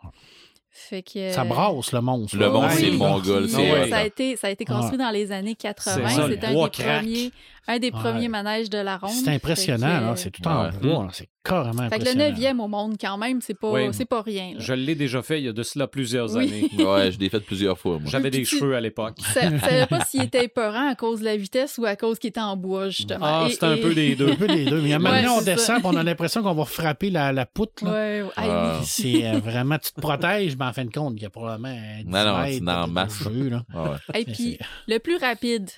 [0.77, 2.35] Fait que, Ça brasse, le monstre.
[2.37, 5.55] Le monstre, c'est mongol, euh, ça, a été, ça a été construit dans les années
[5.55, 5.93] 80.
[5.93, 6.99] C'est ça, C'est le un, des craque.
[7.01, 7.31] premiers,
[7.67, 7.91] un des Ouais.
[7.91, 9.11] premiers manèges de la ronde.
[9.11, 10.71] C'est impressionnant, que, C'est tout en Ouais.
[10.81, 11.07] bois.
[11.13, 13.87] C'est carrément Fait que le neuvième au monde, quand même, c'est pas, Oui.
[13.91, 14.53] c'est pas rien.
[14.53, 14.59] là.
[14.59, 16.43] Je l'ai déjà fait il y a de cela plusieurs Oui.
[16.47, 16.69] années.
[16.85, 17.99] Ouais, je l'ai fait plusieurs fois.
[18.05, 19.17] J'avais des tu- cheveux à l'époque.
[19.33, 22.17] Ça ne savais pas s'il était épeurant à cause de la vitesse ou à cause
[22.19, 23.25] qu'il était en bois, justement.
[23.25, 24.31] Ah, c'est un et- peu des deux.
[24.31, 24.81] Un peu des deux.
[24.81, 27.83] Mais Ouais, maintenant, on descend et on a l'impression qu'on va frapper la, la poutre.
[27.85, 27.91] là.
[27.91, 28.29] Ouais, ouais.
[28.37, 31.29] Ah, C'est euh, vraiment, tu te protèges, mais en fin de compte, il y a
[31.29, 33.23] probablement un 10 Non, non, mètres c'est en de masse.
[33.23, 33.63] jeu, là.
[33.73, 34.21] Ah ouais.
[34.21, 34.57] Et puis,
[34.87, 35.69] le plus rapide,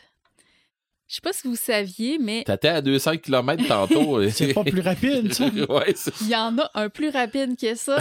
[1.07, 4.29] Je sais pas si vous saviez, mais T'étais à 200 km tantôt.
[4.29, 5.45] C'est pas plus rapide, ça.
[5.69, 7.97] ouais, il y en a un plus rapide que ça.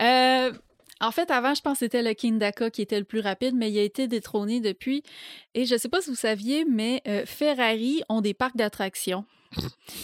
[0.00, 0.52] Euh,
[1.00, 3.70] en fait, avant, je pense que c'était le Kindaka qui était le plus rapide, mais
[3.70, 5.02] il a été détrôné depuis.
[5.54, 9.26] Et je sais pas si vous saviez, mais euh, Ferrari ont des parcs d'attractions.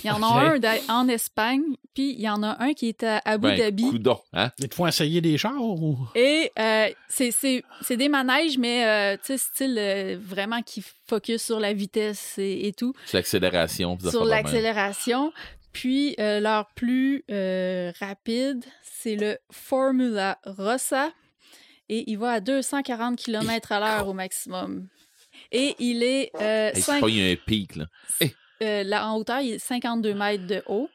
[0.05, 1.63] Il y en a un en Espagne,
[1.95, 3.83] puis il y en a un qui est à Abu ben, Dhabi.
[3.83, 4.51] coudon, hein?
[4.59, 5.99] Ils te font essayer des chars ou?
[6.15, 10.83] Et euh, c'est- c'est c'est des manèges, mais euh, tu sais, style euh, vraiment qui
[11.07, 13.99] focus sur la vitesse et, et tout, C'est l'accélération.
[14.11, 15.33] sur l'accélération.
[15.73, 21.11] Puis euh, leur plus euh, rapide, c'est le Formula Rossa.
[21.89, 24.89] Et il va à 240 km à l'heure au maximum.
[25.51, 27.87] Et il est, euh, Hey, pas il y a un pic, là.
[28.63, 30.89] Euh, là, en hauteur, il est 52 mètres de haut.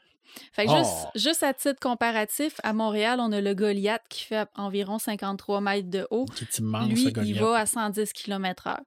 [0.53, 0.77] Fait que Oh.
[0.77, 5.61] juste, juste à titre comparatif, à Montréal, on a le Goliath qui fait environ 53
[5.61, 6.25] mètres de haut.
[6.35, 8.77] C'est immense, Lui, ce il va à 110 km/h.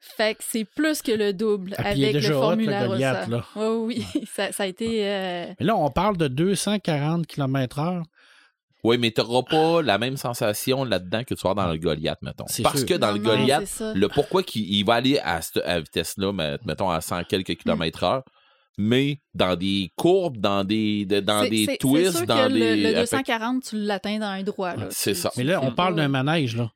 [0.00, 3.44] Fait que c'est plus que le double Ah, avec le hot, le Formula Goliath, là.
[3.56, 5.06] Oui, oui, ça, ça a été.
[5.06, 8.02] euh, Mais là, on parle de 240 km/h.
[8.84, 12.44] Oui, mais t'auras pas la même sensation là-dedans que tu vas dans le Goliath, mettons.
[12.48, 12.86] C'est Parce sûr.
[12.86, 16.32] que dans le non, Goliath, le pourquoi qu'il il va aller à cette à vitesse-là,
[16.32, 18.22] met- mettons à 100 quelques kilomètres heure,
[18.76, 22.58] mais dans des courbes, dans des, de- dans des twists, sûr dans que des.
[22.76, 24.74] le, le avec- 240, tu l'atteins dans un droit.
[24.90, 25.30] C'est Tu- ça.
[25.30, 26.70] tu- Mais là, on tu- parle d'un manège, là.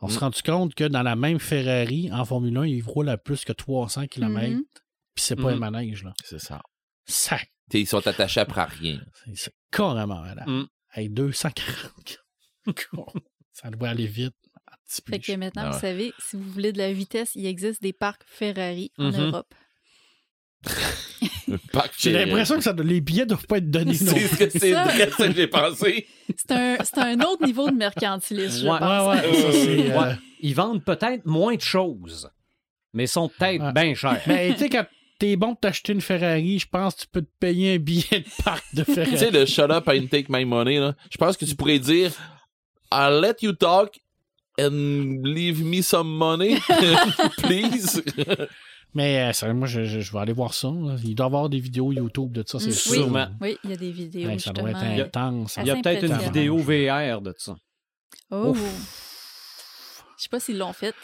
[0.00, 0.10] On Mm.
[0.10, 3.44] se rend compte que dans la même Ferrari, en Formule 1, il roule à plus
[3.44, 4.48] que 300 km.
[4.48, 4.62] Mhm.
[5.14, 6.12] Puis c'est pas un manège, là.
[6.24, 6.60] C'est ça.
[7.74, 9.00] Ils sont attachés après rien.
[9.24, 10.46] c'est- c'est carrément malade.
[10.96, 10.98] Mm.
[11.00, 12.18] Hey, 240
[13.52, 14.34] Ça doit aller vite.
[14.70, 15.12] Un petit peu.
[15.12, 15.74] Fait que maintenant, Ah ouais.
[15.74, 19.20] vous savez, si vous voulez de la vitesse, il existe des parcs Ferrari en Mhm.
[19.20, 19.54] Europe.
[21.98, 24.84] J'ai l'impression que ça, les billets doivent pas être donnés C'est ce que c'est Ça.
[24.84, 26.06] vrai, ça que j'ai pensé.
[26.36, 29.08] C'est un, c'est un autre niveau de mercantilisme, je Ouais, pense.
[29.08, 30.14] Ouais, ouais, ça, c'est, euh, Ouais.
[30.40, 32.30] Ils vendent peut-être moins de choses,
[32.92, 33.72] mais sont peut-être Ouais.
[33.72, 34.20] bien chers.
[34.26, 34.86] Mais tu sais, quand
[35.22, 38.20] t'es bon de t'acheter une Ferrari, je pense que tu peux te payer un billet
[38.20, 39.30] de parc de Tu sais, Ferrari.
[39.30, 40.94] le shut up and take my money, là.
[41.10, 42.10] Je pense que tu pourrais dire
[42.92, 43.98] I'll let you talk
[44.58, 46.58] and leave me some money,
[47.38, 48.02] please.
[48.94, 50.68] Mais euh, ça, moi, je, je- je vais aller voir ça.
[50.68, 50.96] là.
[51.02, 52.92] Il doit y avoir des vidéos YouTube de ça, c'est sûr.
[52.92, 53.28] oui, Sûrement.
[53.40, 55.56] oui, il y a des vidéos, Hey, ça doit être intense.
[55.60, 57.54] Il y a peut-être une vidéo VR de ça.
[58.30, 58.48] Oh!
[58.50, 59.11] Ouf.
[60.22, 60.94] Je sais pas s'ils l'ont fait.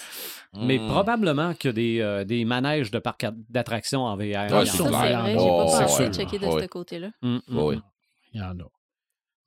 [0.55, 0.87] Mais Mm.
[0.89, 4.21] probablement qu'il y a des, euh, des manèges de parcs d'attractions en VR.
[4.21, 4.65] Ouais, Il y en Ça, a.
[4.67, 5.09] c'est vrai.
[5.09, 6.63] J'ai pas pensé ouais, à checker de ouais.
[6.63, 7.11] ce côté-là.
[7.23, 7.77] Mm, mm, Oui.
[7.77, 7.83] mm.
[8.35, 8.65] Il y en a.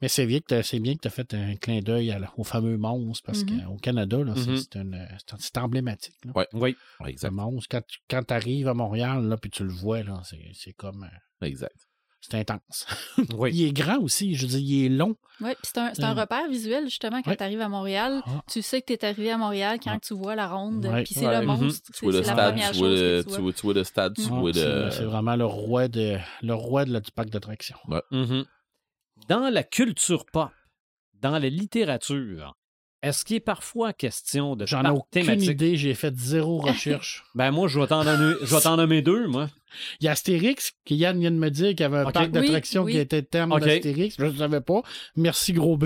[0.02, 2.44] Mais c'est bien que t'as- c'est bien que tu as fait un clin d'œil au
[2.44, 3.64] fameux monstre, parce Mhm.
[3.66, 6.16] qu'au Canada, là, c'est- emblématique.
[6.26, 6.32] là.
[6.36, 6.48] Ouais.
[6.54, 6.76] Oui.
[7.00, 10.20] Ouais, Le monstre, quand tu quand arrives à Montréal, là, puis tu le vois, là,
[10.26, 11.04] c'est c'est comme.
[11.04, 11.88] euh, Exact.
[12.22, 12.86] C'est intense.
[13.38, 13.52] oui.
[13.54, 15.16] Il est grand aussi, je veux dire, il est long.
[15.42, 18.22] Oui, puis c'est un, c'est un Euh, repère visuel, justement, quand tu arrives à Montréal.
[18.28, 18.44] Ah.
[18.48, 20.00] Tu sais que tu es arrivé à Montréal quand Ouais.
[20.00, 21.40] tu vois la ronde, puis c'est Ouais.
[21.40, 21.82] le monstre.
[21.88, 23.40] Tu C'est vois le stade, tu vois tu vois.
[23.40, 24.92] vois, tu vois le stade, tu vois C'est le.
[24.92, 27.78] c'est vraiment le roi, de, le roi de la- du parc d'attractions.
[28.12, 28.46] Mhm.
[29.28, 30.50] Dans la culture pop,
[31.22, 32.56] dans la littérature,
[33.04, 37.24] est-ce qu'il est parfois question de J'en ai aucune idée, j'ai fait zéro recherche.
[37.36, 39.50] Ben moi, je vais t'en nommer, je vais t'en nommer deux, moi.
[40.02, 42.30] Il y a Astérix, que Yann vient de me dire qu'il y avait un parc
[42.32, 42.92] d'attractions oui.
[42.92, 43.62] qui était terme Ok.
[43.64, 44.16] d'Astérix.
[44.20, 44.82] Je ne savais pas.
[45.16, 45.86] Merci Gros B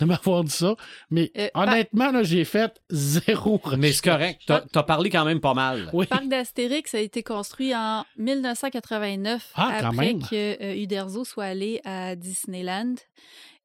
[0.00, 0.74] de m'avoir dit ça.
[1.10, 3.78] Mais Euh, par- honnêtement, là, j'ai fait zéro recherche.
[3.78, 4.40] Mais c'est correct.
[4.48, 5.88] T'as as parlé quand même pas mal.
[5.92, 6.06] Oui.
[6.06, 10.22] Le parc d'Astérix a été construit en 1989 Ah, quand après même.
[10.22, 12.94] que euh, Uderzo soit allé à Disneyland.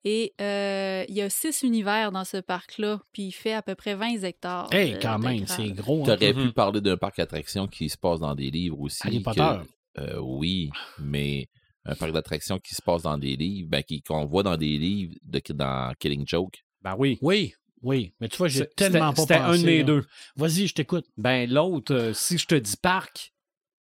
[0.08, 3.74] Et euh, il y a six univers dans ce parc-là, puis il fait à peu
[3.74, 4.72] près 20 hectares.
[4.72, 6.04] Hey, de- quand même, c'est gros.
[6.04, 6.16] hein.
[6.16, 6.48] T'aurais Mhm.
[6.48, 9.02] pu parler d'un parc d'attractions qui se passe dans des livres aussi.
[9.06, 9.68] Harry que- Potter.
[9.98, 11.48] euh, oui, mais
[11.86, 14.78] un parc d'attractions qui se passe dans des livres, ben, qui- qu'on voit dans des
[14.78, 16.64] livres de, dans Killing Joke.
[16.84, 17.18] Ben oui.
[17.24, 18.14] Oui, oui.
[18.20, 19.58] Mais tu vois, j'ai tellement pas C'était pensé.
[19.58, 19.84] un de mes là.
[19.86, 20.06] deux.
[20.36, 21.06] Vas-y, je t'écoute.
[21.18, 23.34] Ben l'autre, euh, si je te dis parc,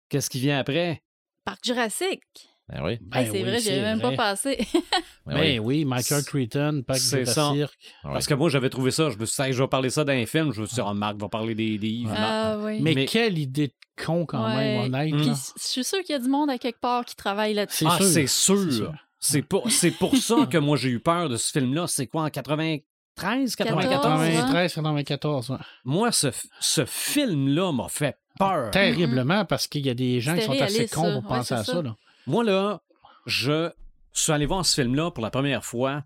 [0.08, 1.02] qu'est-ce qui vient après?
[1.44, 2.48] Parc Jurassique.
[2.72, 2.98] Ben oui.
[3.02, 4.16] Ben Hey, c'est oui, vrai, j'y c'est avais même vrai.
[4.16, 4.58] pas passé.
[5.26, 5.58] Ben Ben oui.
[5.58, 7.52] oui, Michael Crichton, Parc C'est de ça.
[7.52, 7.78] cirque.
[8.04, 8.12] Ouais.
[8.12, 9.10] Parce que moi, j'avais trouvé ça.
[9.10, 10.52] Je me suis dit, Hey, je vais parler ça d'un film.
[10.52, 12.14] Je me suis dit, oh, Marc va parler des livres.
[12.16, 12.80] ah oui.
[12.80, 14.56] Mais, Mais- quelle idée de con quand Ouais.
[14.56, 15.14] même, honnête.
[15.14, 15.34] Puis là.
[15.56, 17.84] je suis sûre qu'il y a du monde à quelque part qui travaille là-dessus.
[17.84, 18.06] C'est Ah, sûr.
[18.06, 18.72] c'est sûr.
[18.72, 18.92] sûr.
[19.20, 21.86] C'est pour, c'est pour ça que moi, j'ai eu peur de ce film-là.
[21.86, 24.02] C'est quoi, en 93, 94?
[24.02, 25.56] 93, 94, ouais.
[25.84, 26.28] Moi, ce,
[26.58, 28.70] ce film-là m'a fait peur.
[28.72, 31.62] Terriblement, parce qu'il y a des gens qui sont assez cons pour Ouais, penser à
[31.64, 31.72] ça.
[31.74, 31.82] ça.
[31.82, 31.94] là.
[32.26, 32.82] Moi, là,
[33.26, 33.70] je
[34.12, 36.04] suis allé voir ce film-là pour la première fois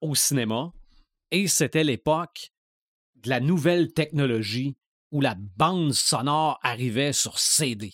[0.00, 0.72] au cinéma
[1.30, 2.52] et c'était l'époque
[3.16, 4.76] de la nouvelle technologie
[5.10, 7.92] où la bande sonore arrivait sur CD.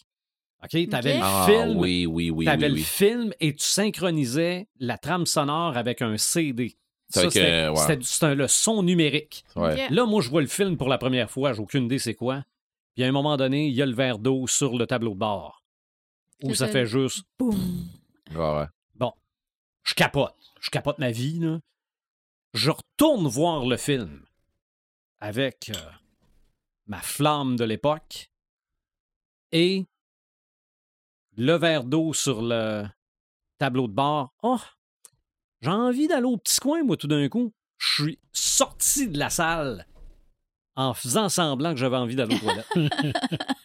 [0.62, 0.70] OK?
[0.70, 1.78] Tu avais le Ah film.
[1.78, 2.82] oui, oui, oui, T'avais oui, le oui.
[2.82, 6.76] film et tu synchronisais la trame sonore avec un CD.
[7.09, 8.34] C'était ouais.
[8.34, 9.44] le son numérique.
[9.54, 9.88] Ouais.
[9.90, 11.52] Là, moi, je vois le film pour la première fois.
[11.52, 12.44] J'ai aucune idée c'est quoi.
[12.94, 15.18] Puis à un moment donné, il y a le verre d'eau sur le tableau de
[15.18, 15.61] bord.
[16.43, 17.89] Où Que ça fait juste Boum.
[18.31, 18.66] Ouais, ouais.
[19.85, 20.35] je capote.
[20.60, 21.60] Je capote ma vie, là.
[22.55, 24.24] Je retourne voir le film
[25.20, 25.90] avec euh,
[26.86, 28.31] ma flamme de l'époque
[29.52, 29.86] et
[31.36, 32.85] le verre d'eau sur le
[33.59, 34.35] tableau de bord.
[34.43, 34.60] Oh,
[35.60, 37.52] j'ai envie d'aller au petit coin, moi, tout d'un coup.
[37.78, 39.86] Je suis sorti de la salle
[40.77, 42.66] en faisant semblant que j'avais envie d'aller aux toilettes.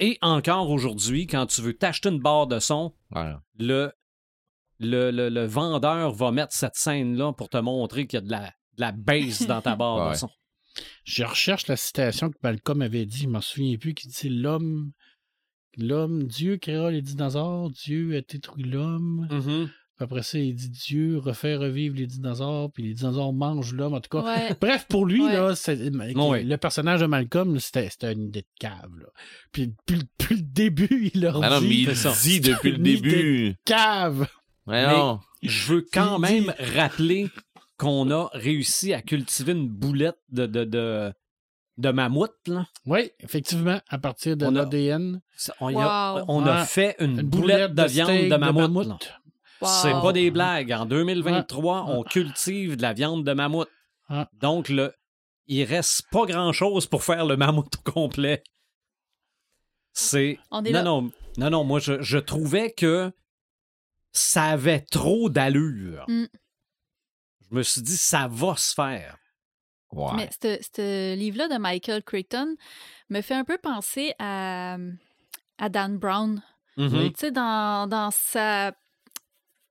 [0.00, 3.32] et encore aujourd'hui, quand tu veux t'acheter une barre de son, Ouais.
[3.58, 3.92] le,
[4.78, 8.30] le, le- le vendeur va mettre cette scène-là pour te montrer qu'il y a de
[8.30, 10.12] la, de la base dans ta barre Ouais.
[10.12, 10.30] de son.
[11.04, 14.92] Je recherche la citation que Malcolm avait dit, je m'en souviens plus, qui dit L'homme,
[15.76, 19.26] l'homme, Dieu créera les dinosaures, Dieu a détruit l'homme.
[20.00, 23.94] Après ça, il dit Dieu refait revivre les dinosaures, puis les dinosaures mangent l'homme.
[23.94, 24.56] En tout cas, Ouais.
[24.60, 25.32] bref, pour lui, Ouais.
[25.32, 25.54] là,
[26.28, 26.44] Ouais.
[26.44, 28.90] le personnage de Malcolm, c'était une idée de cave.
[29.00, 29.06] Là.
[29.50, 32.14] Puis depuis, depuis le début, il leur Ah non, mais dit il c'est ça.
[32.22, 33.54] dit depuis le début.
[33.64, 34.28] cave.
[34.68, 35.18] Mais- non.
[35.42, 37.28] Je veux quand Il dit- même rappeler
[37.76, 41.12] qu'on a réussi à cultiver une boulette de, de, de,
[41.78, 42.30] de mammouth.
[42.48, 42.66] Là.
[42.86, 45.20] Oui, effectivement, à partir de On a- l'ADN.
[45.60, 46.24] On, a, Wow.
[46.28, 49.08] on a fait une, Une boulette, de, viande de mammouth.
[49.60, 49.68] Wow.
[49.82, 50.72] C'est pas des blagues.
[50.72, 51.90] En 2023, Ouais.
[51.96, 53.68] on cultive de la viande de mammouth.
[54.10, 54.24] Ouais.
[54.34, 54.94] Donc, le,
[55.46, 58.42] il reste pas grand-chose pour faire le mammouth au complet.
[59.92, 60.38] C'est.
[60.50, 60.82] On est non, là.
[60.84, 63.12] non, non, non, moi, je, je trouvais que
[64.12, 66.04] ça avait trop d'allure.
[66.08, 66.24] Mm.
[67.50, 69.16] Je me suis dit, ça va se faire.
[69.90, 70.12] Ouais.
[70.16, 72.56] Mais ce ce livre-là de Michael Crichton
[73.08, 74.76] me fait un peu penser à,
[75.56, 76.42] à Dan Brown.
[76.76, 77.10] Mhm.
[77.12, 78.72] Tu sais, dans, dans sa,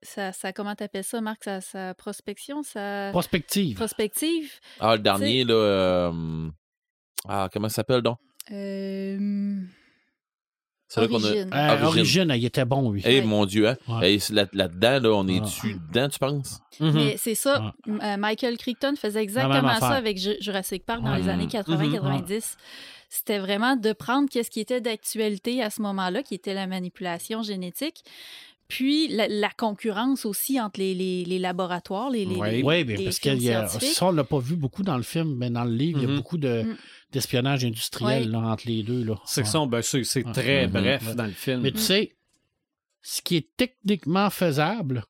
[0.02, 1.44] sa, sa- Comment t'appelles ça, Marc?
[1.44, 3.76] Sa, sa prospection, sa Prospective.
[3.76, 4.52] prospective?
[4.80, 5.54] Ah, le dernier, là.
[5.54, 6.48] euh,
[7.28, 8.18] Ah, comment ça s'appelle donc?
[8.52, 9.58] Euh,
[10.90, 11.26] C'est là qu'on a.
[11.26, 11.50] Origine.
[11.52, 11.86] Euh, Origine.
[11.86, 13.02] Origine, il était bon, lui.
[13.04, 13.26] Eh Ouais.
[13.26, 13.76] mon Dieu, hein?
[13.88, 14.14] Ouais.
[14.14, 15.32] Eh, là- là-dedans, là, on Ah.
[15.32, 16.60] est-tu dedans, tu penses?
[16.80, 21.18] Mais c'est ça, euh, Michael Crichton faisait exactement ça avec Ju- Jurassic Park dans Ouais.
[21.22, 21.50] les années Mhm.
[21.50, 22.56] 80-90.
[23.10, 27.42] C'était vraiment de prendre qu'est-ce qui était d'actualité à ce moment-là, qui était la manipulation
[27.42, 28.04] génétique,
[28.68, 33.04] puis la, la concurrence aussi entre les, les- les laboratoires, les, les, Oui, mais les
[33.04, 33.94] parce qu'il y a, scientifiques.
[33.96, 36.06] ça, on l'a pas vu beaucoup dans le film, mais dans le livre, il y
[36.06, 36.16] a Mhm.
[36.16, 36.76] beaucoup de, Mm.
[37.12, 38.28] d'espionnage industriel Ouais.
[38.28, 39.02] là, entre les deux.
[39.04, 39.16] Là.
[39.24, 39.46] C'est Ouais.
[39.46, 40.32] ça, ben, c'est, Ouais.
[40.32, 40.72] très Mhm.
[40.72, 41.14] bref Ouais.
[41.14, 41.60] dans le film.
[41.62, 42.16] Mais tu sais,
[43.02, 45.04] ce qui est techniquement faisable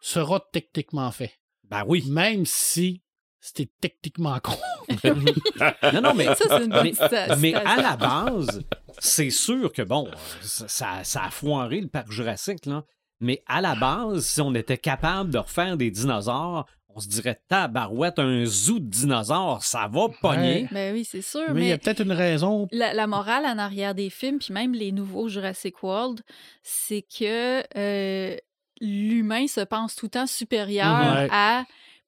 [0.00, 1.32] sera techniquement fait.
[1.70, 2.04] Ben oui.
[2.08, 3.02] Même si
[3.40, 4.56] c'était techniquement con.
[5.92, 8.62] Non, non, mais, Ça, c'est une bonne mais, à la base,
[8.98, 10.10] c'est sûr que, bon,
[10.42, 12.84] ça, ça- ça a foiré le parc Jurassique, là.
[13.20, 16.66] Mais à la base, si on était capable de refaire des dinosaures,
[16.96, 20.68] on se dirait, tabarouette, un zoo de dinosaures, ça va pogner.
[20.70, 22.68] Ben oui, c'est sûr, mais il y a peut-être une raison.
[22.70, 26.20] la, la morale en arrière des films, puis même les nouveaux Jurassic World,
[26.62, 28.36] c'est que euh,
[28.80, 30.86] l'humain se pense tout le temps supérieur.
[31.16, 31.28] Ouais.
[31.30, 31.64] à.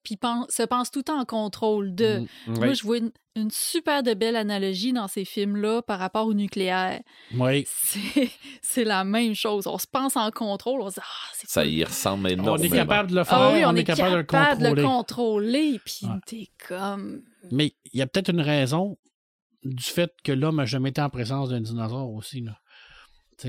[0.07, 2.21] Puis pen- se pense tout le temps en contrôle de.
[2.21, 2.59] Mm, Oui.
[2.61, 6.33] Moi, je vois une, une super de belle analogie dans ces films-là par rapport au
[6.33, 7.01] nucléaire.
[7.37, 7.67] Oui.
[8.63, 9.67] C'est la même chose.
[9.67, 10.81] On se pense en contrôle.
[10.81, 11.73] On se dit, ah, c'est Ça cool.
[11.73, 12.75] y ressemble On énormément.
[12.75, 14.83] est capable de le faire, Ah oui, on, est capable, de le contrôler.
[14.83, 15.81] contrôler.
[15.85, 16.21] Puis Ouais.
[16.25, 17.23] t'es comme.
[17.51, 18.97] Mais il y a peut-être une raison
[19.65, 22.41] du fait que l'homme n'a jamais été en présence d'un dinosaure aussi.
[22.43, 22.57] Là.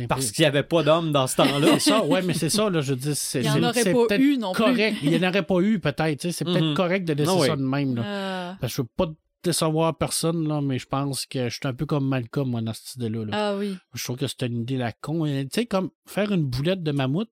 [0.10, 1.68] Parce qu'il n'y avait pas d'homme dans ce temps-là.
[1.80, 3.94] C'est ça, ouais, mais c'est ça, là, je dis, c'est Il n'y en aurait c'est
[3.94, 4.64] pas peut-être eu non plus.
[4.64, 4.98] correct.
[5.02, 6.30] Il n'y en aurait pas eu, peut-être.
[6.32, 6.74] C'est peut-être Mhm.
[6.76, 7.48] correct de laisser Ah oui.
[7.48, 7.96] ça de même.
[7.96, 8.04] Là.
[8.06, 9.06] Euh, Parce que je veux pas
[9.44, 12.74] décevoir personne, là, mais je pense que je suis un peu comme Malcolm, moi, dans
[12.74, 13.26] cette idée-là.
[13.26, 13.32] là.
[13.34, 13.78] Ah oui.
[13.94, 15.26] Je trouve que c'est une idée la con.
[15.26, 17.30] Tu sais, comme faire une boulette de mammouth,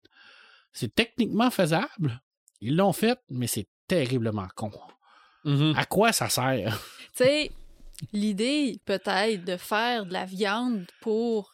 [0.71, 2.21] c'est techniquement faisable.
[2.61, 4.71] Ils l'ont fait, mais c'est terriblement con.
[5.43, 5.73] Mhm.
[5.75, 6.79] À quoi ça sert?
[7.17, 7.51] Tu sais,
[8.13, 11.53] l'idée peut-être de faire de la viande pour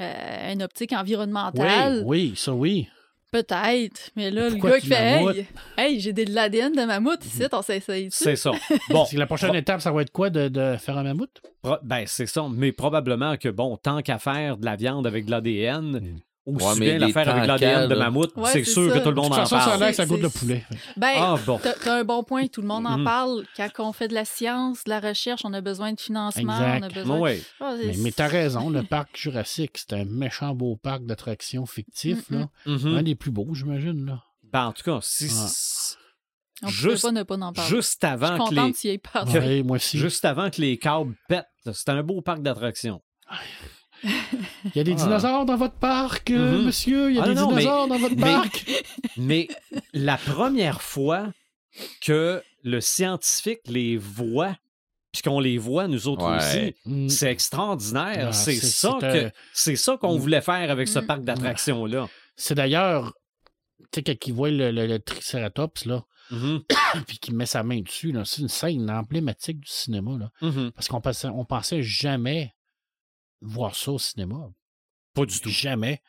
[0.00, 2.88] euh, une optique Oui, environnementale, oui, ça oui.
[3.30, 4.10] peut-être.
[4.16, 5.22] Mais là, Pourquoi le gars qui fait?
[5.22, 5.46] Hey,
[5.78, 8.08] hey j'ai de l'ADN de mammouth ici, on s'essaye.
[8.10, 8.52] C'est ça.
[8.90, 11.40] Bon, la prochaine étape, ça va être quoi de, de faire un mammouth?
[11.62, 12.46] pro- ben c'est ça.
[12.52, 16.18] Mais probablement que, bon, tant qu'à faire de la viande avec de l'ADN,
[16.56, 18.70] aussi Ouais, mais bien la les faire avec de l'ADN de mammouth, Ouais, c'est c'est
[18.72, 18.98] sûr ça.
[18.98, 19.80] que tout le De monde toute en façon, ça a parle.
[19.80, 20.64] l'air que ça C'est- goûte le c'est- poulet.
[20.96, 21.60] Ben, Ah, bon.
[21.62, 23.04] t'as un bon point, tout le monde en Mhm.
[23.04, 23.44] parle.
[23.56, 26.62] Quand on fait de la science, de la recherche, on a besoin de financement, on
[26.62, 26.94] a Exact.
[26.94, 27.34] besoin...
[27.60, 31.66] Ah, c'est- Mais, mais t'as raison, le parc Jurassique, c'est un méchant beau parc d'attractions
[31.66, 32.28] fictif.
[32.30, 32.48] Mm, là.
[32.66, 32.96] Mhm.
[32.98, 34.06] Un des plus beaux, j'imagine.
[34.06, 34.22] là.
[34.52, 35.28] Ben, en tout cas, si,
[36.62, 37.70] On ne juste- pas ne pas en parler.
[37.70, 39.32] juste Je suis avant que les, y ait parlé.
[39.38, 39.96] Ouais, moi aussi.
[39.98, 43.00] juste avant que les câbles pètent, c'était un beau parc d'attractions.
[44.04, 45.04] Il y a des Ah.
[45.04, 46.64] dinosaures dans votre parc, euh, Mhm.
[46.66, 47.10] monsieur.
[47.10, 48.84] Il y a Ah, des non, mais- dinosaures dans votre mais- parc.
[49.16, 49.48] Mais
[49.92, 51.32] la première fois
[52.00, 54.56] que le scientifique les voit
[55.12, 56.36] puis qu'on les voit, nous autres Ouais.
[56.36, 56.74] aussi.
[56.86, 57.08] Mm.
[57.08, 58.28] C'est extraordinaire.
[58.28, 60.18] Ah, c'est ça que un- c'est ça qu'on Mm.
[60.20, 61.06] voulait faire avec ce Mm.
[61.06, 62.08] parc d'attractions-là.
[62.36, 63.12] C'est d'ailleurs,
[63.80, 66.60] tu sais, quand il voit le, le- le Triceratops, là, Mhm,
[67.08, 70.30] puis qu'il met sa main dessus, là, c'est une scène emblématique du cinéma, là.
[70.42, 70.70] mhm.
[70.72, 72.54] Parce qu'on pensait, on pensait jamais
[73.40, 74.36] voir ça au cinéma.
[75.14, 75.50] Pas du tout.
[75.50, 76.02] Jamais.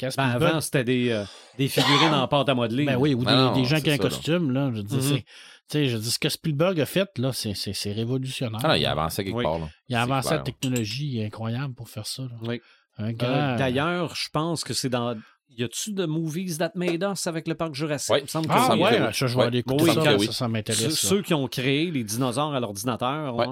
[0.00, 1.24] Ben, avant, c'était des, euh,
[1.58, 2.84] des figurines en pâte à modeler.
[2.86, 4.08] Ben oui, ou des, Ben non, des gens qui ont un ça, là.
[4.08, 4.72] costume, là.
[4.74, 5.24] Je c'est-
[5.68, 8.60] tu sais, je dis, ce que Spielberg a fait, là, c'est, révolutionnaire.
[8.64, 9.44] Ah, non, il a avancé quelque Oui.
[9.44, 9.58] part.
[9.60, 9.68] Là.
[9.88, 10.38] Il a avancé clair.
[10.38, 12.24] la technologie incroyable pour faire ça.
[12.42, 12.60] Oui.
[12.98, 13.56] Euh, grand...
[13.56, 15.16] D'ailleurs, je pense que c'est dans.
[15.50, 18.12] Y a-tu de Movies That Made Us avec le parc Jurassique?
[18.12, 18.18] Oui.
[18.20, 18.80] Il me semble que Ah oui.
[18.82, 20.82] ouais, ça, je vais aller écouter Oui, ça, ça, ça Ceux, m'intéresse.
[20.82, 20.90] là.
[21.10, 23.34] ceux qui ont créé les dinosaures à l'ordinateur.
[23.36, 23.46] Ouais.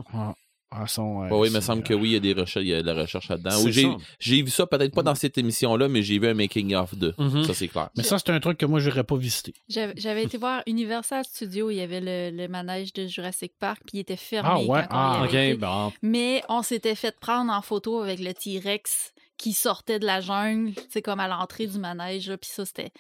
[0.77, 2.21] Ah, sont, euh, Ouais, oui, il me c'est, semble euh, que oui, il y a
[2.21, 3.51] des recherches, il y a de la recherche là-dedans.
[3.51, 3.87] C'est
[4.19, 7.15] j'ai, vu ça peut-être pas dans cette émission-là, mais j'ai vu un making-of de.
[7.17, 7.45] Mhm.
[7.45, 7.91] Ça, c'est clair.
[7.97, 9.55] Mais ça, c'est un truc que moi, je n'aurais pas visité.
[9.69, 13.99] J'avais été voir Universal Studios, il y avait le, le manège de Jurassic Park, puis
[13.99, 14.49] il était fermé.
[14.51, 15.55] Ah ouais, on ah, avait OK, été.
[15.55, 15.93] bon.
[16.03, 20.75] Mais on s'était fait prendre en photo avec le T-Rex qui sortait de la jungle,
[20.75, 22.29] tu sais, comme à l'entrée du manège.
[22.29, 22.93] là, Puis ça, c'était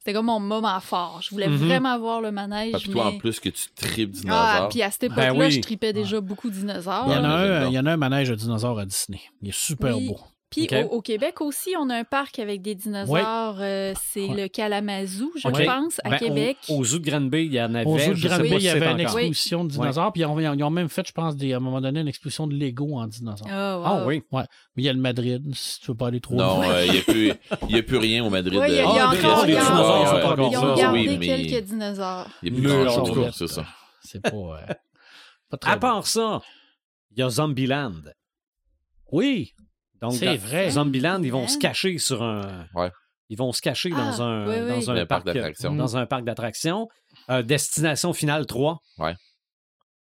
[0.00, 1.20] c'était comme mon moment fort.
[1.22, 1.56] Je voulais Mhm.
[1.56, 2.72] vraiment voir le manège.
[2.74, 3.16] Ah, puis toi, mais...
[3.16, 4.68] en plus, que tu tripes Ah, dinosaures.
[4.70, 5.50] puis à cette époque-là, Ben oui.
[5.52, 7.04] je tripais déjà beaucoup de dinosaures.
[7.06, 8.86] Il y, en a Ouais, un, il y en a un manège de dinosaures à
[8.86, 9.20] Disney.
[9.42, 10.08] Il est super Oui.
[10.08, 10.18] beau.
[10.50, 10.72] Puis Ok.
[10.90, 13.58] au, au Québec aussi, on a un parc avec des dinosaures.
[13.60, 14.42] euh, c'est Ouais.
[14.42, 15.64] le Kalamazoo, je Ok.
[15.64, 16.56] pense, à Ben, Québec.
[16.68, 17.86] Au, au zoo de Granby, il y en avait.
[17.88, 20.38] Au zoo de Granby, pas il y avait une exposition de dinosaures, puis ils ont,
[20.40, 22.96] ils ont même fait, je pense, des, à un moment donné, une exposition de Lego
[22.98, 23.46] en dinosaures.
[23.48, 24.08] Ah, Ah wow.
[24.08, 24.22] oui.
[24.32, 24.42] Mais
[24.78, 26.68] il y a le Madrid, si tu veux pas aller trop Non, loin.
[26.68, 27.32] euh, il n'y a, plus-
[27.68, 28.58] il y a plus rien au Madrid.
[28.58, 30.34] Ouais, il y a, il y a Ah, encore, des- il y a des dinosaures,
[30.50, 32.28] ils ont gardé Oui, quelques dinosaures.
[32.42, 33.64] Il n'y a plus grand-chose, c'est ça.
[34.02, 36.40] C'est pas, euh, À part ça,
[37.12, 37.92] il y a Zombieland.
[39.12, 39.52] Oui,
[40.00, 40.70] Donc, C'est vrai.
[40.70, 42.66] Zombieland, ils vont se cacher sur un.
[42.74, 42.90] Ouais.
[43.28, 44.68] Ils vont se cacher dans Ah, un, oui, oui.
[44.86, 45.74] dans un Un parc, d'attractions.
[45.74, 46.88] Dans un parc d'attractions.
[47.28, 48.80] Euh, Destination Finale 3.
[48.98, 49.14] Ouais.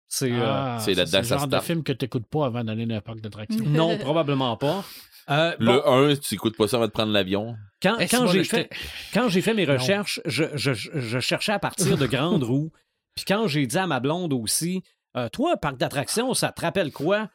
[0.07, 0.31] C'est.
[0.31, 3.01] euh, Ah, c'est le genre de film que tu n'écoutes pas avant d'aller dans un
[3.01, 3.65] parc d'attractions.
[3.67, 4.83] non, probablement pas.
[5.31, 7.55] Euh, bon, Le 1, tu écoutes pas ça avant de prendre l'avion.
[7.81, 8.69] quand, quand j'ai fait,
[9.13, 12.71] quand j'ai fait mes recherches, je, je- je- cherchais à partir de Grande Roue.
[13.15, 14.83] Puis quand j'ai dit à ma blonde aussi,
[15.17, 17.29] euh, toi, parc d'attractions, ça te rappelle quoi?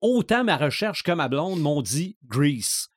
[0.00, 2.88] Autant ma recherche que ma blonde m'ont dit Grease.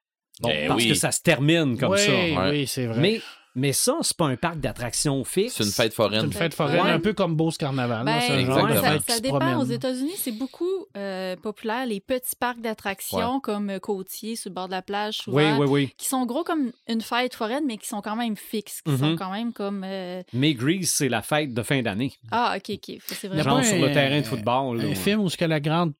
[0.41, 0.89] Bon, Ben parce oui.
[0.89, 2.11] que ça se termine comme oui, ça.
[2.11, 2.49] ouais.
[2.49, 2.99] oui, c'est vrai.
[2.99, 3.21] Mais,
[3.53, 5.53] mais ça, c'est pas un parc d'attractions fixe.
[5.53, 6.25] C'est une fête c'est foraine.
[6.25, 6.89] une fête foraine, Ouais.
[6.91, 8.03] un peu comme Beauce Carnaval.
[8.05, 9.59] là, Ben, c'est genre de ça, ça dépend.
[9.61, 10.67] Aux États-Unis, c'est beaucoup
[10.97, 15.17] euh, populaire, les petits parcs d'attractions comme euh, Côtier, sur le bord de la plage,
[15.19, 15.93] souvent, Oui, oui, oui.
[15.95, 19.11] qui sont gros comme une fête foraine, mais qui sont quand même fixes, qui sont
[19.11, 19.15] Mhm.
[19.17, 19.83] quand même comme...
[19.85, 22.11] euh, Mais Grease, c'est la fête de fin d'année.
[22.31, 22.97] Ah, OK, OK.
[23.05, 23.41] C'est vrai.
[23.43, 24.79] Genre sur le terrain de football.
[24.81, 24.85] là.
[24.89, 25.93] Un film où ce que la grande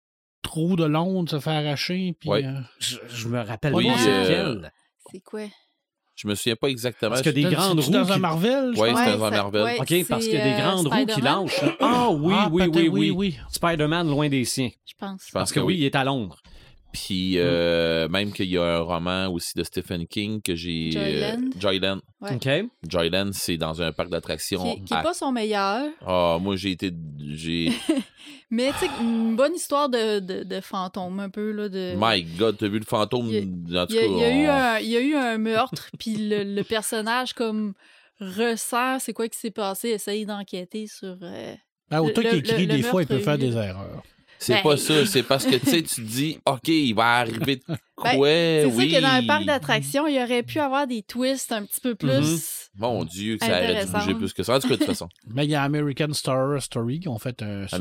[0.45, 2.15] trou de Londres se fait arracher.
[2.19, 2.45] Puis, Ouais.
[2.45, 4.23] euh, Je, je me rappelle Oui, pas c'est euh,
[4.53, 4.71] lequel.
[5.11, 5.41] C'est quoi?
[6.15, 7.09] Je me souviens pas exactement.
[7.11, 8.87] Parce que des c'est- grandes c'est-tu dans roues un Marvel, pense?
[8.87, 9.75] c'est dans un Marvel.
[9.79, 11.61] OK, parce qu'il y a des euh, grandes roues qui lâchent.
[11.81, 13.37] Ah oui, Ah, oui, oui, oui, oui.
[13.49, 14.69] Spider-Man loin des siens.
[14.85, 15.29] Je pense.
[15.33, 15.75] Parce que oui, oui.
[15.79, 16.41] il est à Londres.
[16.95, 20.91] Puis euh, même qu'il y a un roman aussi de Stephen King que j'ai.
[20.91, 21.41] Joyland.
[21.43, 21.99] euh, Joyland.
[22.21, 22.35] Ouais.
[22.35, 22.69] OK?
[22.87, 24.75] Joyland, c'est dans un parc d'attractions.
[24.75, 26.91] Qui, qui est à- pas son meilleur, Ah, moi j'ai été.
[27.19, 27.71] J'ai.
[28.49, 31.93] mais tu sais, une bonne histoire de, de, de fantôme, un peu, là, de...
[31.97, 33.27] My God, t'as vu le fantôme?
[33.27, 34.97] Il en tout Il y, a, cas, il y a eu on- un, il y
[34.97, 37.73] a eu un meurtre, puis le, le personnage, comme,
[38.19, 41.17] ressent c'est quoi qui s'est passé, essaye d'enquêter sur...
[41.21, 41.53] euh,
[41.89, 44.03] Ben, autant qu'il écrit, des fois, il peut faire des erreurs.
[44.37, 47.19] C'est Ben- pas ça, c'est parce que tu sais, tu te dis, OK, il va
[47.19, 47.61] arriver de
[47.95, 48.89] quoi, Ben, C'est oui.
[48.91, 51.95] sûr que dans un parc d'attractions, il aurait pu avoir des twists un petit peu
[51.95, 52.09] plus...
[52.11, 52.39] Mhm.
[52.77, 54.55] Mon Dieu, que ça aurait dû bouger plus que ça.
[54.57, 55.07] En tout cas, de toute façon.
[55.33, 57.65] Mais il y a American Star Story qui ont fait un.
[57.71, 57.77] Ah,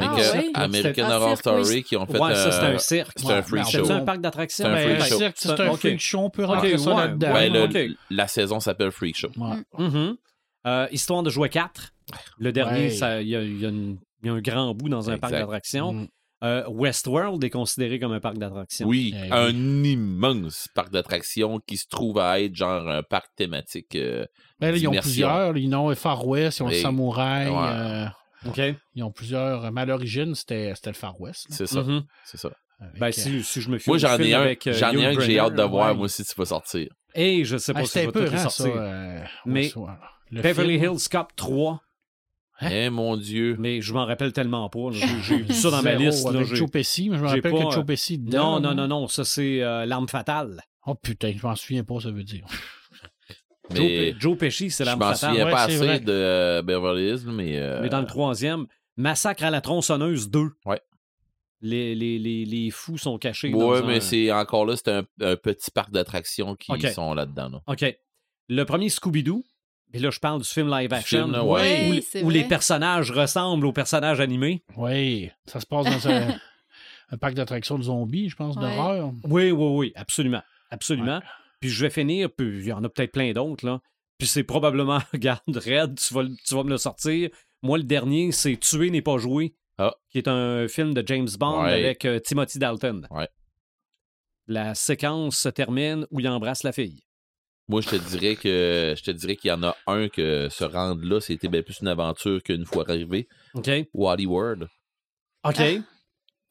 [0.63, 1.83] American, Ah, Horror cirque, Story oui.
[1.83, 3.13] qui ont fait Ouais, ça, c'est euh, un cirque.
[3.17, 3.85] c'est un freak show.
[3.85, 4.65] C'est un parc d'attractions?
[4.65, 5.19] C'est un Ben, freak show.
[5.19, 6.97] cirque, c'est un freak show, on peut rentrer ça ouais.
[7.09, 7.33] là-dedans.
[7.35, 7.97] Ouais, le- OK.
[8.11, 9.31] la saison s'appelle Freak Show.
[9.79, 10.17] Mhm.
[10.69, 11.93] Euh, Histoire de jouer 4.
[12.39, 13.67] Le dernier, il y, a, y
[14.23, 15.93] y un grand bout dans un parc d'attractions.
[15.93, 16.09] Mm.
[16.45, 18.87] Euh, Westworld est considéré comme un parc d'attractions.
[18.87, 19.49] Oui, Eh un
[19.83, 23.97] immense parc d'attractions qui se trouve à être genre un parc thématique.
[23.97, 24.27] euh,
[24.61, 25.57] Ben, là, ils ont plusieurs.
[25.57, 26.75] Ils ont le Far West, ils ont le.
[26.75, 27.49] Samouraï.
[27.49, 27.57] Ouais.
[27.57, 28.07] euh,
[28.47, 28.61] OK?
[28.95, 29.73] ils ont plusieurs.
[29.73, 31.47] Mais à l'origine, c'était c'était le Far West.
[31.51, 32.03] c'est ça, Mhm.
[32.25, 32.51] c'est ça.
[32.81, 34.91] avec, Ben, euh, si, si je me fie Moi, j'en ai un, avec, euh, j'en
[34.91, 35.95] ai Hugh un que j'ai hâte de voir, ouais.
[35.95, 36.89] moi aussi, tu vas sortir.
[37.15, 38.51] Et je sais pas ah, si C'était ça un va peu tout ça.
[38.51, 38.75] sortir.
[38.77, 39.71] euh, Mais
[40.31, 40.93] Beverly film.
[40.95, 41.81] Hills Cop 3,
[42.61, 42.69] Hein?
[42.71, 43.57] Eh mon Dieu.
[43.59, 44.91] mais je m'en rappelle tellement pas.
[44.93, 46.25] J'ai vu ça dans ma liste.
[46.31, 47.83] là, Avec Pesci, mais je me rappelle pas, que Joe euh,
[48.19, 48.61] dedans.
[48.61, 50.63] Non, non, non, non, ça c'est euh, L'arme fatale.
[50.87, 52.45] Oh putain, je m'en souviens pas, ça veut dire.
[53.71, 55.31] Joe, Mais Pe- Joe Pesci, c'est je L'arme m'en fatale.
[55.31, 56.01] souviens Ouais, pas c'est assez vrai.
[56.01, 57.59] de euh, Beverly Hills, mais.
[57.59, 58.67] euh, Mais dans le troisième,
[58.97, 60.51] Massacre à la tronçonneuse 2.
[60.67, 60.81] Ouais.
[61.61, 63.53] Les, les, les, les fous sont cachés.
[63.53, 67.49] un- mais c'est encore là, c'est un, un petit parc d'attractions qui sont là-dedans.
[67.49, 67.63] là.
[67.67, 67.97] OK.
[68.49, 69.43] Le premier Scooby-Doo,
[69.95, 71.27] Puis là, je parle du film live action.
[71.31, 71.87] film, où- ouais.
[71.87, 74.65] où, Oui, c'est où les personnages ressemblent aux personnages animés.
[74.77, 76.37] Oui, ça se passe dans un,
[77.11, 78.63] un parc d'attractions de zombies, je pense, Ouais.
[78.63, 79.13] d'horreur.
[79.23, 80.43] Oui, oui, oui, absolument.
[80.71, 81.21] Absolument.
[81.61, 83.81] Puis je vais finir, puis il y en a peut-être plein d'autres, là.
[84.19, 87.31] Puis c'est probablement, regarde, Red, tu vas, tu vas me le sortir.
[87.63, 89.95] Moi, le dernier, c'est Tuer n'est pas joué, Ah.
[90.11, 91.73] qui est un film de James Bond Ouais.
[91.73, 93.07] avec euh, Timothy Dalton.
[93.11, 93.29] Ouais.
[94.47, 97.03] La séquence se termine où il embrasse la fille.
[97.69, 100.65] Moi, je te dirais que je te dirais qu'il y en a un que se
[100.65, 103.27] rendre là, c'était bien plus une aventure qu'une fois arrivé.
[103.55, 103.71] OK?
[103.95, 104.69] Wally World.
[105.45, 105.57] OK.
[105.59, 105.83] Ah.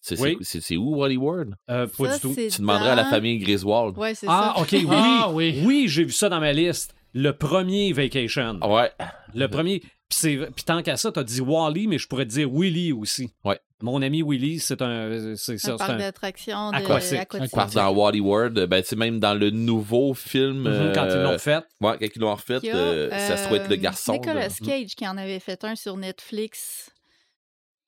[0.01, 0.37] C'est Oui.
[0.77, 1.55] où Wally World?
[1.69, 2.35] Euh, pas Ça, du tout.
[2.35, 3.97] Tu demanderais à la dans- famille Griswold.
[3.97, 4.61] Ouais, c'est Ah, ça.
[4.61, 4.85] OK, oui.
[4.89, 5.85] Ah, oui, oui.
[5.87, 6.93] j'ai vu ça dans ma liste.
[7.13, 8.59] Le premier Vacation.
[8.63, 8.91] Ouais.
[9.35, 9.81] Le premier.
[10.21, 13.31] Puis tant qu'à ça, t'as dit Wally, mais je pourrais te dire Willy aussi.
[13.43, 13.59] Ouais.
[13.81, 15.35] Mon ami Willy, c'est un.
[15.35, 15.73] C'est ça.
[15.73, 17.19] Un c'est parc un- d'attractions de Aquatique.
[17.19, 17.75] aquatique.
[17.75, 20.61] Dans Wally World, ben, c'est même dans le nouveau film.
[20.69, 21.63] Mhm, Quand ils euh, l'ont fait.
[21.81, 23.79] Ouais, quand ils l'ont refait, Il y a, euh, ça se trouve être le euh,
[23.79, 24.13] garçon.
[24.13, 24.53] Nicolas là.
[24.65, 26.91] Cage qui en avait fait un sur Netflix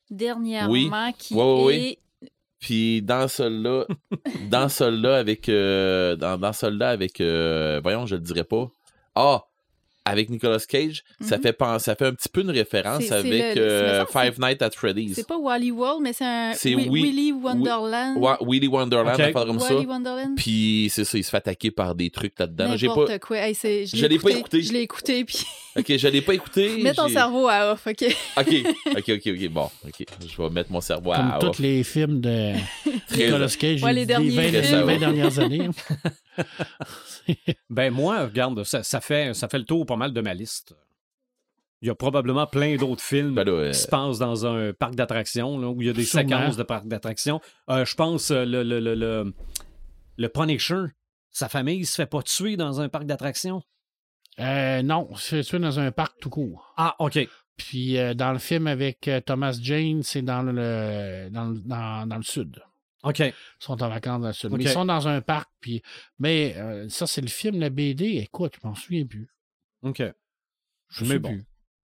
[0.09, 1.99] dernièrement qui Ouais, est
[2.59, 3.85] Puis dans celui-là,
[4.49, 8.67] dans celui-là avec, euh, dans, dans celui-là avec, euh, voyons, je le dirais pas.
[9.15, 9.43] Ah,
[10.05, 11.43] avec Nicolas Cage, ça Mhm.
[11.43, 14.69] fait penser, ça fait un petit peu une référence avec le- euh, Five Nights at
[14.71, 15.15] Freddy's.
[15.15, 18.17] c'est pas Wally World mais c'est un C'est Wi- Wi- Willy Wonderland.
[18.17, 19.19] Ouais, Willy Wonderland, Ok.
[19.19, 19.73] un affaire comme ça.
[19.75, 20.35] Wonderland.
[20.35, 22.77] Puis c'est ça, il se fait attaquer par des trucs là-dedans.
[22.77, 23.37] J'ai pas, quoi.
[23.37, 24.61] Hey, Je l'ai pas écouté.
[24.61, 25.43] Je l'ai écouté puis
[25.77, 26.77] ok, je l'ai pas écouté.
[26.83, 28.05] mets ton cerveau à off, OK?
[28.37, 28.53] Ok,
[28.97, 31.59] ok, ok, ok, bon, ok, je vais mettre mon cerveau Comme à tous off.
[31.59, 32.51] les films de
[33.15, 34.81] Nicolas Cage Ouais, les dit derniers 20, films.
[34.83, 35.69] 20 dernières années.
[37.69, 40.75] Ben moi, regarde, ça, ça fait, ça fait le tour pas mal de ma liste.
[41.81, 44.73] Il y a probablement plein d'autres films Ben là, euh, qui se passent dans un
[44.73, 46.29] parc d'attractions, là, où il y a des Sûrement.
[46.29, 47.41] séquences de parc d'attractions.
[47.69, 49.33] Euh, je pense euh, le, le, le, le,
[50.17, 50.85] le Punisher,
[51.31, 53.61] sa famille il se fait pas tuer dans un parc d'attractions?
[54.39, 56.73] Euh, non, c'est c'est dans un parc tout court.
[56.77, 57.19] Ah, OK.
[57.57, 62.17] Puis euh, dans le film avec euh, Thomas Jane, c'est dans le, dans, dans, dans
[62.17, 62.61] le sud.
[63.05, 63.19] OK.
[63.19, 64.51] Ils sont en vacances dans le sud.
[64.51, 65.49] Mais ils sont dans un parc.
[65.61, 65.81] Puis,
[66.19, 68.17] mais euh, ça, c'est le film, la BD.
[68.17, 69.27] Écoute, je m'en souviens plus.
[69.83, 70.01] OK.
[70.89, 71.29] Je Mais sais bon.
[71.29, 71.45] plus.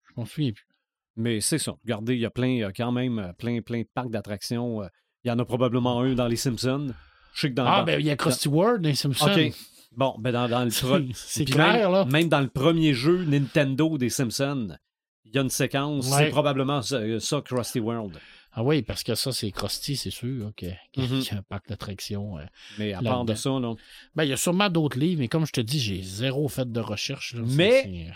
[0.09, 0.67] Je m'en souviens plus.
[1.15, 1.75] Mais c'est ça.
[1.83, 4.11] Regardez, il y a plein, il y a quand même euh, plein, plein de parcs
[4.11, 4.83] d'attractions.
[4.83, 4.87] euh,
[5.23, 6.93] Il y en a probablement un dans les Simpsons.
[7.33, 7.65] Je sais que dans.
[7.65, 9.25] ah, dans- ben, il y a Krusty Ward dans les Simpsons.
[9.31, 9.53] OK.
[9.93, 10.69] Bon, ben dans, dans le
[11.13, 12.05] C'est clair, même, là.
[12.05, 14.77] Même dans le premier jeu Nintendo des Simpsons,
[15.25, 16.07] il y a une séquence.
[16.11, 16.25] Ouais.
[16.25, 18.19] C'est probablement ça, ça, Krusty World.
[18.53, 20.65] Ah oui, parce que ça, c'est Krusty, c'est sûr, OK.
[20.91, 21.21] Qu'il Mhm.
[21.21, 22.39] y a un parc d'attractions.
[22.39, 22.45] euh.
[22.79, 23.75] Mais à part de ça, là.
[24.15, 26.71] Ben, il y a sûrement d'autres livres, mais comme je te dis, j'ai zéro fait
[26.71, 27.33] de recherche.
[27.35, 27.41] là.
[27.45, 28.13] Mais- c'est-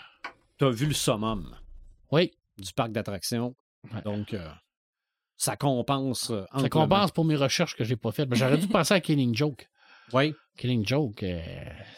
[0.58, 1.56] T'as vu le summum
[2.10, 3.54] Oui, du parc d'attractions.
[3.92, 4.02] Ouais.
[4.02, 4.48] Donc, euh,
[5.36, 6.30] ça compense.
[6.30, 8.28] euh, ça compense pour mes recherches que j'ai pas faites.
[8.28, 9.68] Mais j'aurais dû penser à Killing Joke.
[10.12, 10.34] Oui.
[10.58, 11.40] Killing Joke, euh,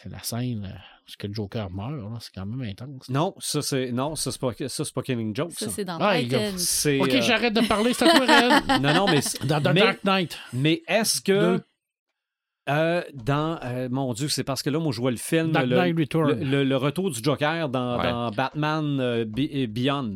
[0.01, 1.91] c'est la scène euh, où ce que le Joker meurt.
[1.91, 3.09] là, C'est quand même intense.
[3.09, 3.91] Non, ça, c'est.
[3.91, 5.51] Non, ça, c'est pas, ça, c'est pas Killing Joke.
[5.53, 6.15] Ça Ça, c'est dans Ah.
[6.57, 6.99] C'est.
[6.99, 8.79] OK, euh, j'arrête de parler, c'est à.
[8.79, 9.21] Non, non, mais.
[9.21, 10.37] c'est- Dans The mais, Dark Knight.
[10.53, 11.61] mais est-ce que.
[12.67, 13.59] Euh, dans.
[13.63, 15.51] euh, mon Dieu, c'est parce que là, moi, je vois le film.
[15.51, 16.27] Dark le, Knight Return.
[16.29, 18.09] le, le- le retour du Joker dans, Ouais.
[18.09, 20.15] dans Batman euh, Be- Beyond.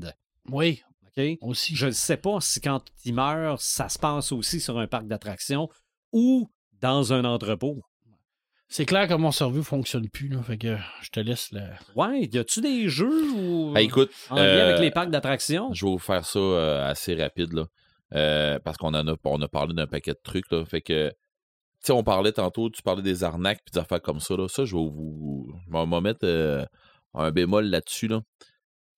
[0.49, 0.81] Oui,
[1.15, 1.37] OK?
[1.41, 1.75] aussi.
[1.75, 5.05] Je ne sais pas si quand il meurt, ça se passe aussi sur un parc
[5.05, 5.69] d'attractions
[6.11, 6.49] ou
[6.81, 7.83] dans un entrepôt.
[8.71, 11.61] C'est clair que mon cerveau fonctionne plus, là, fait que je te laisse le...
[11.95, 15.73] Ouais, y a-tu des jeux ou Ah, écoute, en lien euh, avec les parcs d'attractions?
[15.73, 17.65] Je vais vous faire ça euh, assez rapide, là.
[18.13, 20.63] Euh, parce qu'on en a, on a parlé d'un paquet de trucs, là.
[20.65, 21.15] Fait que, tu
[21.81, 24.47] sais, on parlait tantôt, tu parlais des arnaques puis des affaires comme ça, là.
[24.47, 25.51] Ça, je vais vous.
[25.67, 26.63] Je vais m'en mettre euh,
[27.15, 28.21] un bémol là-dessus, là.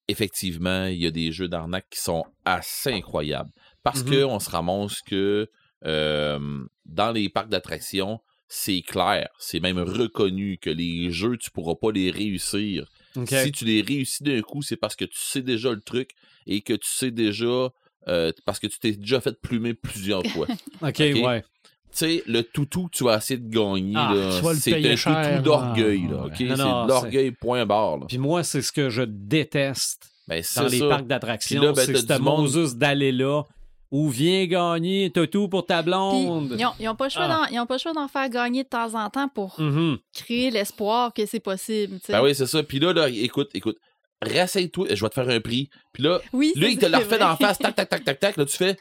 [0.09, 3.51] Effectivement, il y a des jeux d'arnaque qui sont assez incroyables.
[3.83, 4.23] Parce Mhm.
[4.27, 5.49] qu'on se ramasse que
[5.85, 8.19] euh, dans les parcs d'attractions,
[8.53, 12.85] c'est clair, c'est même reconnu que les jeux, tu pourras pas les réussir
[13.25, 16.11] si tu les réussis d'un coup, c'est parce que tu sais déjà le truc
[16.47, 17.69] et que tu sais déjà.
[18.07, 20.47] euh, parce que tu t'es déjà fait plumer plusieurs fois.
[20.93, 21.43] tu OK, ouais.
[21.91, 25.43] sais, le toutou que tu vas essayer de gagner, Ah, tu c'est un cher, toutou
[25.43, 26.03] d'orgueil.
[26.07, 26.27] ah, là, ouais.
[26.31, 26.39] ok?
[26.39, 27.97] Non, c'est de l'orgueil, point barre.
[27.99, 28.05] là.
[28.07, 30.87] Puis moi, c'est ce que je déteste Ben, dans les ça.
[30.89, 31.61] parcs d'attractions.
[31.73, 33.43] Ben, c'est ce Moses d'aller là
[33.91, 36.55] où viens gagner, t'as tout pour ta blonde.
[36.57, 37.47] ils ont, ils ont pas le choix Ah.
[37.51, 39.97] d'en- pas le choix d'en faire gagner de temps en temps pour Mhm.
[40.13, 41.99] créer l'espoir que c'est possible.
[42.07, 42.63] Ben oui, c'est ça.
[42.63, 43.77] Puis là, là, écoute, écoute,
[44.21, 45.69] rasseille-toi, je vais te faire un prix.
[45.93, 48.37] Puis là, Oui, lui, il te l'a refait d'en face, tac, tac, tac, tac, tac.
[48.37, 48.77] Là, tu fais.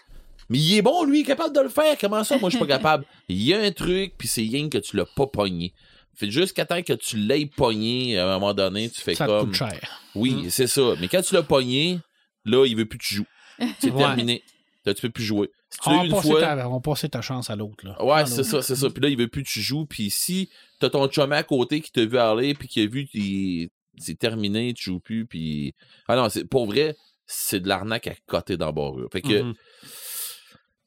[0.48, 1.96] Mais il est bon, lui, il est capable de le faire.
[2.00, 3.04] Comment ça, moi, je suis pas capable?
[3.28, 5.72] Il y a un truc, puis c'est rien que tu l'as pas pogné.
[6.14, 9.46] Fait jusqu'à temps que tu l'aies pogné, à un moment donné, tu fais Ça comme.
[9.46, 10.00] coûte cher.
[10.14, 10.50] Oui, Mm.
[10.50, 10.94] c'est ça.
[11.00, 11.98] Mais quand tu l'as pogné,
[12.44, 13.26] là, il veut plus que tu joues.
[13.78, 13.98] C'est Ouais.
[13.98, 14.42] terminé.
[14.86, 15.50] Là, tu peux plus jouer?
[15.68, 16.40] Si tu On une fois.
[16.40, 17.86] ta, on passait ta chance à l'autre.
[17.86, 18.02] là.
[18.02, 18.88] Ouais, c'est ça, c'est ça.
[18.90, 19.84] Puis là, il veut plus que tu joues.
[19.86, 20.48] Puis si
[20.78, 23.06] t'as ton chum à côté qui t'a vu aller, puis qui a vu
[23.98, 25.74] c'est terminé, tu joues plus, puis...
[26.08, 26.96] Ah non, c'est, pour vrai,
[27.26, 28.56] c'est de l'arnaque à côté
[28.96, 29.54] le Fait que, Mhm.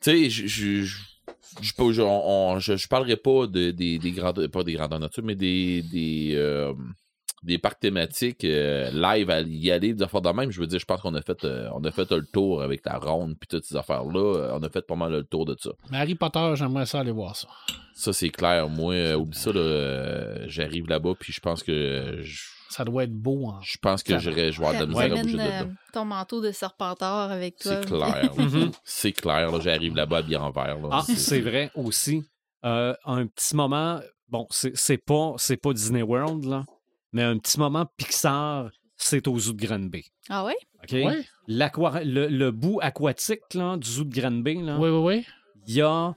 [0.02, 0.48] tu sais, je...
[0.48, 0.98] je-
[2.00, 6.32] on- on- parlerai pas de, des, des grandes, pas des grandes nature, mais des, des,
[6.34, 6.74] euh,
[7.44, 10.50] des parcs thématiques euh, live à y aller, des affaires de même.
[10.52, 12.86] Je veux dire, je pense qu'on a fait, euh, on a fait le tour avec
[12.86, 14.38] la ronde puis toutes ces affaires-là.
[14.38, 15.72] Euh, On a fait pas mal le tour de ça.
[15.92, 17.48] Mais Harry Potter, j'aimerais ça aller voir ça.
[17.96, 18.70] Ça, c'est clair.
[18.70, 23.04] Moi, euh, oublie ça, là, euh, j'arrive là-bas puis je pense que je, Ça doit
[23.04, 23.50] être beau.
[23.50, 23.60] Hein.
[23.62, 25.66] je pense que j'irai je vais de la misère à bouger de euh, là.
[25.94, 27.82] ton manteau de serpenteur avec toi.
[27.82, 28.32] C'est clair.
[28.38, 28.72] Mhm.
[28.84, 29.52] C'est clair.
[29.52, 30.80] là, J'arrive là-bas bien en vert.
[30.80, 30.90] là.
[30.92, 32.24] Ah, c'est vrai aussi.
[32.66, 34.00] Euh, un petit moment,
[34.30, 36.64] bon, c'est c'est pas, c'est pas Disney World, là,
[37.14, 40.06] mais un petit moment Pixar, c'est au zoo de Granby.
[40.30, 40.56] Ah ouais?
[40.84, 40.92] OK?
[40.92, 41.24] Ouais.
[41.48, 45.26] Le, le bout aquatique là, du zoo de Granby, là, Oui, oui, oui.
[45.68, 46.16] il y a.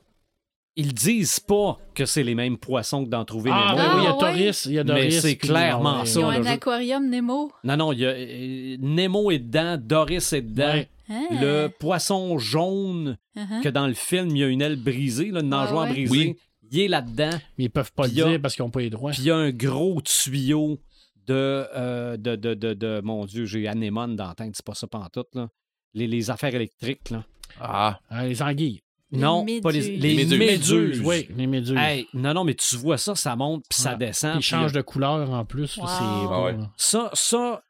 [0.79, 3.81] Ils disent pas que c'est les mêmes poissons que dans Trouver Ah, Nemo.
[3.81, 4.21] oui, oui, il y a Ah.
[4.21, 4.65] Doris.
[4.67, 5.21] Il y a Mais Doris.
[5.23, 6.07] c'est puis- clairement ouais.
[6.07, 7.51] ça, Ils ont un aquarium Nemo.
[7.65, 10.75] Non, non, il y a euh, Nemo est dedans, Doris est dedans.
[10.75, 10.89] Ouais.
[11.09, 11.27] Hein?
[11.31, 13.63] Le poisson jaune Uh-huh.
[13.63, 15.93] que dans le film, il y a une aile brisée, là, une Ah nageoire ouais?
[15.93, 16.11] brisée.
[16.11, 16.37] Oui.
[16.71, 17.31] Il est là-dedans.
[17.59, 19.11] Mais ils peuvent pas le dire parce qu'ils n'ont pas les droits.
[19.13, 20.79] Puis il y a un gros tuyau
[21.27, 24.75] de, euh, de, de, de, de- Mon Dieu, j'ai anémone dans la tête, c'est pas
[24.75, 25.49] ça pantoute, là.
[25.95, 27.25] Les, les affaires électriques, là.
[27.61, 28.83] Ah, Ah, les anguilles.
[29.13, 30.03] Les non, pas les, méduses.
[30.03, 30.39] les Les méduses.
[30.73, 31.03] méduses.
[31.05, 31.77] Oui, les méduses.
[31.79, 33.99] Hey, non, non, mais tu vois ça, ça monte, puis ça Ouais.
[33.99, 34.35] descend.
[34.35, 35.77] Ils puis changent de couleur en plus.
[35.77, 35.87] Wow.
[35.87, 36.57] C'est beau, Ah ouais.
[36.77, 37.63] Ça, ça,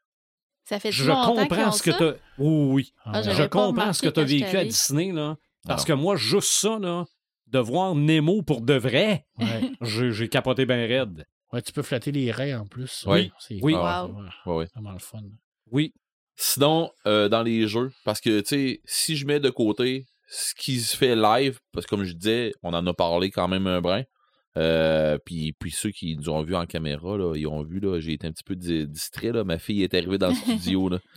[0.65, 2.17] Ça fait je qu'ils comprends ce que tu.
[2.39, 2.93] Oui, oui.
[3.05, 3.23] Ah, Ah, ouais.
[3.23, 4.65] j'avais Je comprends ce que tu as vécu à.
[4.65, 5.37] Disney, là.
[5.65, 7.05] Parce que moi, juste ça, là,
[7.47, 9.71] de voir Nemo pour de vrai, Ouais.
[10.11, 11.25] j'ai capoté bien raide.
[11.53, 13.05] Ouais, tu peux flatter les raies en plus.
[13.07, 13.31] Oui.
[13.39, 13.73] C'est Oui.
[13.73, 14.67] Ouais, ouais.
[14.75, 15.21] vraiment le fun.
[15.71, 15.93] Oui.
[16.35, 20.53] Sinon, euh, dans les jeux, parce que, tu sais, si je mets de côté ce
[20.55, 23.65] qui se fait live, parce que comme je disais, on en a parlé quand même
[23.65, 24.03] un brin,
[24.57, 27.99] euh, puis, puis ceux qui nous ont vus en caméra, là, ils ont vu, là,
[27.99, 30.89] j'ai été un petit peu di- distrait, là, ma fille est arrivée dans le studio,
[30.89, 30.99] là.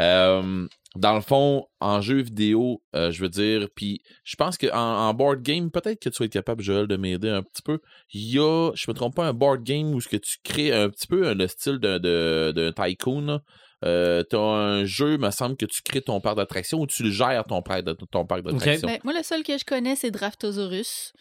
[0.00, 0.66] Euh,
[0.96, 5.14] dans le fond, en jeu vidéo, euh, je veux dire, puis je pense qu'en en
[5.14, 7.78] board game, peut-être que tu vas être capable, Joël, de m'aider un petit peu.
[8.12, 10.72] Il y a, je me trompe pas, un board game où ce que tu crées
[10.72, 13.40] un petit peu euh, le style d'un de, d'un tycoon.
[13.84, 17.10] Euh, t'as un jeu, me semble que tu crées ton parc d'attraction ou tu le
[17.12, 18.88] gères ton parc de- ton parc d'attraction.
[18.88, 21.12] Ben, moi, le seul que je connais, c'est Draftosaurus,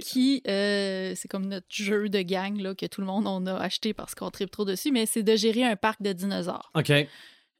[0.00, 3.54] qui, euh, c'est comme notre jeu de gang là, que tout le monde on a
[3.54, 6.70] acheté parce qu'on tripe trop dessus, mais c'est de gérer un parc de dinosaures.
[6.74, 6.90] OK.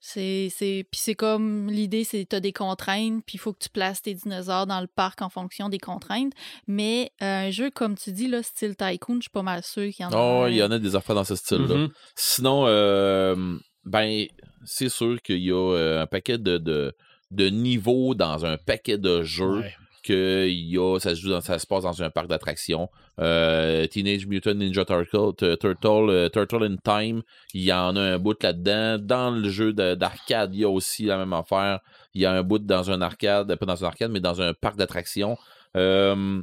[0.02, 3.58] C'est, c'est, puis c'est comme l'idée, c'est tu as des contraintes, puis il faut que
[3.58, 6.32] tu places tes dinosaures dans le parc en fonction des contraintes.
[6.66, 9.92] Mais euh, un jeu, comme tu dis, là, style Tycoon, je suis pas mal sûr
[9.92, 10.16] qu'il y en a.
[10.16, 11.74] Oh, il y en a des affaires dans ce style-là.
[11.74, 11.90] Mhm.
[12.16, 14.26] Sinon, euh, ben,
[14.64, 16.94] c'est sûr qu'il y a euh, un paquet de, de,
[17.30, 19.60] de niveaux dans un paquet de jeux.
[19.60, 19.74] Ouais.
[20.00, 22.88] Que y a, ça se, joue dans- ça se passe dans un parc d'attractions.
[23.20, 27.22] Euh, Teenage Mutant Ninja Turtle, Tur- Turtle, euh, Turtle in Time,
[27.54, 28.98] il y en a un bout là-dedans.
[28.98, 31.80] Dans le jeu de- d'arcade, il y a aussi la même affaire.
[32.14, 34.52] Il y a un bout dans un arcade, pas dans un arcade, mais dans un
[34.54, 35.36] parc d'attractions.
[35.76, 36.42] Euh,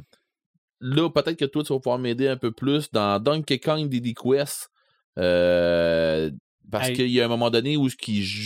[0.80, 4.14] là, peut-être que toi, tu vas pouvoir m'aider un peu plus dans Donkey Kong Diddy
[4.14, 4.70] Quest.
[5.18, 6.30] Euh,
[6.70, 6.94] parce Hey.
[6.96, 7.88] qu'il y a un moment donné où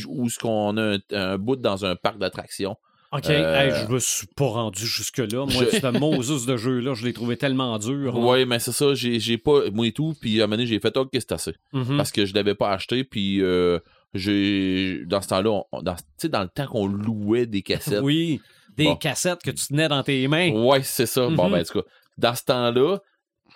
[0.09, 2.77] où qu'on a un, un bout dans un parc d'attractions.
[3.13, 3.29] OK.
[3.31, 5.45] Euh, Hey, je me suis pas rendu jusque-là.
[5.47, 8.13] Moi, Je- ce Moses de jeu-là, je l'ai trouvé tellement dur.
[8.15, 8.21] là.
[8.21, 9.71] Ouais, mais c'est ça, j'ai j'ai pas.
[9.71, 11.55] Moi et tout, puis à un moment donné, j'ai fait OK, c'est assez.
[11.73, 11.97] Mhm.
[11.97, 13.79] Parce que je l'avais pas acheté, puis euh,
[14.15, 15.03] j'ai.
[15.07, 18.01] Dans ce temps-là, dans, tu sais, dans le temps qu'on louait des cassettes.
[18.03, 18.41] Oui.
[18.77, 18.97] Des Bon.
[18.97, 20.51] cassettes que tu tenais dans tes mains.
[20.51, 21.29] Ouais, c'est ça.
[21.29, 21.53] Bon, Mhm.
[21.53, 21.87] ben, en tout cas,
[22.17, 22.99] dans ce temps-là,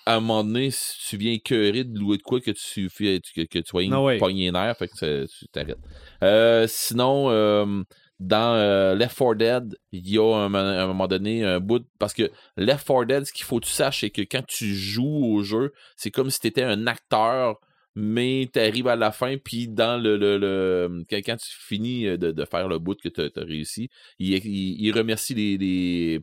[0.04, 3.20] à un moment donné, si tu viens écœuré de louer de quoi que tu fais,
[3.34, 5.78] que, que tu sois Ah les nerfs, fait que tu t'arrêtes.
[6.22, 7.82] Euh, sinon, euh,
[8.18, 11.84] dans euh, Left 4 Dead, il y a un, un moment donné un bout.
[11.98, 14.74] Parce que Left 4 Dead, ce qu'il faut que tu saches, c'est que quand tu
[14.74, 17.60] joues au jeu, c'est comme si tu étais un acteur.
[17.98, 22.30] Mais tu arrives à la fin, puis dans le, le, le- quand, tu finis de,
[22.30, 23.88] de faire le bout que tu as réussi,
[24.18, 26.20] il, il, il remercie les, les-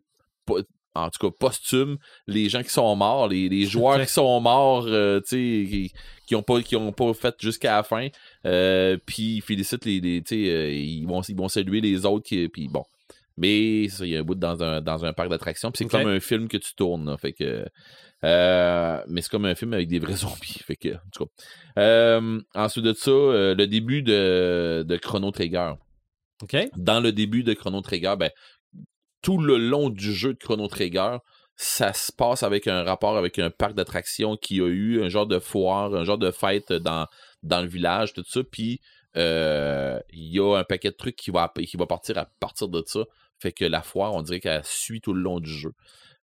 [0.96, 1.98] en tout cas posthumes,
[2.28, 5.94] les gens qui sont morts, les, les joueurs qui sont morts, euh, tu sais, qui,
[6.28, 8.08] qui ont pas qui ont pas fait jusqu'à la fin.
[8.46, 12.48] Euh, puis ils félicitent les, les euh, ils vont ils vont saluer les autres qui
[12.50, 12.84] puis bon.
[13.36, 15.72] Mais ça, il y a un bout dans un, dans un parc d'attractions.
[15.72, 17.10] Puis c'est comme un film que tu tournes.
[17.10, 17.66] là, fait que,
[18.22, 20.60] mais c'est comme un film avec des vrais zombies.
[20.64, 22.22] Fait que, en tout cas.
[22.54, 25.74] Ensuite de ça, le début de, de Chrono Trigger.
[26.76, 28.30] Dans le début de Chrono Trigger, ben,
[29.24, 31.18] tout le long du jeu de Chrono Trigger,
[31.56, 35.26] ça se passe avec un rapport avec un parc d'attractions qui a eu un genre
[35.26, 37.08] de foire, un genre de fête dans,
[37.42, 38.42] le village, tout ça.
[38.44, 38.82] Puis
[39.16, 42.68] euh, il y a un paquet de trucs qui va, qui va partir à partir
[42.68, 43.02] de ça.
[43.40, 45.74] Fait que la foire, on dirait qu'elle suit tout le long du jeu.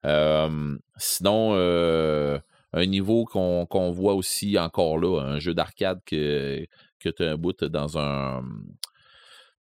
[0.05, 2.39] Euh, sinon, euh,
[2.73, 6.67] un niveau qu'on voit aussi encore là, un jeu d'arcade que,
[6.99, 8.43] que tu as un bout dans un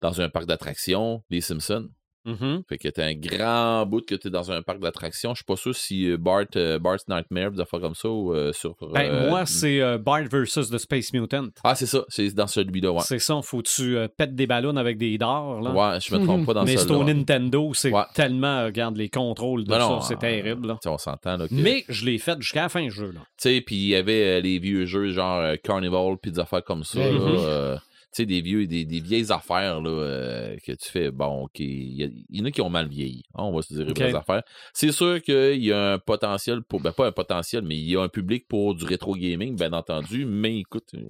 [0.02, 1.88] dans un parc d'attractions, les Simpsons.
[2.26, 2.62] Mhm.
[2.68, 5.30] Fait que t'as un grand bout que t'es dans un parc d'attractions.
[5.30, 8.34] Je suis pas sûr si euh, Bart, euh, Bart's Nightmare, des affaires comme ça, ou
[8.34, 8.74] euh, sur.
[8.92, 11.46] Ben, euh, moi, c'est Bart versus The Space Mutant.
[11.64, 13.00] Ah, c'est ça, c'est dans celui-là, ouais.
[13.04, 15.60] C'est ça, faut que tu pètes des ballons avec des dards.
[15.62, 15.70] Là.
[15.72, 18.02] Ouais, je me trompe pas dans Mais c'est au Nintendo, c'est Ouais.
[18.14, 20.66] tellement, regarde, les contrôles de ça, c'est terrible.
[20.68, 20.78] là.
[20.86, 21.46] On s'entend, là.
[21.48, 23.12] que- Mais je l'ai fait jusqu'à la fin du jeu.
[23.12, 23.20] Là.
[23.38, 26.82] Tu sais, puis il y avait les vieux jeux genre Carnival, puis des affaires comme
[26.84, 26.98] ça.
[27.00, 27.18] Mhm.
[27.34, 27.76] là, euh,
[28.16, 31.58] tu sais, des, vieux, des, des vieilles affaires là, euh, que tu fais, bon, OK,
[31.58, 33.98] il y, en a qui ont mal vieilli, hein, on va se dire les OK.
[33.98, 34.42] vraies affaires.
[34.72, 37.94] C'est sûr qu'il y a un potentiel pour, ben pas un potentiel, mais il y
[37.96, 41.00] a un public pour du rétro gaming, bien entendu, mais écoute, euh,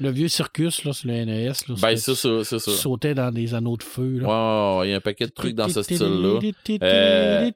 [0.00, 2.70] Le vieux circus, là, sur le NES, là, ben c'est ça, c'est ça.
[2.72, 4.16] sautais dans des anneaux de feu.
[4.16, 4.26] Il y
[4.92, 6.40] a un paquet de trucs dans ce style-là.
[6.82, 7.50] Euh,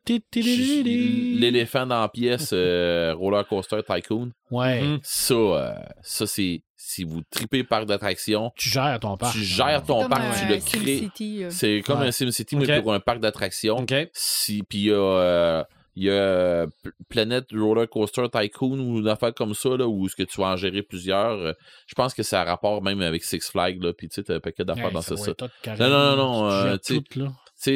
[1.41, 7.65] L'éléphant dans la pièce, euh, Roller Coaster Tycoon, Ouais, ça, ça c'est, si vous tripez
[7.65, 9.33] parc d'attractions, tu gères ton parc.
[9.35, 11.43] tu gères ton Comme parc, un tu le crées.
[11.43, 11.51] Là.
[11.51, 12.07] C'est comme Ouais.
[12.07, 13.79] un SimCity, mais pour un parc d'attractions.
[13.79, 13.93] OK.
[14.13, 15.65] Si, puis il y a, euh,
[15.97, 16.67] il y a euh,
[17.09, 20.49] Planet Roller Coaster Tycoon ou une affaire comme ça, là, où est-ce que tu vas
[20.49, 21.33] en gérer plusieurs.
[21.39, 21.53] euh,
[21.89, 24.35] je pense que ça a rapport même avec Six Flags, là, puis tu sais, t'as
[24.37, 25.33] un paquet d'affaires dans ça ça.
[25.67, 26.77] Non, non, non, non, euh,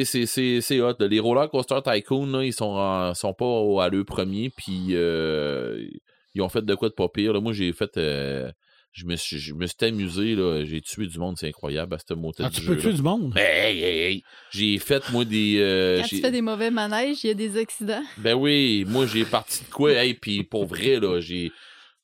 [0.05, 0.93] c'est- c'est c'est hot.
[0.99, 1.07] là.
[1.07, 4.89] Les Roller Coaster Tycoon, là, ils sont, en- sont pas au- à l'eux premier, puis
[4.91, 5.83] euh,
[6.35, 7.33] ils ont fait de quoi de pas pire.
[7.33, 7.41] là.
[7.41, 7.97] Moi, j'ai fait.
[7.97, 8.51] euh,
[8.93, 10.63] je, me suis, je me suis amusé, là.
[10.65, 12.67] J'ai tué du monde, c'est incroyable, à ce motel Ah, du tu jeu.
[12.69, 12.81] peux là.
[12.81, 13.31] tuer du monde?
[13.33, 14.23] Ben, hey, hey, hey.
[14.51, 15.57] J'ai fait, moi, des.
[15.59, 18.03] euh, Quand tu j'ai- fais des mauvais manèges, il y a des accidents.
[18.17, 21.51] Ben oui, moi, j'ai parti de quoi, hey, puis pour vrai, là, j'ai.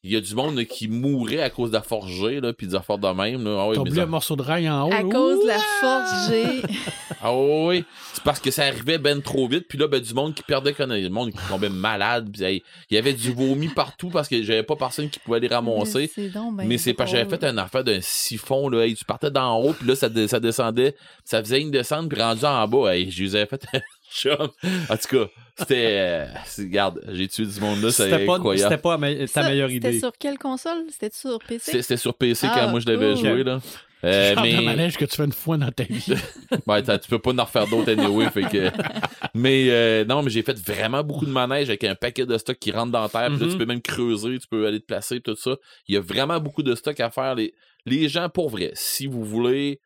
[0.04, 2.54] Il y a du monde là, qui mourrait à cause de la force G, là,
[2.54, 3.44] puis des affaires de même.
[3.44, 3.58] Là.
[3.60, 4.94] Ah, oui, T'as mais oublié un morceau de rail en haut.
[4.94, 5.10] À là.
[5.10, 6.62] cause de la G.
[7.20, 7.84] Ah oui,
[8.14, 10.74] c'est parce que ça arrivait ben trop vite, puis là, ben, du monde qui perdait
[10.74, 14.28] connaissance, le monde qui tombait malade, puis hey, il y avait du vomi partout parce
[14.28, 16.12] que j'avais pas personne qui pouvait les ramasser.
[16.14, 18.86] C'est donc ben Mais c'est parce que j'avais fait une affaire d'un siphon, là.
[18.86, 20.96] Hey, tu partais d'en haut, puis là, ça, ça descendait.
[21.26, 22.94] Ça faisait une descente, puis rendu en bas.
[22.94, 23.80] Hey, je les avais fait un
[24.12, 24.50] chum.
[24.90, 25.98] En tout cas, c'était.
[26.00, 26.26] euh,
[26.58, 28.70] regarde, j'ai tué du monde là, c'est C'était pas, incroyable.
[28.72, 30.00] c'était pas me- ta Ça, meilleure C'était idée.
[30.00, 30.84] sur quelle console?
[30.92, 31.60] C'était sur PC?
[31.66, 33.26] C'était c'était sur PC Ah, quand moi je l'avais cool.
[33.26, 33.60] joué, là.
[34.04, 36.14] Euh, Genre de manège que tu fais une fois dans ta vie.
[36.68, 38.70] ouais, tu peux pas en refaire d'autres anyway, fait que
[39.34, 42.58] mais euh, non mais j'ai fait vraiment beaucoup de manèges avec un paquet de stock
[42.60, 43.52] qui rentre dans la terre puis là, Mhm.
[43.52, 45.56] tu peux même creuser tu peux aller te placer tout ça
[45.88, 47.56] il y a vraiment beaucoup de stock à faire les,
[47.88, 49.80] les gens pour vrai si vous voulez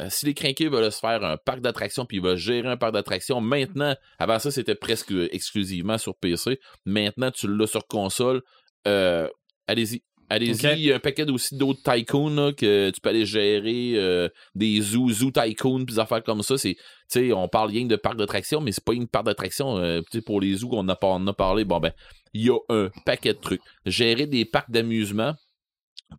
[0.00, 2.76] euh, si les crinqués veulent se faire un parc d'attractions puis ils veulent gérer un
[2.76, 8.42] parc d'attractions maintenant avant ça c'était presque exclusivement sur PC maintenant tu l'as sur console.
[8.86, 9.28] Euh,
[9.66, 10.02] allez-y.
[10.30, 14.28] Allez-y, il y a un paquet aussi d'autres tycoons que tu peux aller gérer, euh,
[14.54, 16.56] des zoo, zoo tycoons, puis des affaires comme ça.
[16.56, 20.02] C'est, tu sais, on parle rien de parc d'attractions, mais c'est pas une parc euh,
[20.10, 21.92] sais, pour les zoos qu'on a, pas- on a parlé, bon ben,
[22.32, 23.60] il y a un paquet de trucs.
[23.84, 25.34] Gérer des parcs d'amusement,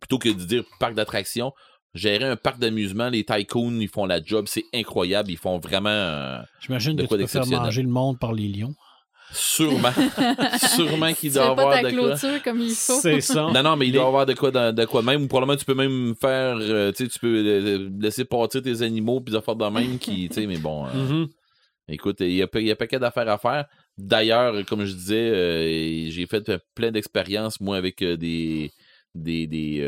[0.00, 1.52] plutôt que de dire parc d'attractions,
[1.96, 5.88] gérer un parc d'amusement, les tycoons, ils font la job, c'est incroyable, ils font vraiment
[5.90, 8.74] euh, J'imagine De que quoi tu peux faire manger le monde par les lions.
[9.32, 9.90] sûrement,
[10.76, 12.08] sûrement qu'il doit avoir pas ta de quoi.
[12.16, 13.00] clôture comme il faut.
[13.00, 13.50] C'est ça.
[13.52, 15.22] Non, non, mais il Les- doit y avoir de quoi, de, de quoi même.
[15.24, 18.82] Ou probablement, tu peux même faire, euh, tu sais, tu peux euh, laisser partir tes
[18.82, 20.86] animaux puis des affaires de même qui, tu sais, mais bon.
[20.86, 21.28] euh, Mhm.
[21.88, 23.64] Écoute, il y a, il y a un paquet d'affaires à faire.
[23.96, 28.72] D'ailleurs, comme je disais, euh, j'ai fait plein d'expériences, moi, avec euh, des.
[29.14, 29.46] des.
[29.46, 29.80] des.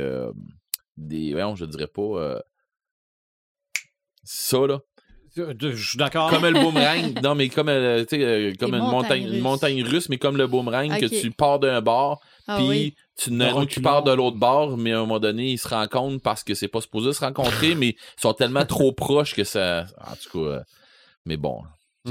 [0.98, 1.32] Des.
[1.32, 2.02] voyons, je dirais pas.
[2.02, 2.40] euh,
[4.24, 4.80] ça, là.
[5.36, 6.30] Je je suis d'accord.
[6.30, 7.20] Comme le boomerang.
[7.22, 10.46] non, mais comme, euh, tu sais, euh, comme une montagne, une russe, mais comme le
[10.46, 12.94] boomerang, que tu pars d'un bord, Ah puis oui.
[13.16, 13.82] tu reculons.
[13.84, 16.66] part de l'autre bord, mais à un moment donné, ils se rencontrent parce que c'est
[16.68, 19.86] pas supposé se rencontrer, mais ils sont tellement trop proches que ça.
[20.00, 20.60] En tout cas, euh,
[21.24, 21.62] mais bon.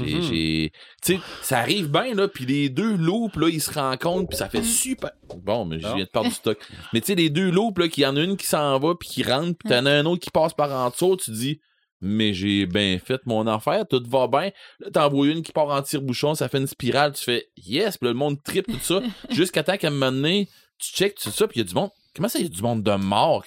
[0.04, 0.22] J'ai, Mhm.
[0.22, 0.72] j'ai-
[1.02, 4.36] Tu sais, ça arrive bien, là, puis les deux loops, là, ils se rencontrent, puis
[4.38, 5.10] ça fait super.
[5.42, 6.58] Bon, mais je viens de perdre du stock.
[6.92, 8.94] Mais tu sais, les deux loops, là, qu'il y en a une qui s'en va,
[8.98, 11.60] puis qui rentre, puis t'en as un autre qui passe par en dessous, tu dis,
[12.00, 14.50] mais j'ai bien fait mon affaire, tout va bien.
[14.80, 17.98] Là, t'en vois une qui part en tire-bouchon, ça fait une spirale, tu fais, yes,
[17.98, 19.00] puis là, le monde tripe, tout ça,
[19.30, 20.48] jusqu'à temps qu'à un moment donné,
[20.78, 21.90] tu checkes tout ça, puis il y a du monde.
[22.14, 23.44] Comment ça, il y a du monde de mort?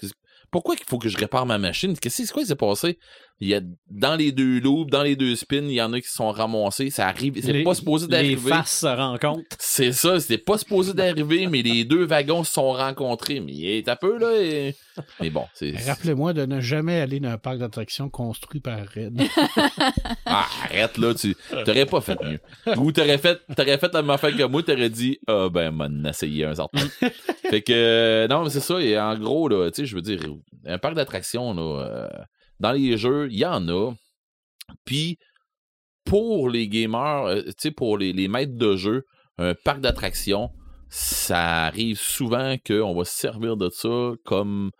[0.52, 1.98] Pourquoi il faut que je répare ma machine?
[1.98, 3.00] Qu'est-ce que c'est quoi qui s'est passé?
[3.42, 6.00] Il y a dans les deux loops, dans les deux spins, il y en a
[6.00, 6.92] qui sont ramassés.
[6.92, 7.40] Ça arrive.
[7.44, 8.50] C'est Les- pas supposé Les d'arriver.
[8.52, 9.42] faces se rencontrent.
[9.58, 13.40] C'est ça, c'était pas supposé d'arriver, mais les deux wagons se sont rencontrés.
[13.40, 14.32] Mais il est un peu là.
[14.40, 14.76] et-
[15.20, 15.74] Mais bon, c'est.
[15.88, 19.20] Rappelez-moi de ne jamais aller dans un parc d'attractions construit par Red.
[20.26, 21.36] Ah, arrête là, tu
[21.66, 22.40] t'aurais pas fait mieux.
[22.78, 26.10] Ou t'aurais fait, t'aurais fait la même affaire que moi, t'aurais dit, ah ben, m'en
[26.10, 26.88] essayer un certain.
[27.50, 30.02] fait que, euh, non, mais c'est ça, et en gros, là, tu sais, je veux
[30.02, 30.20] dire,
[30.66, 32.08] un parc d'attractions, là, euh,
[32.62, 33.92] dans les jeux, il y en a.
[34.86, 35.18] Puis,
[36.06, 39.04] pour les gamers, euh, tu sais, pour les, les maîtres de jeu,
[39.38, 40.50] un parc d'attractions,
[40.90, 44.72] ça arrive souvent qu'on va se servir de ça comme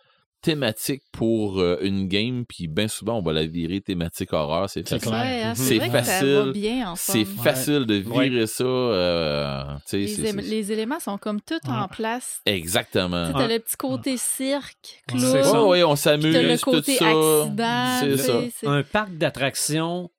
[0.42, 4.70] thématique pour euh, une game, puis bien souvent, on va la virer thématique horreur.
[4.70, 5.10] C'est C'est facile.
[5.12, 5.22] clair.
[5.24, 6.52] Ouais, hein, C'est c'est vrai que ça va facile.
[6.96, 8.64] C'est facile de virer ça.
[8.64, 9.64] euh,
[9.94, 12.42] Les, c'est- éme- c'est- les éléments sont comme tous en place.
[12.46, 13.28] Exactement.
[13.28, 15.62] Tu t'as le petit côté cirque, clown, C'est ça.
[15.64, 17.06] Oh, oui, on t'as le s'amuse, tout côté ça.
[17.10, 17.98] accident.
[18.02, 18.42] C'est ça.
[18.60, 20.10] c'est- Un parc d'attractions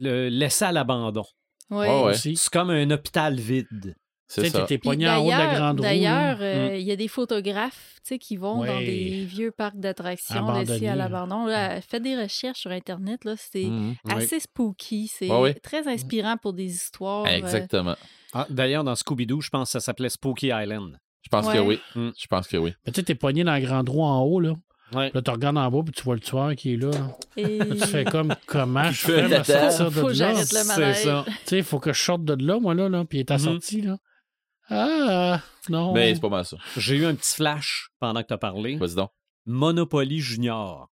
[0.00, 1.24] le laissé à l'abandon.
[1.70, 2.04] Ouais.
[2.04, 2.14] Ouais.
[2.14, 3.94] C'est comme un hôpital vide.
[4.26, 4.64] Tu C'est sais, ça.
[4.64, 5.82] Puis pogné en haut de la d'ailleurs- grande roue.
[5.82, 6.44] D'ailleurs, là.
[6.44, 10.50] euh, il y a des photographes tu sais, qui vont dans des vieux parcs d'attractions
[10.52, 11.04] laissés à là.
[11.08, 11.44] l'abandon.
[11.46, 13.24] Là, Faites des recherches sur Internet.
[13.24, 13.94] là, C'est Mhm.
[14.08, 15.08] assez spooky.
[15.08, 15.28] C'est
[15.62, 17.24] très inspirant pour des histoires.
[17.24, 17.96] euh, Exactement.
[18.32, 20.98] Ah, D'ailleurs, dans Scooby-Doo, je pense que ça s'appelait Spooky Island.
[21.22, 21.78] Je pense que oui.
[21.94, 22.10] Mm.
[22.18, 22.72] Je pense que oui.
[22.86, 24.54] Mais tu sais, t'es pogné dans la grande roue en haut, là.
[24.92, 25.10] Ouais.
[25.14, 26.90] Là, tu regardes en bas, puis tu vois le tueur qui est là.
[26.90, 27.16] là.
[27.36, 30.34] et- Là, tu fais comme comment je fais me sortir Faut que de là.
[30.34, 31.24] j'arrête le C'est ça.
[31.26, 33.30] Tu sais, il faut que je sorte de là, moi, là, là puis il est
[33.30, 33.96] assorti, là.
[34.70, 35.92] Ah, non.
[35.92, 36.56] Mais c'est pas mal ça.
[36.76, 38.76] J'ai eu un petit flash pendant que tu as parlé.
[38.76, 39.10] Vas-y donc.
[39.46, 40.88] Monopoly Junior.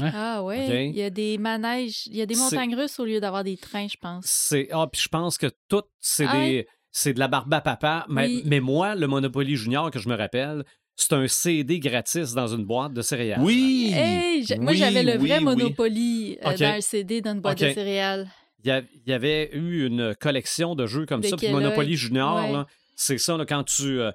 [0.00, 0.74] Ah ouais, OK.
[0.94, 3.56] il y a des manèges, il y a des montagnes russes au lieu d'avoir des
[3.56, 4.26] trains, je pense.
[4.26, 7.62] C'est ah puis je pense que tout c'est Ah des c'est de la barbe à
[7.62, 8.42] papa mais, Oui.
[8.44, 10.64] mais moi le Monopoly Junior que je me rappelle,
[10.96, 13.40] c'est un CD gratis dans une boîte de céréales.
[13.42, 13.90] Oui!
[13.94, 15.44] Hey, moi Oui, j'avais le oui, vrai oui.
[15.44, 17.68] Monopoly euh, dans un CD d'une boîte OK.
[17.68, 18.28] de céréales.
[18.64, 21.48] Il y, a- il y avait eu une collection de jeux comme ça puis.
[21.48, 22.52] Monopoly Junior Ouais.
[22.52, 22.66] là,
[22.96, 24.10] c'est ça là, quand tu euh,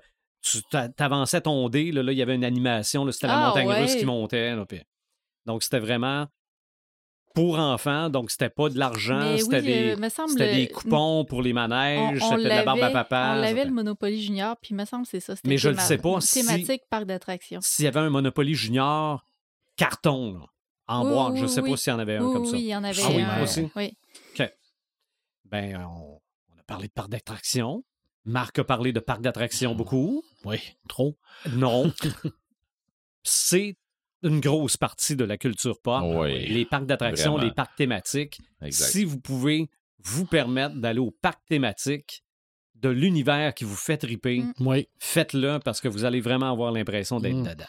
[0.97, 3.81] t'avançais ton dé là, il y avait une animation c'était la Ah, montagne ouais.
[3.83, 4.65] russe qui montait là,
[5.45, 6.27] donc c'était vraiment
[7.33, 11.23] pour enfants, donc c'était pas de l'argent, c'était oui, des euh, semble des le- coupons
[11.23, 13.35] pour les manèges, on c'était de la barbe à papa.
[13.37, 15.37] on l'avait le Monopoly Junior, puis me semble que c'est ça.
[15.37, 17.61] c'était Mais je théma- sais pas si- Thématique parc d'attractions.
[17.61, 19.25] s'il y avait un Monopoly Junior
[19.77, 20.45] carton, là,
[20.87, 21.69] en Oui, oui, je sais oui.
[21.71, 22.51] pas s'il y en avait un comme ça.
[22.51, 23.33] oui, il y en avait Ah oui, un.
[23.35, 23.69] moi aussi.
[23.77, 23.93] Oui.
[25.45, 26.19] Ben, on,
[26.53, 27.83] on a parlé de parc d'attractions.
[28.25, 30.23] Marc a parlé de parc d'attractions beaucoup.
[30.45, 30.57] Oui,
[30.87, 31.17] trop.
[31.53, 31.91] Non.
[33.23, 33.77] C'est
[34.23, 36.03] une grosse partie de la culture pop.
[36.05, 36.47] Oui.
[36.47, 38.39] Les parcs d'attractions, les parcs thématiques.
[38.61, 38.89] Exact.
[38.91, 39.69] Si vous pouvez
[40.03, 42.23] vous permettre d'aller au parc thématique
[42.75, 44.53] de l'univers qui vous fait triper, Mm.
[44.61, 44.87] Oui.
[44.99, 47.47] faites-le parce que vous allez vraiment avoir l'impression d'être Mm.
[47.49, 47.65] dedans.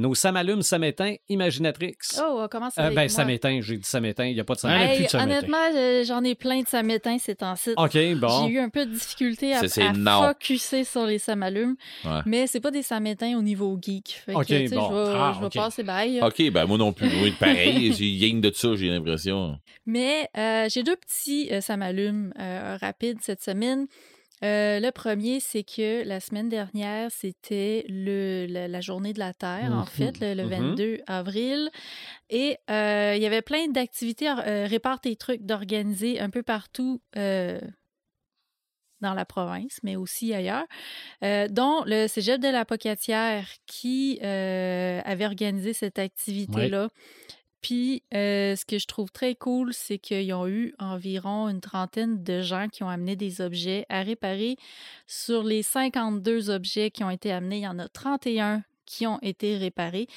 [0.00, 1.94] Nos Sam allume, Sam éteint, Imaginatrix.
[2.18, 3.08] Oh, on commence Euh, ben, moi?
[3.10, 5.22] ça m'éteint, j'ai dit ça m'éteint, il n'y a pas de ça samétain.
[5.22, 7.72] honnêtement, je- j'en ai plein de samétins ces temps-ci.
[7.76, 8.46] OK, bon.
[8.48, 12.20] J'ai eu un peu de difficulté à, focusser sur les samalumes, Ouais.
[12.24, 14.22] mais c'est pas des samétins au niveau geek.
[14.28, 14.44] Ok, bon.
[14.48, 16.20] je vais, Ah, passer bail.
[16.22, 17.08] OK, ben moi non plus.
[17.22, 17.92] Oui, pareil.
[17.98, 19.58] J'ai gang de ça, j'ai l'impression.
[19.84, 23.86] Mais euh, j'ai deux petits euh, samalumes euh, rapides cette semaine.
[24.42, 29.34] Euh, le premier, c'est que la semaine dernière, c'était le, la, la journée de la
[29.34, 30.50] Terre, en fait, le, le Mhm.
[30.50, 31.70] 22 avril.
[32.30, 37.02] Et euh, il y avait plein d'activités, euh, répare tes trucs, d'organiser un peu partout
[37.16, 37.60] euh,
[39.00, 40.66] dans la province, mais aussi ailleurs,
[41.24, 46.88] euh, dont le Cégep de la Pocatière qui euh, avait organisé cette activité-là.
[47.60, 52.22] Puis, euh, ce que je trouve très cool, c'est qu'ils ont eu environ une trentaine
[52.22, 54.56] de gens qui ont amené des objets à réparer.
[55.06, 59.18] Sur les 52 objets qui ont été amenés, il y en a 31 qui ont
[59.22, 60.08] été réparés.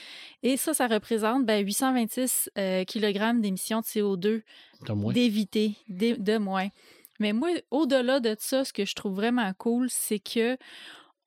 [0.42, 4.42] Et ça, ça représente ben, 826 euh, kg d'émissions de CO2
[4.86, 5.14] T'as moins.
[5.14, 6.70] d'éviter, de, de moins.
[7.20, 10.58] Mais moi, au-delà de ça, ce que je trouve vraiment cool, c'est que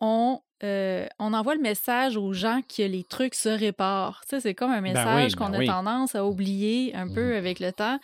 [0.00, 4.22] on, euh, on envoie le message aux gens que les trucs se réparent.
[4.22, 5.66] Tu sais, c'est comme un message ben qu'on a oui.
[5.66, 7.98] tendance à oublier un peu avec le temps.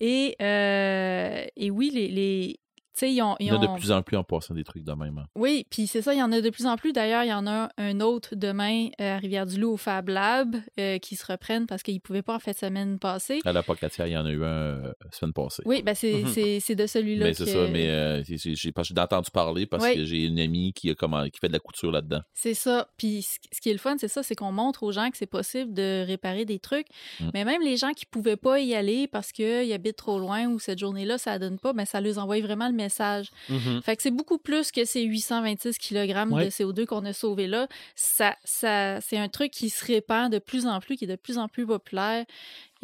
[0.00, 2.60] Et, euh, et oui, les, les,
[2.94, 3.36] tu sais, ils ont...
[3.40, 5.18] Il y en a de plus en plus en passant des trucs de même.
[5.18, 5.26] hein.
[5.34, 6.92] oui, puis c'est ça, il y en a de plus en plus.
[6.92, 10.98] D'ailleurs, il y en a un autre demain euh, à Rivière-du-Loup au Fab Lab euh,
[10.98, 13.40] qui se reprennent parce qu'ils ne pouvaient pas en fait semaine passée.
[13.44, 15.62] À la Pocatière, il y en a eu un euh, semaine passée.
[15.66, 16.28] Oui, ben c'est Mhm.
[16.28, 19.66] c'est- c'est de celui-là Mais c'est que- ça, mais euh, c'est- c'est- j'ai entendu parler
[19.66, 19.94] parce Oui.
[19.96, 22.20] que j'ai une amie qui, a commandé- qui fait de la couture là-dedans.
[22.34, 22.88] C'est ça.
[22.98, 25.26] Puis ce qui est le fun, c'est ça, c'est qu'on montre aux gens que c'est
[25.26, 26.86] possible de réparer des trucs.
[27.20, 27.30] Mm.
[27.34, 30.58] Mais même les gens qui pouvaient pas y aller parce qu'ils habitent trop loin ou
[30.58, 33.30] cette journée-là, ça donne pas, ben ça leur envoie vraiment le message.
[33.48, 33.82] Mhm.
[33.82, 36.44] Fait que c'est beaucoup plus que ces 826 kg Ouais.
[36.46, 37.66] de CO2 qu'on a sauvé là.
[37.94, 41.16] Ça, ça, c'est un truc qui se répand de plus en plus, qui est de
[41.16, 42.24] plus en plus populaire.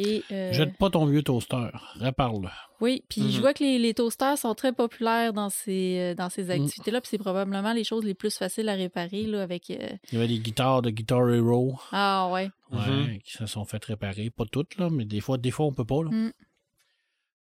[0.00, 1.70] Et, euh, Jette pas ton vieux toaster.
[1.96, 2.48] Répare-le.
[2.80, 3.40] Oui, puis je Mhm.
[3.40, 6.50] vois que les, les toasters sont très populaires dans ces, euh, dans ces Mm.
[6.52, 7.00] activités-là.
[7.00, 9.70] Puis c'est probablement les choses les plus faciles à réparer là, avec.
[9.70, 12.48] euh, Il y avait des guitares de Guitar Hero Ah ouais.
[12.70, 13.18] ouais, Mhm.
[13.24, 14.30] qui se sont fait réparer.
[14.30, 16.04] Pas toutes, là, mais des fois, des fois on peut pas.
[16.04, 16.10] Là.
[16.12, 16.32] Mm.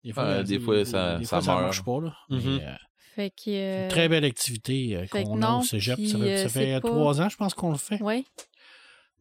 [0.04, 1.64] Des Ouais, euh, des fois, ça- des ça fois, meurt.
[1.64, 2.00] marche pas.
[2.00, 2.14] Là.
[2.30, 2.40] Mhm.
[2.58, 2.72] Mais, euh,
[3.16, 3.50] Fait que.
[3.50, 5.96] euh, Très belle activité euh, qu'on a non, au cégep.
[5.96, 8.00] puis, ça fait, ça fait pas- trois ans, je pense, qu'on le fait.
[8.02, 8.24] Ouais.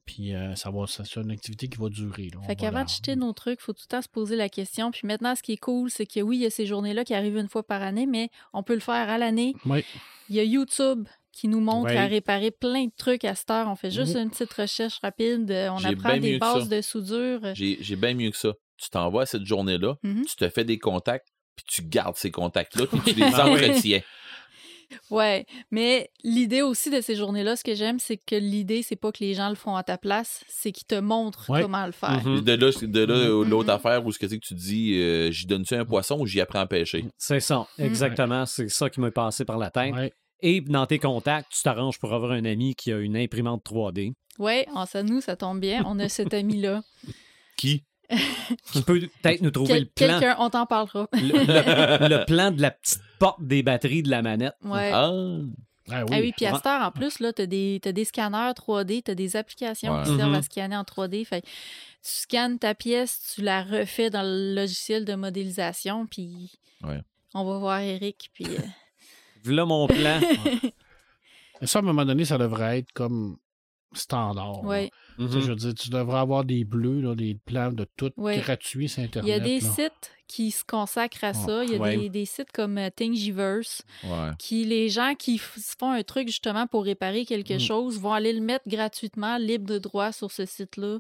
[0.06, 2.30] Puis euh, ça va, ça- c'est une activité qui va durer.
[2.34, 2.40] là.
[2.41, 4.48] Fait va qu'avant de jeter nos trucs, il faut tout le temps se poser la
[4.48, 4.90] question.
[4.91, 7.14] Puis maintenant, ce qui est cool, c'est que oui, il y a ces journées-là qui
[7.14, 9.54] arrivent une fois par année, mais on peut le faire à l'année.
[9.66, 9.84] Oui.
[10.30, 13.68] Il y a YouTube qui nous montre à réparer plein de trucs à cette heure.
[13.68, 15.52] On fait juste une petite recherche rapide.
[15.72, 17.41] On apprend des bases de soudure.
[17.54, 18.54] J'ai j'ai bien mieux que ça.
[18.78, 20.26] Tu t'envoies cette journée-là, Mhm.
[20.26, 23.54] tu te fais des contacts, puis tu gardes ces contacts-là, puis tu les Ah oui.
[23.66, 24.02] entretiens.
[25.12, 29.12] Ouais, mais l'idée aussi de ces journées-là, ce que j'aime, c'est que l'idée, c'est pas
[29.12, 31.62] que les gens le font à ta place, c'est qu'ils te montrent Ouais.
[31.62, 32.24] comment le faire.
[32.26, 32.40] Mhm.
[32.41, 33.49] De là, de là Mhm.
[33.49, 36.26] l'autre affaire où ce que c'est que tu dis, euh, j'y donne-tu un poisson ou
[36.26, 37.04] j'y apprends à pêcher?
[37.18, 37.84] C'est ça, Mm.
[37.84, 38.45] exactement.
[38.45, 39.94] C'est ça qui m'est passé par la tête.
[39.94, 40.14] Ouais.
[40.40, 44.14] Et dans tes contacts, tu t'arranges pour avoir un ami qui a une imprimante 3D
[44.40, 45.84] Ouais, en ça, nous, ça tombe bien.
[45.86, 46.82] On a cet ami-là.
[47.58, 47.84] Qui?
[48.72, 51.08] Qui peut peut-être nous trouver Quel- le plan, Quelqu'un, on t'en parlera.
[51.14, 54.56] le, le- le plan de la petite porte des batteries de la manette.
[54.64, 54.92] Ouais.
[54.94, 55.12] Ah!
[55.90, 56.10] Ah oui.
[56.12, 58.52] Ah oui, puis à cette heure, en plus, là, tu as, des t'as des scanners
[58.58, 60.04] 3D, tu as des applications Ouais.
[60.04, 61.24] qui servent à scanner en 3D.
[61.26, 61.52] Fait que tu
[62.02, 66.52] scannes ta pièce, tu la refais dans le logiciel de modélisation, puis
[66.84, 67.00] Ouais.
[67.34, 68.46] on va voir Eric, puis...
[68.48, 68.60] euh,
[69.46, 70.20] Voilà mon plan.
[71.64, 73.38] Ça, à un moment donné, ça devrait être comme
[73.93, 74.61] standard.
[75.18, 78.38] Je veux dire, tu devrais avoir des bleus, là, des plans de tout Ouais.
[78.39, 79.30] gratuits sur Il Internet.
[79.30, 79.69] y a des là.
[79.72, 81.64] sites qui se consacrent à ça.
[81.64, 81.97] Il y a ouais.
[81.97, 84.31] des, des sites comme euh, Thingiverse, Ouais.
[84.38, 87.59] qui les gens qui font un truc justement pour réparer quelque Mm.
[87.59, 90.99] chose vont aller le mettre gratuitement, libre de droit sur ce site-là,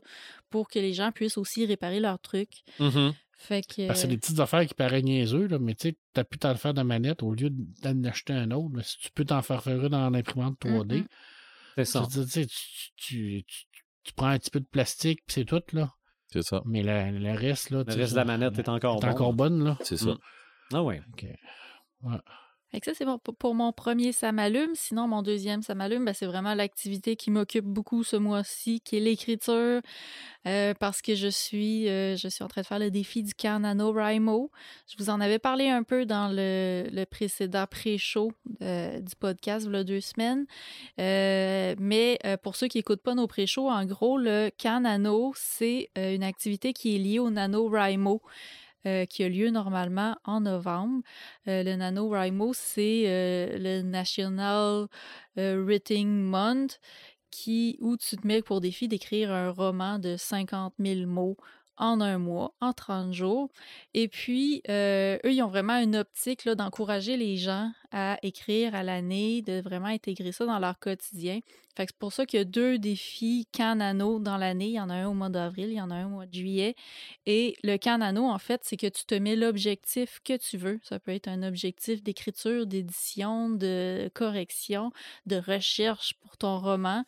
[0.49, 2.49] pour que les gens puissent aussi réparer leur truc.
[2.79, 3.13] Mhm.
[3.39, 3.85] Fait que...
[3.85, 6.23] Parce que c'est des petites affaires qui paraissent niaiseux, là, mais tu sais, tu as
[6.23, 8.75] pu t'en faire de manette au lieu d'en acheter un autre.
[8.77, 11.07] là, si tu peux t'en faire faire un dans l'imprimante 3D, Mhm.
[11.85, 12.07] C'est tu, ça.
[12.23, 12.55] tu sais, tu,
[12.95, 13.65] tu- tu-
[14.03, 15.91] tu prends un petit peu de plastique, puis c'est tout, là.
[16.31, 16.61] C'est ça.
[16.65, 17.83] Mais le, le reste, là.
[17.85, 19.11] Le reste de la manette est encore est bon.
[19.11, 19.77] encore bonne, là.
[19.81, 20.11] C'est ça.
[20.11, 20.17] Mm.
[20.73, 21.01] Ah ouais.
[21.13, 21.25] Ok.
[22.83, 23.05] Ça, c'est
[23.39, 24.71] pour- mon premier ça m'allume.
[24.75, 28.97] Sinon, mon deuxième ça m'allume, ben, c'est vraiment l'activité qui m'occupe beaucoup ce mois-ci, qui
[28.97, 29.81] est l'écriture,
[30.45, 33.33] euh, parce que je suis, euh, je suis en train de faire le défi du
[33.33, 34.51] camp NaNoWriMo.
[34.87, 38.31] Je vous en avais parlé un peu dans le, le précédent pré-show
[38.61, 40.45] euh, du podcast, il y a deux semaines.
[40.97, 46.23] Mais pour ceux qui n'écoutent pas nos pré-shows, en gros, le camp Nano, c'est une
[46.23, 48.21] activité qui est liée au NaNoWriMo.
[48.87, 51.01] Euh, qui a lieu normalement en novembre.
[51.47, 54.87] Euh, le NaNoWriMo, c'est euh, le National
[55.35, 56.79] Writing Month
[57.29, 61.37] qui, où tu te mets pour défi d'écrire un roman de 50 000 mots
[61.77, 63.49] en un mois, en 30 jours.
[63.93, 68.83] Et puis, euh, eux, ils ont vraiment une optique d'encourager les gens à écrire à
[68.83, 71.39] l'année, de vraiment intégrer ça dans leur quotidien.
[71.75, 74.69] Fait c'est pour ça qu'il y a deux défis Camp Nano dans l'année.
[74.69, 76.25] Il y en a un au mois d'avril, il y en a un au mois
[76.25, 76.75] de juillet.
[77.27, 80.79] Et le Camp Nano, en fait, c'est que tu te mets l'objectif que tu veux.
[80.83, 84.91] Ça peut être un objectif d'écriture, d'édition, de correction,
[85.27, 87.05] de recherche pour ton roman.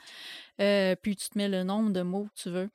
[0.62, 2.70] Euh, puis tu te mets le nombre de mots que tu veux.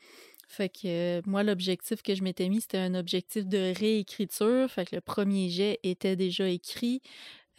[0.54, 4.70] Fait que euh, moi, l'objectif que je m'étais mis, c'était un objectif de réécriture.
[4.70, 7.02] Fait que le premier jet était déjà écrit.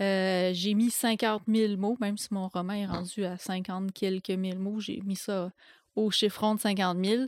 [0.01, 4.29] Euh, j'ai mis 50 000 mots, même si mon roman est rendu à 50 quelques
[4.29, 4.79] mille mots.
[4.79, 5.51] J'ai mis ça
[5.95, 7.23] au chiffron de 50 000.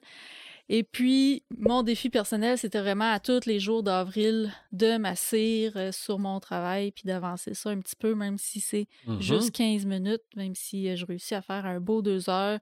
[0.70, 5.92] Et puis, mon défi personnel, c'était vraiment à tous les jours d'avril de m'asseoir euh,
[5.92, 8.88] sur mon travail puis d'avancer ça un petit peu, même si c'est
[9.20, 12.60] juste 15 minutes, même si je réussis à faire un beau deux heures.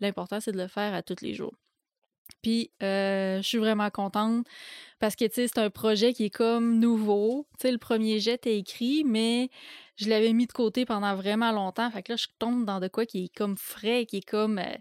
[0.00, 1.54] L'important, c'est de le faire à tous les jours.
[2.42, 4.46] Puis, euh, je suis vraiment contente
[4.98, 7.46] parce que, c'est un projet qui est comme nouveau.
[7.60, 9.50] Sais, le premier jet est écrit, mais
[9.96, 11.90] je l'avais mis de côté pendant vraiment longtemps.
[11.90, 14.58] Fait que là, je tombe dans de quoi qui est comme frais, qui est comme
[14.58, 14.76] euh,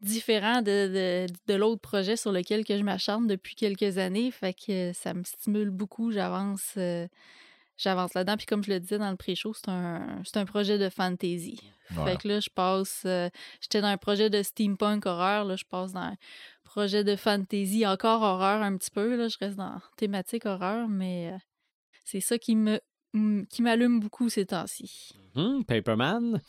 [0.00, 4.30] différent de, de, de l'autre projet sur lequel que je m'acharne depuis quelques années.
[4.30, 6.12] Fait que ça me stimule beaucoup.
[6.12, 7.06] J'avance euh,
[7.78, 8.36] j'avance là-dedans.
[8.36, 11.58] Puis comme je le disais dans le pré-show, c'est un, c'est un projet de fantasy.
[11.90, 12.10] Voilà.
[12.12, 13.02] Fait que là, je passe...
[13.06, 13.30] euh,
[13.62, 15.44] J'étais dans un projet de steampunk horreur.
[15.46, 16.16] Là, je passe dans un
[16.64, 19.16] projet de fantasy, encore horreur un petit peu.
[19.16, 21.38] Là, je reste dans thématique horreur, mais euh,
[22.04, 22.80] c'est ça qui me
[23.48, 25.12] qui m'allume beaucoup ces temps-ci.
[25.34, 26.42] Mhm, Paperman?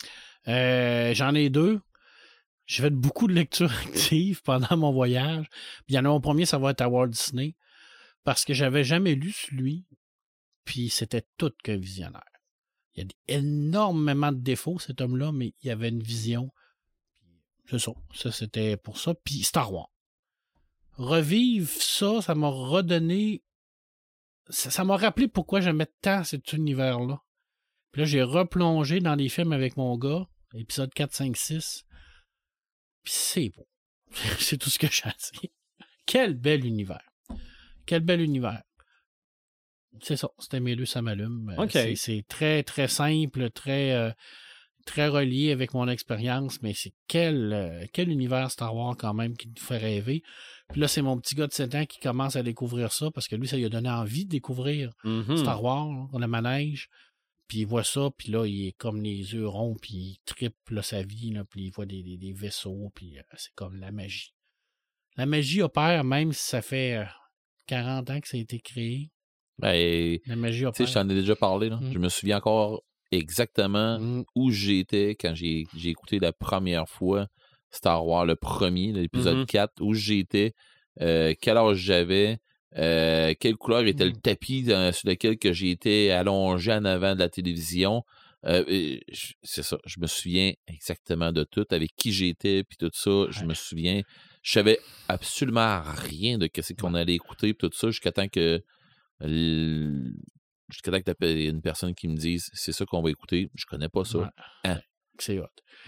[0.50, 1.80] Euh, J'en ai deux.
[2.66, 5.48] J'ai fait beaucoup de lectures actives pendant mon voyage.
[5.86, 7.56] Puis il y en a mon premier, ça va être à Walt Disney.
[8.26, 9.86] Parce que j'avais jamais lu celui.
[10.70, 12.22] Puis c'était tout qu'un visionnaire.
[12.94, 16.52] Il y a énormément de défauts, cet homme-là, mais il avait une vision.
[17.68, 17.92] C'est ça.
[18.14, 19.16] Ça, c'était pour ça.
[19.16, 19.90] Puis Star Wars.
[20.92, 23.42] Revivre ça, ça m'a redonné.
[24.50, 27.20] Ça m'a rappelé pourquoi j'aimais tant cet univers-là.
[27.92, 31.84] Puis là, j'ai replongé dans les films avec mon gars, épisode 4, 5, 6.
[33.02, 33.68] Puis c'est beau.
[34.38, 35.16] c'est tout ce que j'ai à.
[36.06, 37.10] Quel bel univers.
[37.88, 38.62] Quel bel univers.
[40.04, 41.50] C'est ça, c'était mes deux, ça m'allume.
[41.58, 41.62] Euh,
[41.96, 41.96] c'est-
[42.28, 44.12] très, très simple, très, euh,
[44.86, 49.36] très relié avec mon expérience, mais c'est quel, euh, quel univers Star Wars quand même
[49.38, 50.24] qui nous fait rêver.
[50.72, 53.28] Puis là, c'est mon petit gars de 7 ans qui commence à découvrir ça parce
[53.28, 55.38] que lui, ça lui a donné envie de découvrir Mhm.
[55.38, 56.90] Star Wars, on a manège.
[57.48, 60.56] Puis il voit ça, puis là, il est comme les yeux ronds, puis il tripe
[60.70, 63.76] là, sa vie, là, puis il voit des, des- des vaisseaux, puis euh, c'est comme
[63.80, 64.34] la magie.
[65.18, 67.06] La magie opère, même si ça fait euh,
[67.66, 69.10] 40 ans que ça a été créé.
[69.60, 71.70] Ben, La magie tu sais, je t'en ai déjà parlé.
[71.70, 71.78] Là.
[71.82, 71.92] Mm.
[71.94, 74.24] Je me souviens encore exactement Mm.
[74.36, 77.28] où j'étais quand j'ai j'ai écouté la première fois
[77.72, 79.46] Star Wars, le premier, l'épisode Mhm.
[79.46, 80.54] 4, où j'étais,
[81.02, 82.38] euh, quel âge j'avais,
[82.78, 87.14] euh, quelle couleur était le tapis dans- sur lequel que j'ai été allongé en avant
[87.14, 88.04] de la télévision.
[88.46, 88.64] Euh,
[89.44, 93.44] c'est ça, je me souviens exactement de tout, avec qui j'étais, puis tout ça, je
[93.44, 94.02] me souviens.
[94.42, 94.80] Je savais
[95.10, 98.62] absolument rien de ce qu'on allait écouter, puis tout ça, jusqu'à temps que
[99.22, 103.66] jusqu'à temps que t'appelles une personne qui me dise c'est ça qu'on va écouter, je
[103.66, 104.20] connais pas ça.
[104.20, 104.26] Ouais.
[104.66, 104.80] Hein?
[105.18, 105.48] C'est hot.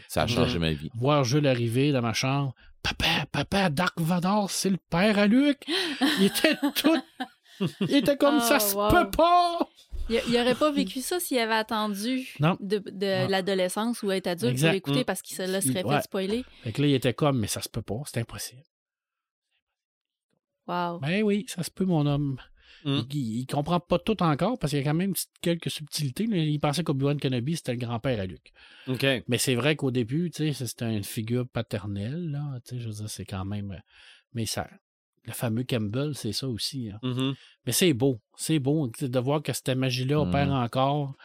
[0.10, 0.90] Ça a changé ma vie.
[0.96, 2.54] Voir Jules arriver dans ma chambre.
[2.84, 5.64] Papa, papa, Dark Vador, c'est le père à Luc.
[6.20, 6.98] Il était tout.
[7.82, 8.90] Il était comme Oh, ça, se wow.
[8.90, 9.70] peut pas.
[10.10, 12.58] Il, il aurait pas vécu ça s'il avait attendu Non.
[12.60, 12.82] de,
[13.30, 14.68] l'adolescence ou être adulte Exact.
[14.70, 15.06] pour l'écouter Mm.
[15.06, 16.44] parce qu'il se laisserait Il- fait spoiler.
[16.64, 18.64] Fait que là, il était comme, mais ça se peut pas, c'est impossible.
[20.68, 21.00] Wow.
[21.00, 22.38] Ben oui, ça se peut, mon homme.
[22.86, 23.02] Mm.
[23.12, 26.24] Il, il comprend pas tout encore parce qu'il y a quand même quelques subtilités.
[26.24, 28.52] Il pensait qu'Obi-Wan Kenobi, c'était le grand-père à Luc.
[28.88, 29.06] OK.
[29.28, 32.60] Mais c'est vrai qu'au début, c'était une figure paternelle, là.
[32.66, 33.80] Tu sais, je veux dire, c'est quand même.
[34.34, 34.70] Mais ça.
[35.26, 36.90] Le fameux Campbell, c'est ça aussi.
[36.90, 36.98] hein.
[37.04, 37.36] Mhm.
[37.68, 38.20] Mais c'est beau.
[38.36, 41.16] C'est beau de voir que cette magie-là opère encore.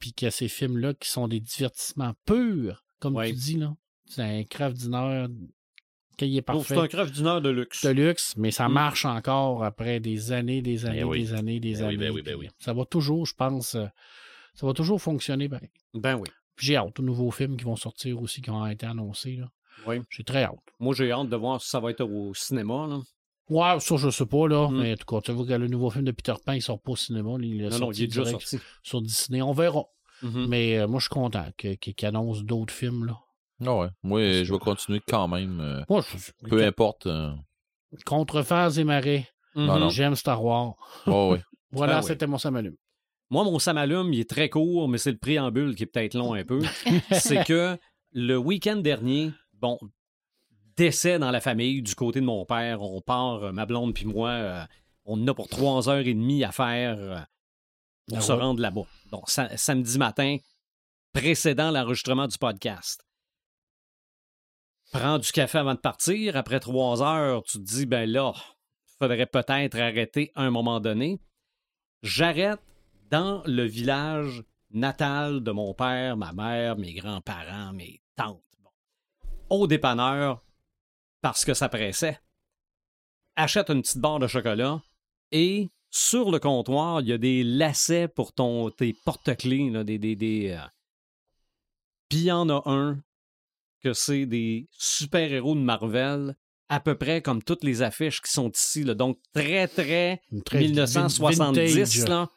[0.00, 3.30] Puis que ces films-là qui sont des divertissements purs, comme Ouais.
[3.30, 3.74] tu dis, là.
[4.08, 5.26] C'est un craft dinner
[6.24, 6.74] est Donc, parfait.
[6.74, 7.84] C'est un crève d'une heure de luxe.
[7.84, 8.72] de luxe, mais ça Mm.
[8.72, 11.20] marche encore après des années, des années, oui.
[11.22, 11.96] des années, des Ben oui, années.
[11.98, 12.48] ben oui, ben oui.
[12.58, 13.86] Ça va toujours, je pense, euh,
[14.54, 15.48] ça va toujours fonctionner.
[15.48, 15.70] pareil.
[15.94, 16.28] Ben oui.
[16.58, 19.36] J'ai hâte aux nouveaux films qui vont sortir aussi, qui ont été annoncés.
[19.36, 19.50] Là.
[19.86, 20.00] Oui.
[20.08, 20.54] J'ai très hâte.
[20.80, 22.86] Moi, j'ai hâte de voir si ça va être au cinéma.
[22.88, 23.00] Là.
[23.50, 24.68] Ouais, ça, je sais pas, là.
[24.68, 24.80] Mm.
[24.80, 26.80] Mais en tout cas, tu vois que le nouveau film de Peter Pan, il sort
[26.80, 27.30] pas au cinéma.
[27.40, 28.58] Il Non, non, il est déjà sorti.
[28.82, 29.42] sur Disney.
[29.42, 29.84] On verra.
[30.22, 30.46] Mhm.
[30.48, 33.18] Mais euh, moi, je suis content qu'il annonce d'autres films, là.
[33.64, 33.88] Ah ouais.
[34.02, 35.60] Moi, je vais continuer quand même.
[35.60, 37.06] euh, Moi, je, peu importe.
[37.06, 37.32] euh,
[38.04, 39.26] Contre phase et marée.
[39.54, 39.88] Non, non.
[39.88, 40.74] j'aime Star Wars.
[41.06, 41.42] ouais, ouais.
[41.72, 42.76] Voilà, Ah c'était mon samalume.
[43.30, 46.34] Moi, mon samalume, il est très court, mais c'est le préambule qui est peut-être long
[46.34, 46.60] un peu.
[47.12, 47.76] c'est que
[48.12, 49.78] le week-end dernier, bon,
[50.76, 52.82] décès dans la famille du côté de mon père.
[52.82, 54.64] On part, euh, ma blonde puis moi, euh,
[55.06, 57.18] on en a pour trois heures et demie à faire euh,
[58.08, 58.38] pour Ah se ouais.
[58.38, 58.84] rendre là-bas.
[59.10, 60.36] Donc, sa- samedi matin,
[61.12, 63.02] précédant l'enregistrement du podcast.
[64.92, 66.36] Prends du café avant de partir.
[66.36, 68.32] Après trois heures, tu te dis, ben là,
[68.98, 71.20] faudrait peut-être arrêter un moment donné.
[72.02, 72.60] J'arrête
[73.10, 78.42] dans le village natal de mon père, ma mère, mes grands-parents, mes tantes.
[79.48, 80.42] Au dépanneur,
[81.20, 82.20] parce que ça pressait.
[83.36, 84.82] Achète une petite barre de chocolat
[85.30, 90.50] et sur le comptoir, il y a des lacets pour ton, tes porte-clés, des, des,
[90.50, 90.66] euh,
[92.08, 93.00] Puis il y en a un
[93.86, 96.34] que c'est des super-héros de Marvel,
[96.68, 98.82] à peu près comme toutes les affiches qui sont ici.
[98.82, 98.94] là.
[98.94, 102.08] Donc très, très Une très 1970, vintage.
[102.08, 102.28] là.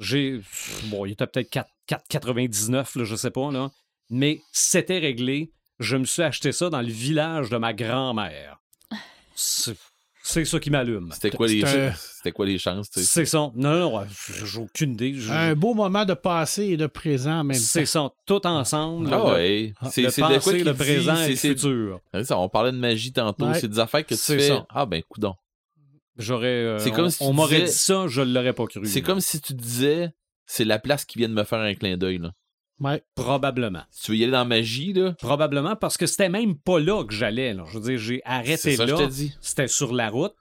[0.00, 0.40] J'ai.
[0.86, 3.70] Bon, il était peut-être 4 4,99, là, je sais pas, là.
[4.10, 5.52] Mais c'était réglé.
[5.78, 8.58] Je me suis acheté ça dans le village de ma grand-mère.
[10.26, 11.10] C'est ça qui m'allume.
[11.12, 11.60] C'était quoi, les...
[11.60, 13.04] C'est un- C'était quoi les chances, tu sais?
[13.06, 13.38] C'est ça.
[13.38, 14.06] Non, non, non,
[14.42, 15.14] j'ai aucune idée.
[15.28, 19.10] Un beau moment de passé et de présent en même C'est ça, tout ensemble.
[19.12, 19.74] Ah le- ouais.
[19.90, 22.00] C'est le c'est de quoi passé, le dit, présent et c'est- le futur.
[22.14, 23.44] c'est ça, on parlait de magie tantôt.
[23.44, 23.60] Ouais.
[23.60, 24.48] C'est des affaires que tu C'est fais.
[24.48, 24.66] ça.
[24.70, 25.34] Ah ben, coudon.
[26.16, 26.46] J'aurais.
[26.48, 28.86] euh, C'est comme on si tu on m'aurait disais- dit ça, je l'aurais pas cru.
[28.86, 29.06] C'est là.
[29.06, 30.08] comme si tu disais,
[30.46, 32.16] c'est la place qui vient de me faire un clin d'œil.
[32.18, 32.30] là.
[32.80, 33.02] Ouais.
[33.14, 33.82] Probablement.
[33.90, 36.80] Si tu veux y aller dans la magie, là, Probablement parce que c'était même pas
[36.80, 37.54] là que j'allais.
[37.54, 37.64] là.
[37.72, 38.96] Je veux dire, j'ai c'est arrêté ça que là.
[38.98, 39.34] je te dis.
[39.40, 40.34] C'était sur la route.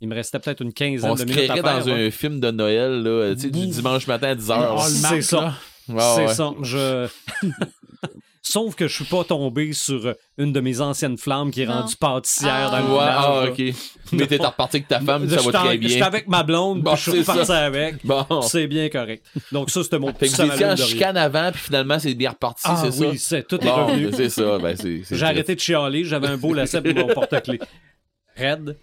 [0.00, 1.84] Il me restait peut-être une quinzaine On de se minutes à créerait faire.
[1.84, 1.94] dans là.
[2.06, 4.52] un film de Noël, là, tu sais, du dimanche matin à 10h.
[4.52, 5.54] Ah, le c'est ça.
[5.86, 6.34] C'est ouais.
[6.34, 6.50] ça.
[6.62, 7.08] Je...
[8.44, 11.74] Sauf que je suis pas tombé sur une de mes anciennes flammes qui est Non.
[11.82, 12.80] rendue pâtissière Ah.
[12.80, 13.14] dans le Ouais, village.
[13.16, 14.12] ah, ok.
[14.14, 16.06] Mais t'es reparti avec ta femme, ça J'étais va en- très J'étais bien.
[16.06, 17.32] avec ma blonde, Bon, puis je suis ça.
[17.34, 18.04] reparti avec.
[18.04, 18.42] Bon.
[18.42, 19.24] C'est bien correct.
[19.52, 22.14] Donc ça, c'était mon Fait petit que vous étiez en chicane avant, puis finalement, c'est
[22.14, 23.74] bien reparti, Ah c'est oui, c'est tout est ça?
[23.84, 24.08] revenu.
[24.08, 24.58] Bon, c'est ça.
[24.58, 27.60] Ben, c'est, c'est J'ai arrêté de chialer, j'avais un beau lacet pour mon porte-clés.
[28.36, 28.76] Red?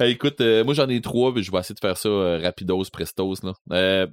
[0.00, 2.40] Euh, écoute, euh, moi j'en ai trois, mais je vais essayer de faire ça euh,
[2.42, 3.34] rapidos, prestos.
[3.42, 4.06] Là.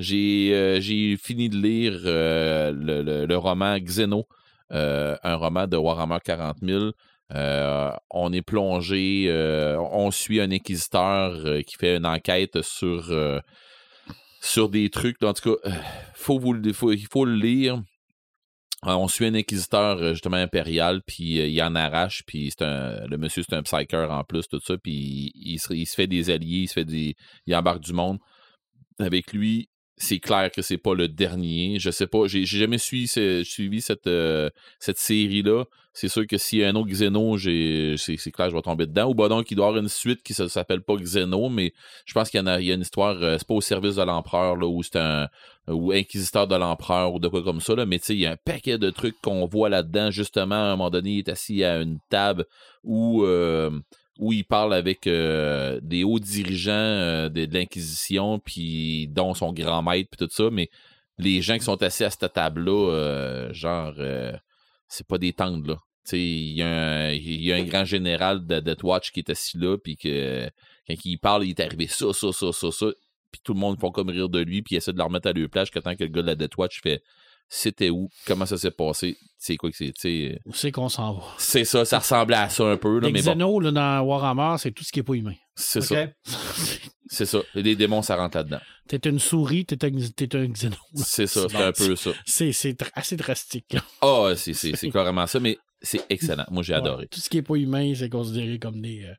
[0.00, 4.26] Euh, j'ai, fini de lire euh, le, le- roman Xeno,
[4.72, 6.90] euh, un roman de Warhammer 40 000.
[7.34, 9.28] Euh, on est plongé,
[9.78, 11.34] on suit un inquisiteur
[11.66, 13.12] qui fait une enquête sur,
[14.40, 15.22] sur des trucs.
[15.22, 15.70] En tout cas,
[16.14, 17.82] faut vous, il faut le lire.
[18.84, 23.56] On suit un inquisiteur justement impérial, puis il en arrache, puis un, le monsieur c'est
[23.56, 26.60] un psyker en plus, tout ça, puis il, il se, il se fait des alliés,
[26.62, 27.16] il se fait des,
[27.46, 28.18] il embarque du monde.
[29.00, 29.68] avec lui.
[29.98, 31.78] C'est clair que c'est pas le dernier.
[31.78, 32.26] Je sais pas.
[32.26, 33.08] J'ai jamais suivi,
[33.44, 34.48] suivi cette, euh,
[34.78, 35.64] cette série-là.
[35.92, 39.10] C'est sûr que s'il y a un autre Xeno, c'est clair je vais tomber dedans.
[39.10, 41.72] Ou bah donc, il doit y avoir une suite qui ne s'appelle pas Xeno, mais
[42.06, 43.20] je pense qu'il y, en a, une histoire.
[43.20, 45.28] euh, c'est pas au service de l'empereur, où c'est un.
[45.66, 47.84] ou inquisiteur de l'empereur, ou de quoi comme ça, là.
[47.84, 50.12] Mais tu sais, il y a un paquet de trucs qu'on voit là-dedans.
[50.12, 52.46] Justement, à un moment donné, il est assis à une table
[52.84, 53.24] où.
[53.24, 53.70] euh,
[54.18, 59.82] où il parle avec euh, des hauts dirigeants euh, de, l'Inquisition, puis dont son grand
[59.82, 60.68] maître, puis tout ça, mais
[61.18, 64.32] les gens qui sont assis à cette table-là, euh, genre, euh,
[64.88, 65.78] c'est pas des tendres, là.
[66.12, 70.48] Il y, a un- grand général de Death Watch qui est assis là, puis que
[70.86, 72.86] quand il parle, il est arrivé ça, ça, ça, ça, ça,
[73.30, 75.32] puis tout le monde font comme rire de lui, puis essaie de le remettre à
[75.32, 77.02] leur plage, que tant que le gars de la Death Watch fait
[77.48, 81.14] c'était où, comment ça s'est passé, c'est quoi que c'est, sais, Où c'est qu'on s'en
[81.14, 81.22] va?
[81.38, 84.56] c'est ça, ça ressemblait à ça un peu, là, Les mais bon, là, dans Warhammer,
[84.58, 85.34] c'est tout ce qui est pas humain.
[85.54, 86.06] c'est ça.
[87.10, 87.38] C'est ça.
[87.54, 88.60] Les démons, ça rentre là-dedans.
[88.86, 90.76] T'es une souris, t'es un, t'es un Xeno.
[90.92, 91.02] là.
[91.06, 92.10] C'est ça, C'est un peu ça.
[92.26, 92.52] C'est,
[92.92, 93.76] assez drastique.
[94.02, 96.44] Ah, c'est, c'est, carrément ça, mais c'est excellent.
[96.50, 96.80] Moi, j'ai Ouais.
[96.80, 97.08] adoré.
[97.08, 99.04] Tout ce qui est pas humain, c'est considéré comme des.
[99.04, 99.14] euh,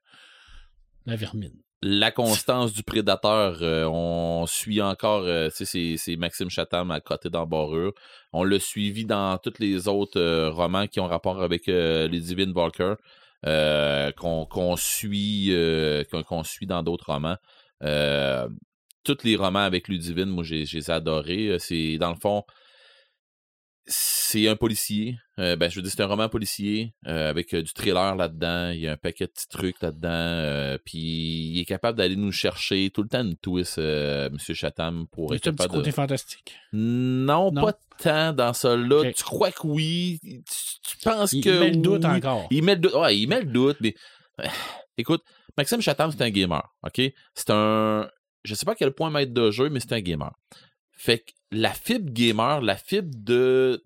[1.08, 1.56] la vermine.
[1.82, 7.30] La constance du prédateur, euh, on suit encore, euh, c'est, c'est Maxime Chatham à côté
[7.30, 7.94] d'embarrure.
[8.34, 12.20] On l'a suivi dans tous les autres euh, romans qui ont rapport avec euh, les
[12.20, 12.96] Divine Walker,
[14.18, 15.54] qu'on, suit,
[16.28, 17.38] qu'on, suit dans d'autres romans.
[19.06, 21.56] Tous les romans avec Ludivine, moi, j'ai, adorés.
[21.60, 22.44] C'est, dans le fond,
[23.92, 25.18] c'est un policier.
[25.40, 28.70] Euh, ben, je veux dire, c'est un roman policier euh, avec euh, du thriller là-dedans.
[28.70, 30.78] Il y a un paquet de petits trucs là-dedans.
[30.86, 35.34] puis il est capable d'aller nous chercher tout le temps une twist, Monsieur Chatham, pour
[35.34, 36.54] être C'est un petit côté fantastique.
[36.72, 37.64] Non, Non?
[37.64, 39.12] pas tant dans ça là.
[39.12, 40.20] Tu crois que oui?
[40.24, 40.38] Tu,
[40.84, 42.12] tu penses Il que met le doute oui?
[42.12, 42.48] encore.
[42.52, 42.94] Il met le doute.
[42.94, 43.96] Ouais, il met le doute, mais
[44.98, 45.24] écoute,
[45.58, 47.02] Maxime Chatham, c'est un gamer, OK?
[47.34, 48.08] C'est un.
[48.46, 50.32] Je sais pas à quel point maître de jeu, mais c'est un gamer.
[50.92, 53.84] Fait que la fibre gamer, la fibre de,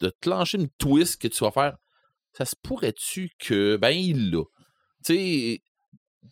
[0.00, 1.76] de te lancer une twist que tu vas faire,
[2.32, 3.76] ça se pourrait-tu que.
[3.76, 4.44] Ben, il l'a?
[5.04, 5.62] Tu sais.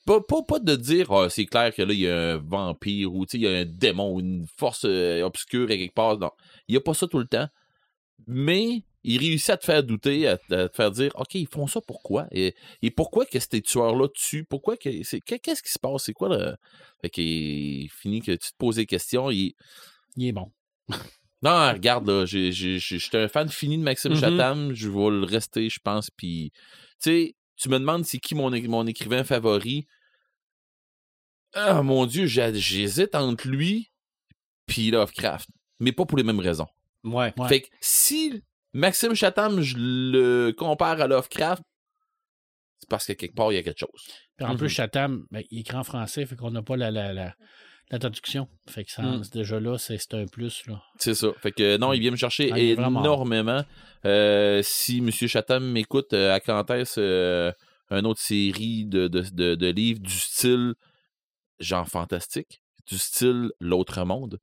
[0.07, 3.12] Pas, pas, pas de dire, Ah, c'est clair que là, il y a un vampire
[3.12, 6.19] ou il y a un démon ou une force euh, obscure à quelque part.
[6.19, 6.31] Non.
[6.69, 7.48] Il n'y a pas ça tout le temps.
[8.27, 11.81] Mais il réussit à te faire douter, à te, faire dire OK, ils font ça
[11.81, 12.28] pourquoi?
[12.31, 14.44] Et, et pourquoi que ces tueurs-là tuent?
[14.44, 16.05] Pourquoi que Qu'est-ce qui se passe?
[16.05, 16.57] C'est quoi le.
[17.02, 19.31] Fait qu'il finit que tu te poses des questions.
[19.31, 19.55] Il...
[20.16, 20.51] Il est bon.
[21.42, 24.20] Non, regarde, là, j'étais un fan fini de Maxime Mhm.
[24.20, 26.10] Chatham, je vais le rester, je pense.
[26.10, 26.52] Puis,
[27.02, 29.86] tu sais, tu me demandes c'est qui mon, écrivain favori.
[31.54, 33.90] Ah, mon Dieu, j'hésite entre lui
[34.66, 35.48] puis Lovecraft.
[35.80, 36.68] Mais pas pour les mêmes raisons.
[37.04, 37.32] Ouais.
[37.36, 37.48] Ouais.
[37.48, 38.42] Fait que si
[38.72, 41.62] Maxime Chatham, je le compare à Lovecraft,
[42.78, 44.06] c'est parce que quelque part, il y a quelque chose.
[44.36, 47.12] Puis en plus, Chatham, ben, il écrit en français, fait qu'on n'a pas la, la,
[47.12, 47.34] la,
[47.90, 48.48] la traduction.
[48.68, 49.22] Fait que ça, Mm.
[49.32, 50.66] déjà là, c'est un plus.
[50.66, 50.82] Là.
[50.96, 51.28] C'est ça.
[51.42, 53.64] Fait que non, il vient me chercher Ah, énormément.
[54.04, 55.10] Euh, si M.
[55.10, 57.52] Chatham m'écoute, euh, à quand est-ce euh,
[57.90, 60.74] une autre série de, de, de, de livres du style
[61.58, 64.38] genre fantastique, du style L'autre monde?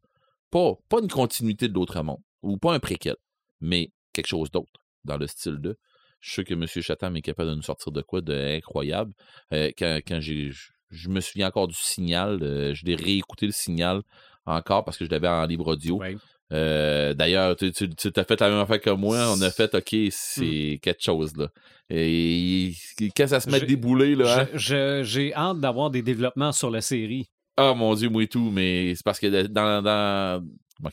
[0.52, 3.16] Pas, pas une continuité de L'autre monde, ou pas un préquel,
[3.62, 4.72] mais quelque chose d'autre
[5.06, 5.78] dans le style de.
[6.20, 6.66] Je suis sûr que M.
[6.68, 9.14] Chatham est capable de nous sortir de quoi de incroyable.
[9.54, 10.52] Euh, quand quand j'ai.
[10.90, 12.40] Je- me souviens encore du signal.
[12.42, 14.02] euh, je l'ai réécouté le signal
[14.46, 15.98] encore parce que je l'avais en libre audio.
[15.98, 16.16] Ouais.
[16.54, 19.34] Euh, D'ailleurs, tu, tu, tu as fait la même affaire que moi.
[19.38, 21.50] On a fait, OK, c'est quelque chose, là.
[21.90, 22.74] Et
[23.16, 24.48] quand ça se met à débouler, là, hein,
[25.04, 27.28] J'ai hâte d'avoir des développements sur la série.
[27.58, 30.42] ah mon Dieu, moi et tout, mais c'est parce que dans, dans,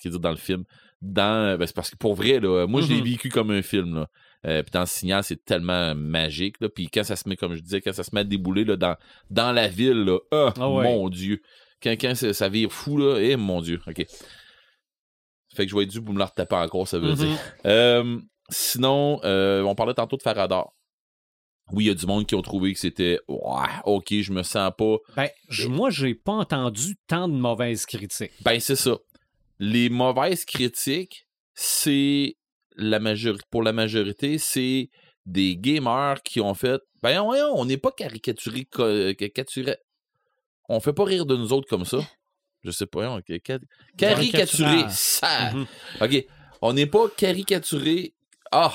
[0.03, 0.65] dire, dans le film,
[1.03, 3.05] dans, ben, c'est parce que pour vrai, là, moi, je l'ai Mhm.
[3.05, 4.07] vécu comme un film, là.
[4.47, 6.69] Euh, puis dans le signal, c'est tellement magique, là.
[6.69, 8.77] Puis quand ça se met, comme je disais, quand ça se met à débouler, là,
[8.77, 8.97] dans,
[9.31, 10.85] dans la ville, là, ah, Ah ouais.
[10.85, 11.41] mon Dieu.
[11.83, 14.05] Quand, quand ça, ça vire fou, là, eh, mon Dieu, OK.
[15.55, 17.15] Fait que je vais être dû pour me la retaper encore, ça veut Mhm.
[17.17, 17.39] dire.
[17.67, 18.19] Euh,
[18.51, 20.71] sinon, euh, on parlait tantôt de Faradar.
[21.73, 24.71] Oui, il y a du monde qui ont trouvé que c'était OK, je me sens
[24.77, 24.97] pas.
[25.17, 28.33] Ben, je- moi, j'ai pas entendu tant de mauvaises critiques.
[28.45, 28.99] Ben, c'est ça.
[29.59, 32.37] Les mauvaises critiques, c'est
[32.77, 34.91] la majorité pour la majorité, c'est
[35.27, 39.77] des gamers qui ont fait Ben voyons, on n'est pas caricaturé co- caricaturé.
[40.69, 41.99] On fait pas rire de nous autres comme ça.
[42.65, 43.05] Je sais pas,
[43.99, 44.85] caricaturé.
[44.89, 45.53] Ça.
[45.53, 45.67] Mhm.
[46.01, 46.27] OK.
[46.63, 48.15] On n'est pas caricaturé.
[48.51, 48.73] Ah,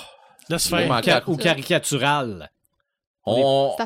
[0.50, 0.88] Laisse faire.
[1.28, 2.52] Ou caricatural.
[3.26, 3.78] on Cette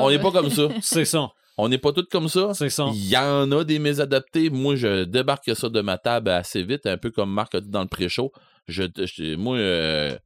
[0.00, 0.68] on n'est pas comme ça.
[0.82, 1.28] C'est ça.
[1.60, 2.54] On n'est pas tous comme ça.
[2.54, 2.86] C'est ça.
[2.94, 4.48] Il y en a des mésadaptés.
[4.48, 7.68] Moi, je débarque ça de ma table assez vite, un peu comme Marc a dit
[7.68, 8.32] dans le pré-show.
[8.68, 10.16] Je, je- moi, euh,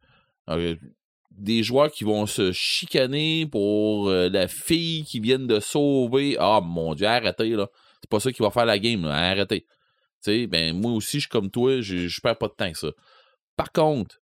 [0.51, 0.77] euh,
[1.31, 6.37] des joueurs qui vont se chicaner pour euh, la fille qui viennent de sauver.
[6.39, 7.69] Ah, mon Dieu, arrêtez, là.
[8.03, 9.15] C'est pas ça qui va faire la game, là.
[9.31, 9.65] Arrêtez.
[10.21, 12.89] sais, ben, moi aussi, je suis comme toi, je, je perds pas de temps ça.
[13.57, 14.17] Par contre,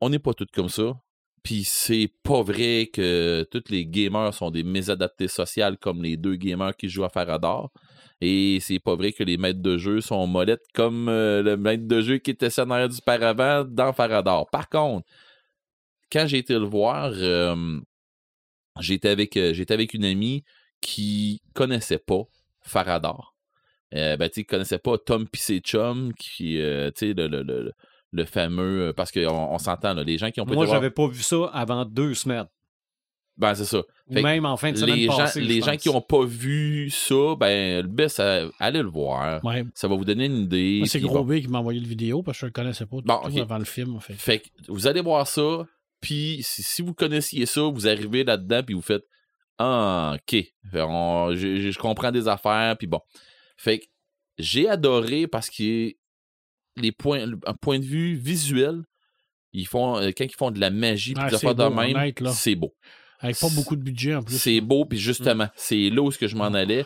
[0.00, 0.94] on n'est pas tous comme ça.
[1.42, 6.36] Puis c'est pas vrai que tous les gamers sont des mésadaptés sociales comme les deux
[6.36, 7.70] gamers qui jouent à Faradar.
[8.24, 11.88] Et c'est pas vrai que les maîtres de jeu sont molettes comme euh, le maître
[11.88, 14.48] de jeu qui était scénario du paravent dans Faradar.
[14.48, 15.08] Par contre,
[16.12, 17.80] quand j'ai été le voir, euh,
[18.78, 20.44] j'étais avec, euh, j'étais avec une amie
[20.80, 22.22] qui connaissait pas
[22.60, 23.34] Faradar.
[23.90, 27.72] Ben, tu connaissait pas Tom Pissé Chum, qui, tu sais, le,
[28.12, 28.88] le fameux.
[28.88, 31.22] euh, Parce qu'on on, s'entend, là, les gens qui ont pas Moi, j'avais pas vu
[31.22, 32.46] ça avant deux semaines.
[33.38, 33.82] Ben, c'est ça.
[34.08, 37.34] Ou même en fin de semaine Les gens, les gens qui ont pas vu ça,
[37.38, 39.42] ben, le best, euh, allez le voir.
[39.42, 39.64] Ouais.
[39.74, 40.82] Ça va vous donner une idée.
[40.86, 41.24] C'est Gros.
[41.24, 43.30] B qui m'a envoyé le vidéo parce que je le connaissais pas du Bon, tout
[43.32, 43.38] ok.
[43.38, 43.98] avant le film.
[44.00, 44.12] Fait.
[44.14, 45.66] Fait que vous allez voir ça,
[46.00, 49.04] puis si, si vous connaissiez ça, vous arrivez là-dedans, puis vous faites
[49.58, 50.44] Ah, ok,
[50.74, 53.00] on- je, comprends des affaires, puis bon.
[53.56, 53.84] Fait que
[54.38, 55.92] j'ai adoré parce que
[56.76, 58.82] les points, un point de vue visuel,
[59.52, 61.74] ils font, euh, quand ils font de la magie, puis Ah, des c'est affaires de
[61.74, 62.74] même, c'est beau.
[63.20, 64.36] Avec pas beaucoup de budget en plus.
[64.36, 66.84] C'est beau, puis justement, c'est là où est-ce que je m'en allais.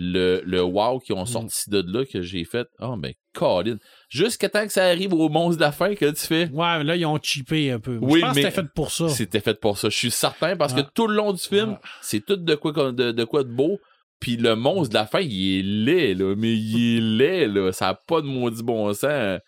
[0.00, 1.26] Le, le wow qu'ils ont Mm.
[1.26, 2.68] sorti de là que j'ai fait.
[2.78, 3.78] Oh, ben, Colin.
[4.08, 6.48] Jusqu'à temps que ça arrive au monstre de la fin, que tu fais?
[6.50, 7.98] Ouais, mais là, ils ont cheapé un peu.
[8.00, 9.08] Oui, je pense mais que c'était fait pour ça.
[9.08, 9.88] C'était fait pour ça.
[9.88, 11.88] Je suis certain parce que tout le long du film, Ah.
[12.02, 13.80] c'est tout de quoi, de, de quoi de beau.
[14.20, 16.34] Puis le monstre de la fin, il est laid, là.
[16.36, 17.72] Mais il est laid, là.
[17.72, 19.40] Ça n'a pas de maudit bon sens.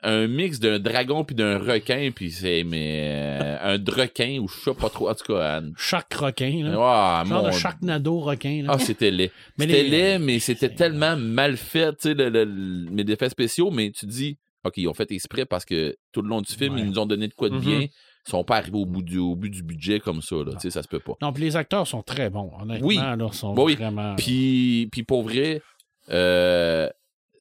[0.00, 4.54] Un mix d'un dragon puis d'un requin, puis c'est mais euh, un requin ou je
[4.60, 5.08] sais pas trop.
[5.10, 5.72] En tout cas, Anne.
[5.76, 6.76] Chaque requin, là.
[6.78, 8.74] Ah, Genre mon de chaque nado requin, là.
[8.74, 9.32] ah, c'était laid.
[9.58, 13.10] Mais C'était les- laid, mais c'était tellement mal fait, tu sais, le, le- le- mes
[13.10, 16.42] effets spéciaux, mais tu dis, OK, ils ont fait exprès parce que tout le long
[16.42, 16.80] du film, Ouais.
[16.80, 17.86] ils nous ont donné de quoi de bien.
[18.26, 20.52] Sont pas arrivés au bout du, au bout du budget comme ça, là.
[20.54, 21.14] Tu sais, ça se peut pas.
[21.22, 22.86] Non, puis les acteurs sont très bons, honnêtement.
[22.86, 22.96] Oui.
[22.96, 23.74] Là, sont Bon, oui.
[23.76, 24.16] vraiment...
[24.16, 25.62] Puis, puis pour vrai,
[26.10, 26.88] euh,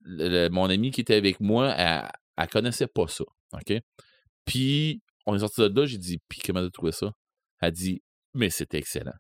[0.02, 3.74] le- le- mon ami qui était avec moi, elle, elle connaissait pas ça, OK?
[4.46, 7.12] Puis, on est sorti de là, j'ai dit, puis comment tu as trouvé ça?
[7.60, 8.02] Elle dit,
[8.34, 9.16] mais c'était excellent.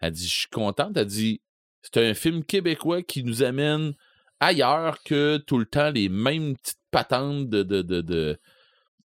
[0.00, 0.96] Elle dit, je suis contente.
[0.96, 1.42] Elle dit,
[1.82, 3.92] c'est un film québécois qui nous amène
[4.38, 7.62] ailleurs que tout le temps les mêmes petites patentes de.
[7.62, 8.38] de, de, de-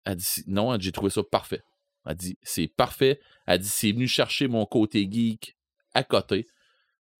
[0.05, 1.61] Elle dit, non, j'ai trouvé ça parfait.
[2.05, 3.19] Elle dit, c'est parfait.
[3.47, 5.57] Elle dit, c'est venu chercher mon côté geek
[5.93, 6.47] à côté.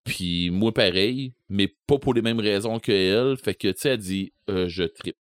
[0.03, 3.37] Puis moi, pareil, mais pas pour les mêmes raisons que elle.
[3.37, 5.17] Fait que, tu sais, elle dit, euh, je trippe.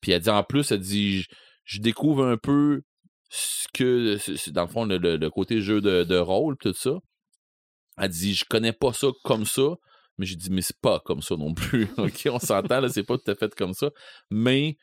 [0.00, 1.26] Puis elle dit, en plus, elle dit,
[1.64, 2.82] je, découvre un peu
[3.28, 6.98] ce que, dans le fond, le, côté jeu de, de rôle, tout ça.
[7.98, 9.76] Elle dit, je connais pas ça comme ça.
[10.18, 11.88] Mais j'ai dit, mais c'est pas comme ça non plus.
[11.98, 13.90] OK, on s'entend, là, c'est pas tout à fait comme ça.
[14.30, 14.78] Mais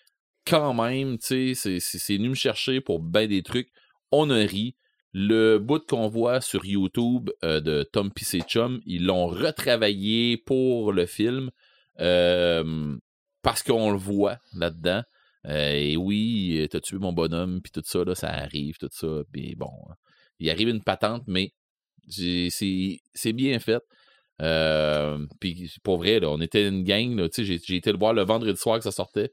[0.46, 3.70] quand même, tu sais, c'est- venu me chercher pour ben des trucs.
[4.12, 4.76] On a ri.
[5.16, 10.92] Le bout qu'on voit sur YouTube euh, de Tom Pissé Chum, ils l'ont retravaillé pour
[10.92, 11.52] le film
[13.44, 15.04] parce qu'on le voit là-dedans.
[15.46, 19.08] Euh, et oui, t'as tué mon bonhomme, puis tout ça, là, ça arrive, tout ça.
[19.32, 19.72] Puis bon,
[20.40, 21.54] il arrive une patente, mais
[22.08, 23.82] c'est bien fait.
[24.42, 27.16] Euh, puis pour vrai, là, on était une gang.
[27.30, 29.32] tu sais, J'ai j'ai été le voir le vendredi soir que ça sortait.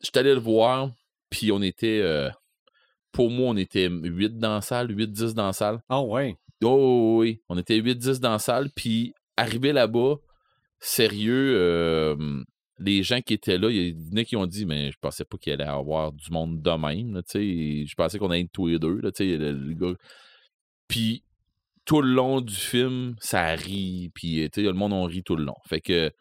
[0.00, 0.90] J'étais allé le voir,
[1.30, 2.00] puis on était.
[2.02, 2.30] euh,
[3.12, 5.80] pour moi, on était 8 dans la salle, 8-10 dans la salle.
[5.88, 6.36] Ah ouais.
[6.62, 10.16] Oh oui, on était 8-10 dans la salle, puis arrivé là-bas,
[10.80, 12.42] sérieux, euh,
[12.78, 15.24] les gens qui étaient là, il y en a qui ont dit, mais je pensais
[15.24, 18.30] pas qu'il allait y avoir du monde de même, là, tu sais, je pensais qu'on
[18.30, 19.94] allait être tous les deux, là, tu sais, le, le gars.
[20.88, 21.22] Puis
[21.84, 25.36] tout le long du film, ça rit, puis tu sais, le monde on rit tout
[25.36, 25.56] le long.
[25.66, 26.12] Fait que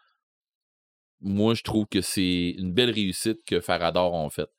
[1.22, 4.50] moi, je trouve que c'est une belle réussite que Farador ont fait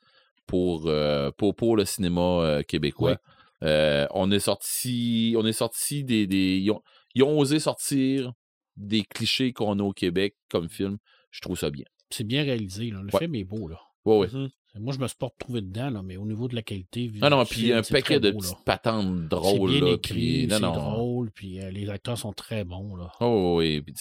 [0.47, 3.19] pour, euh, pour, pour le cinéma euh, québécois.
[3.63, 6.81] Euh, on est sorti, on est sorti des, des ils, ont,
[7.15, 8.33] ils ont osé sortir
[8.77, 10.99] des clichés qu'on a au Québec comme film.
[11.31, 11.85] Je trouve ça bien.
[12.11, 13.01] C'est bien réalisé, là.
[13.03, 13.19] Le Ouais.
[13.19, 13.79] film est beau, là.
[14.05, 14.29] Ouais, ouais.
[14.33, 14.49] Mhm.
[14.81, 17.11] Moi, je me suis pas retrouvé dedans, là, mais au niveau de la qualité...
[17.21, 18.49] Non, non, puis film, un c'est paquet très de beau, là.
[18.49, 19.71] petites patentes C'est drôles.
[19.73, 20.73] bien là, écrit, puis- non, c'est non.
[20.73, 23.11] drôle, puis euh, les acteurs sont très bons, là.
[23.21, 24.01] Oh oui, puis tu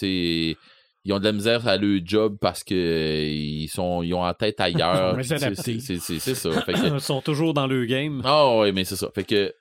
[0.53, 0.57] sais,
[1.07, 4.23] ils ont de la misère à leur job parce que euh, ils sont ils ont
[4.23, 5.15] en tête ailleurs.
[5.23, 6.61] C'est ça.
[6.61, 8.21] Fait que- Ils sont toujours dans le game.
[8.25, 9.09] Ah oui, mais c'est ça.
[9.15, 9.53] Fait que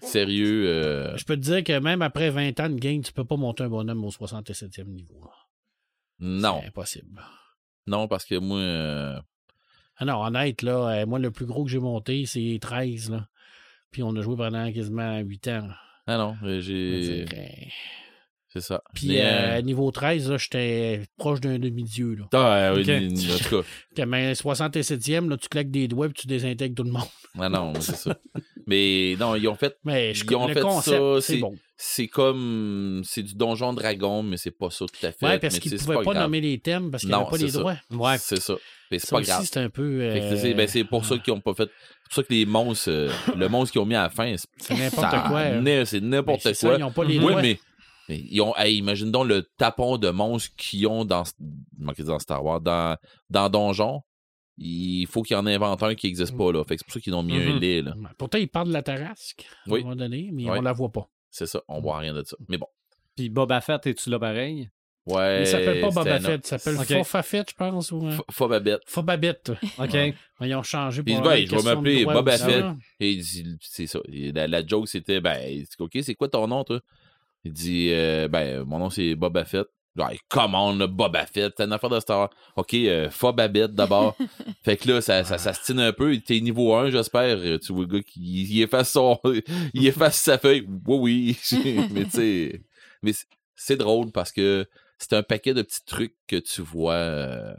[0.00, 3.24] sérieux, euh, Je peux te dire que même après 20 ans de game, tu peux
[3.24, 5.28] pas monter un bonhomme au 67e niveau.
[6.20, 7.20] non, C'est impossible.
[7.86, 9.20] non parce que moi euh,
[9.98, 13.28] Ah non, honnête, là, moi, le plus gros que j'ai monté, c'est 13, là.
[13.90, 15.66] Puis on a joué pendant quasiment 8 ans.
[15.68, 15.76] là.
[16.06, 17.26] ah non, j'ai
[18.60, 18.82] C'est ça.
[18.94, 22.16] Puis euh, euh, niveau 13, là, j'étais proche d'un demi-dieu.
[22.16, 22.24] Là.
[22.32, 22.88] ah, oui, Ok.
[22.90, 23.62] en tout
[23.94, 27.02] cas, mais 67e, là, tu claques des doigts et tu désintègres tout le monde.
[27.38, 28.16] ah non, c'est ça.
[28.66, 31.54] Mais non, ils ont fait Mais je, Ils ont le fait concept, ça, c'est bon.
[31.76, 35.54] c'est comme c'est du donjon dragon mais c'est pas ça tout à fait Ouais, parce
[35.54, 37.58] mais qu'ils ne pouvaient pas nommer les thèmes parce qu'ils n'avaient pas les ça.
[37.60, 37.76] droits.
[37.92, 38.16] Ouais.
[38.18, 38.54] c'est ça
[38.90, 40.00] mais c'est pas aussi, grave c'est un peu.
[40.00, 42.46] Euh, c'est ben, c'est pour ça qu'ils ont pas fait c'est pour ça que les
[42.46, 45.40] monstres euh, le monstre qu'ils ont mis à la fin c'est n'importe quoi.
[45.40, 45.84] hein.
[45.84, 47.42] c'est n'importe Mais c'est quoi ça, ils n'ont pas les oui droits.
[47.42, 47.58] mais, mais
[48.08, 51.24] ils ont hey, imagine donc le tapon de monstres qu'ils ont dans
[51.78, 52.96] dans Star Wars dans
[53.30, 54.02] dans donjon
[54.56, 56.94] il faut qu'il y en invente un qui n'existe pas là fait que c'est pour
[56.94, 57.58] ça qu'ils ont mis un Mhm.
[57.60, 59.80] lait là Pourtant, ils parlent de la Tarasque à Oui.
[59.80, 60.58] un moment donné, mais Oui.
[60.58, 61.08] on la voit pas.
[61.30, 62.66] c'est ça on voit rien de ça mais bon
[63.14, 64.68] Puis Boba Fett, es-tu là pareil?
[65.06, 66.86] ouais il s'appelle pas Boba Fett, il s'appelle Ok.
[66.98, 67.92] Fofa Fett, je pense.
[67.92, 69.52] Ou, F- Fobabette Fobabette.
[69.78, 69.92] OK.
[69.94, 70.14] Ouais.
[70.42, 72.64] Ils ont changé Puis pour il dit, avoir ben, je vais m'appeler Boba Fett.
[73.00, 74.00] Et il dit, c'est ça.
[74.08, 76.80] La, la joke, c'était, ben, OK, c'est quoi ton nom, toi?
[77.44, 79.66] Il dit, euh, ben, mon nom, c'est Boba Fett.
[80.28, 81.54] Comment le Boba Fett?
[81.56, 82.30] T'as une affaire de Star.
[82.56, 84.16] OK, euh, Fobabette d'abord.
[84.64, 86.16] fait que là, ça, ça, ça se tine un peu.
[86.18, 87.36] T'es niveau 1, j'espère.
[87.38, 89.18] Euh, Tu vois le gars qui il efface son.
[89.74, 90.66] il efface sa feuille.
[90.86, 91.88] Oui, oui.
[91.92, 92.62] mais tu sais.
[93.02, 93.12] Mais
[93.56, 94.66] c'est- drôle parce que
[94.98, 97.54] c'est un paquet de petits trucs que tu vois euh,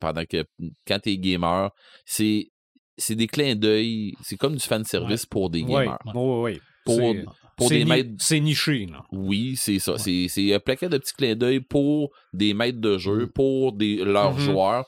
[0.00, 0.46] pendant que.
[0.86, 1.70] Quand t'es gamer.
[2.06, 2.50] C'est.
[2.96, 4.14] C'est des clins d'œil.
[4.22, 5.98] C'est comme du fan service pour des Oui, gamers.
[6.14, 6.60] oui, oui.
[6.86, 7.24] Pour, C'est-
[7.58, 9.02] pour c'est des ni- maîtres C'est niché, là.
[9.12, 9.98] oui, c'est ça.
[9.98, 13.28] C'est, c'est un plaquet de petits clins d'œil pour des maîtres de jeu, Mm.
[13.28, 14.38] pour des, leurs Mhm.
[14.40, 14.86] joueurs.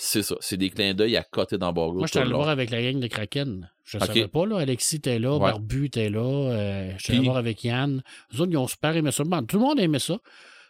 [0.00, 0.36] C'est ça.
[0.40, 1.98] C'est des clins d'œil à côté d'embargo.
[1.98, 3.68] Moi, j'étais allé le voir avec la gang de Kraken.
[3.84, 4.04] Je Ok.
[4.06, 4.58] savais pas, là.
[4.58, 5.40] Alexis était là, Ouais.
[5.50, 6.20] Barbu était là.
[6.20, 8.02] Euh, j'étais allé Puis- voir avec Yann.
[8.32, 9.24] Les autres, ils ont super aimé ça.
[9.48, 10.18] Tout le monde aimait ça.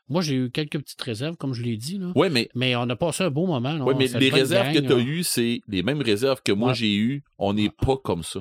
[0.08, 1.98] Moi, j'ai eu quelques petites réserves, comme je l'ai dit.
[1.98, 2.12] Là.
[2.14, 3.74] Oui, mais, Mais on a passé un beau moment.
[3.84, 6.52] ouais, On mais les réserves gang, que tu as eues, c'est les mêmes réserves que
[6.52, 6.74] moi Ouais.
[6.74, 7.22] j'ai eues.
[7.36, 8.40] On n'est pas comme ça.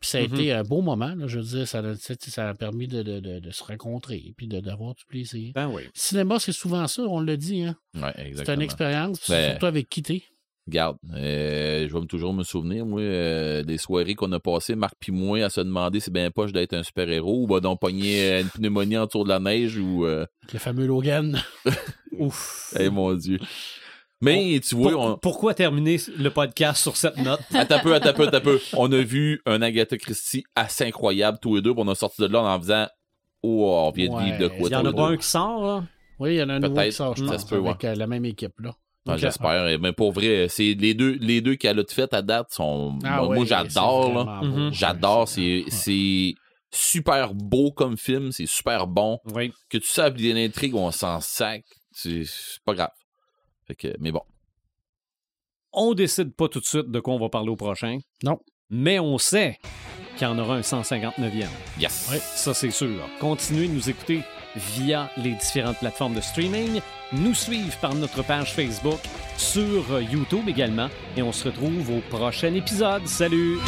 [0.00, 0.34] Puis ça a Mhm.
[0.34, 1.12] été un beau moment.
[1.16, 4.46] Là, je veux dire, ça, ça a permis de, de- de- de se rencontrer et
[4.46, 5.52] d'avoir du plaisir.
[5.54, 5.82] Ben oui.
[5.94, 7.62] Cinéma, c'est souvent ça, on le dit.
[7.64, 7.76] Hein?
[7.94, 10.22] Ouais, C'est une expérience, puis Ben- surtout avec Quitté.
[10.68, 14.94] Regarde, euh, je vais toujours me souvenir, moi, euh, des soirées qu'on a passées, Marc
[15.00, 18.42] puis moi, à se demander si ben poche d'être un super-héros ou donc pogner euh,
[18.42, 20.04] une pneumonie autour de la neige ou...
[20.04, 21.40] euh, Le fameux Logan.
[22.18, 22.74] Ouf.
[22.78, 23.38] eh, mon Dieu.
[24.20, 25.16] Mais, tu vois, Pour- on...
[25.16, 27.40] Pourquoi terminer le podcast sur cette note?
[27.54, 28.60] Attends un peu, attends un peu, attends un peu.
[28.74, 32.22] On a vu un Agatha Christie assez incroyable, tous les deux, puis on a sorti
[32.22, 32.86] de là en faisant
[33.42, 35.62] Oh, on vient de vivre de quoi, Il y en a pas un qui sort,
[35.62, 35.84] là?
[36.18, 37.94] Oui, il y en a un nouveau qui sort, je pense, se peut, avec euh,
[37.94, 38.58] la même équipe.
[38.58, 38.72] là.
[39.16, 39.78] J'espère.
[39.78, 42.98] Mais pour vrai, c'est les deux, les deux qu'elle a fait à date sont.
[43.04, 44.42] Ah moi, ouais, j'adore.
[44.44, 44.72] Mhm.
[44.72, 45.28] J'adore.
[45.28, 46.34] C'est, Ouais.
[46.72, 48.32] super beau comme film.
[48.32, 49.18] C'est super bon.
[49.32, 49.52] Oui.
[49.70, 51.64] Que tu sais, bien l'intrigue, on s'en sac.
[51.92, 52.24] C'est
[52.66, 52.90] pas grave.
[53.68, 54.22] Fait que, mais bon.
[55.72, 57.98] On décide pas tout de suite de quoi on va parler au prochain.
[58.24, 58.40] Non.
[58.70, 59.58] Mais on sait
[60.16, 61.46] qu'il y en aura un 159e.
[61.78, 62.08] Yes.
[62.10, 62.18] Ouais.
[62.18, 62.98] Ça, c'est sûr.
[63.20, 64.22] Continuez de nous écouter
[64.56, 66.80] via les différentes plateformes de streaming,
[67.12, 68.98] nous suivre par notre page Facebook,
[69.36, 73.06] sur euh, YouTube également, et on se retrouve au prochain épisode.
[73.06, 73.58] Salut!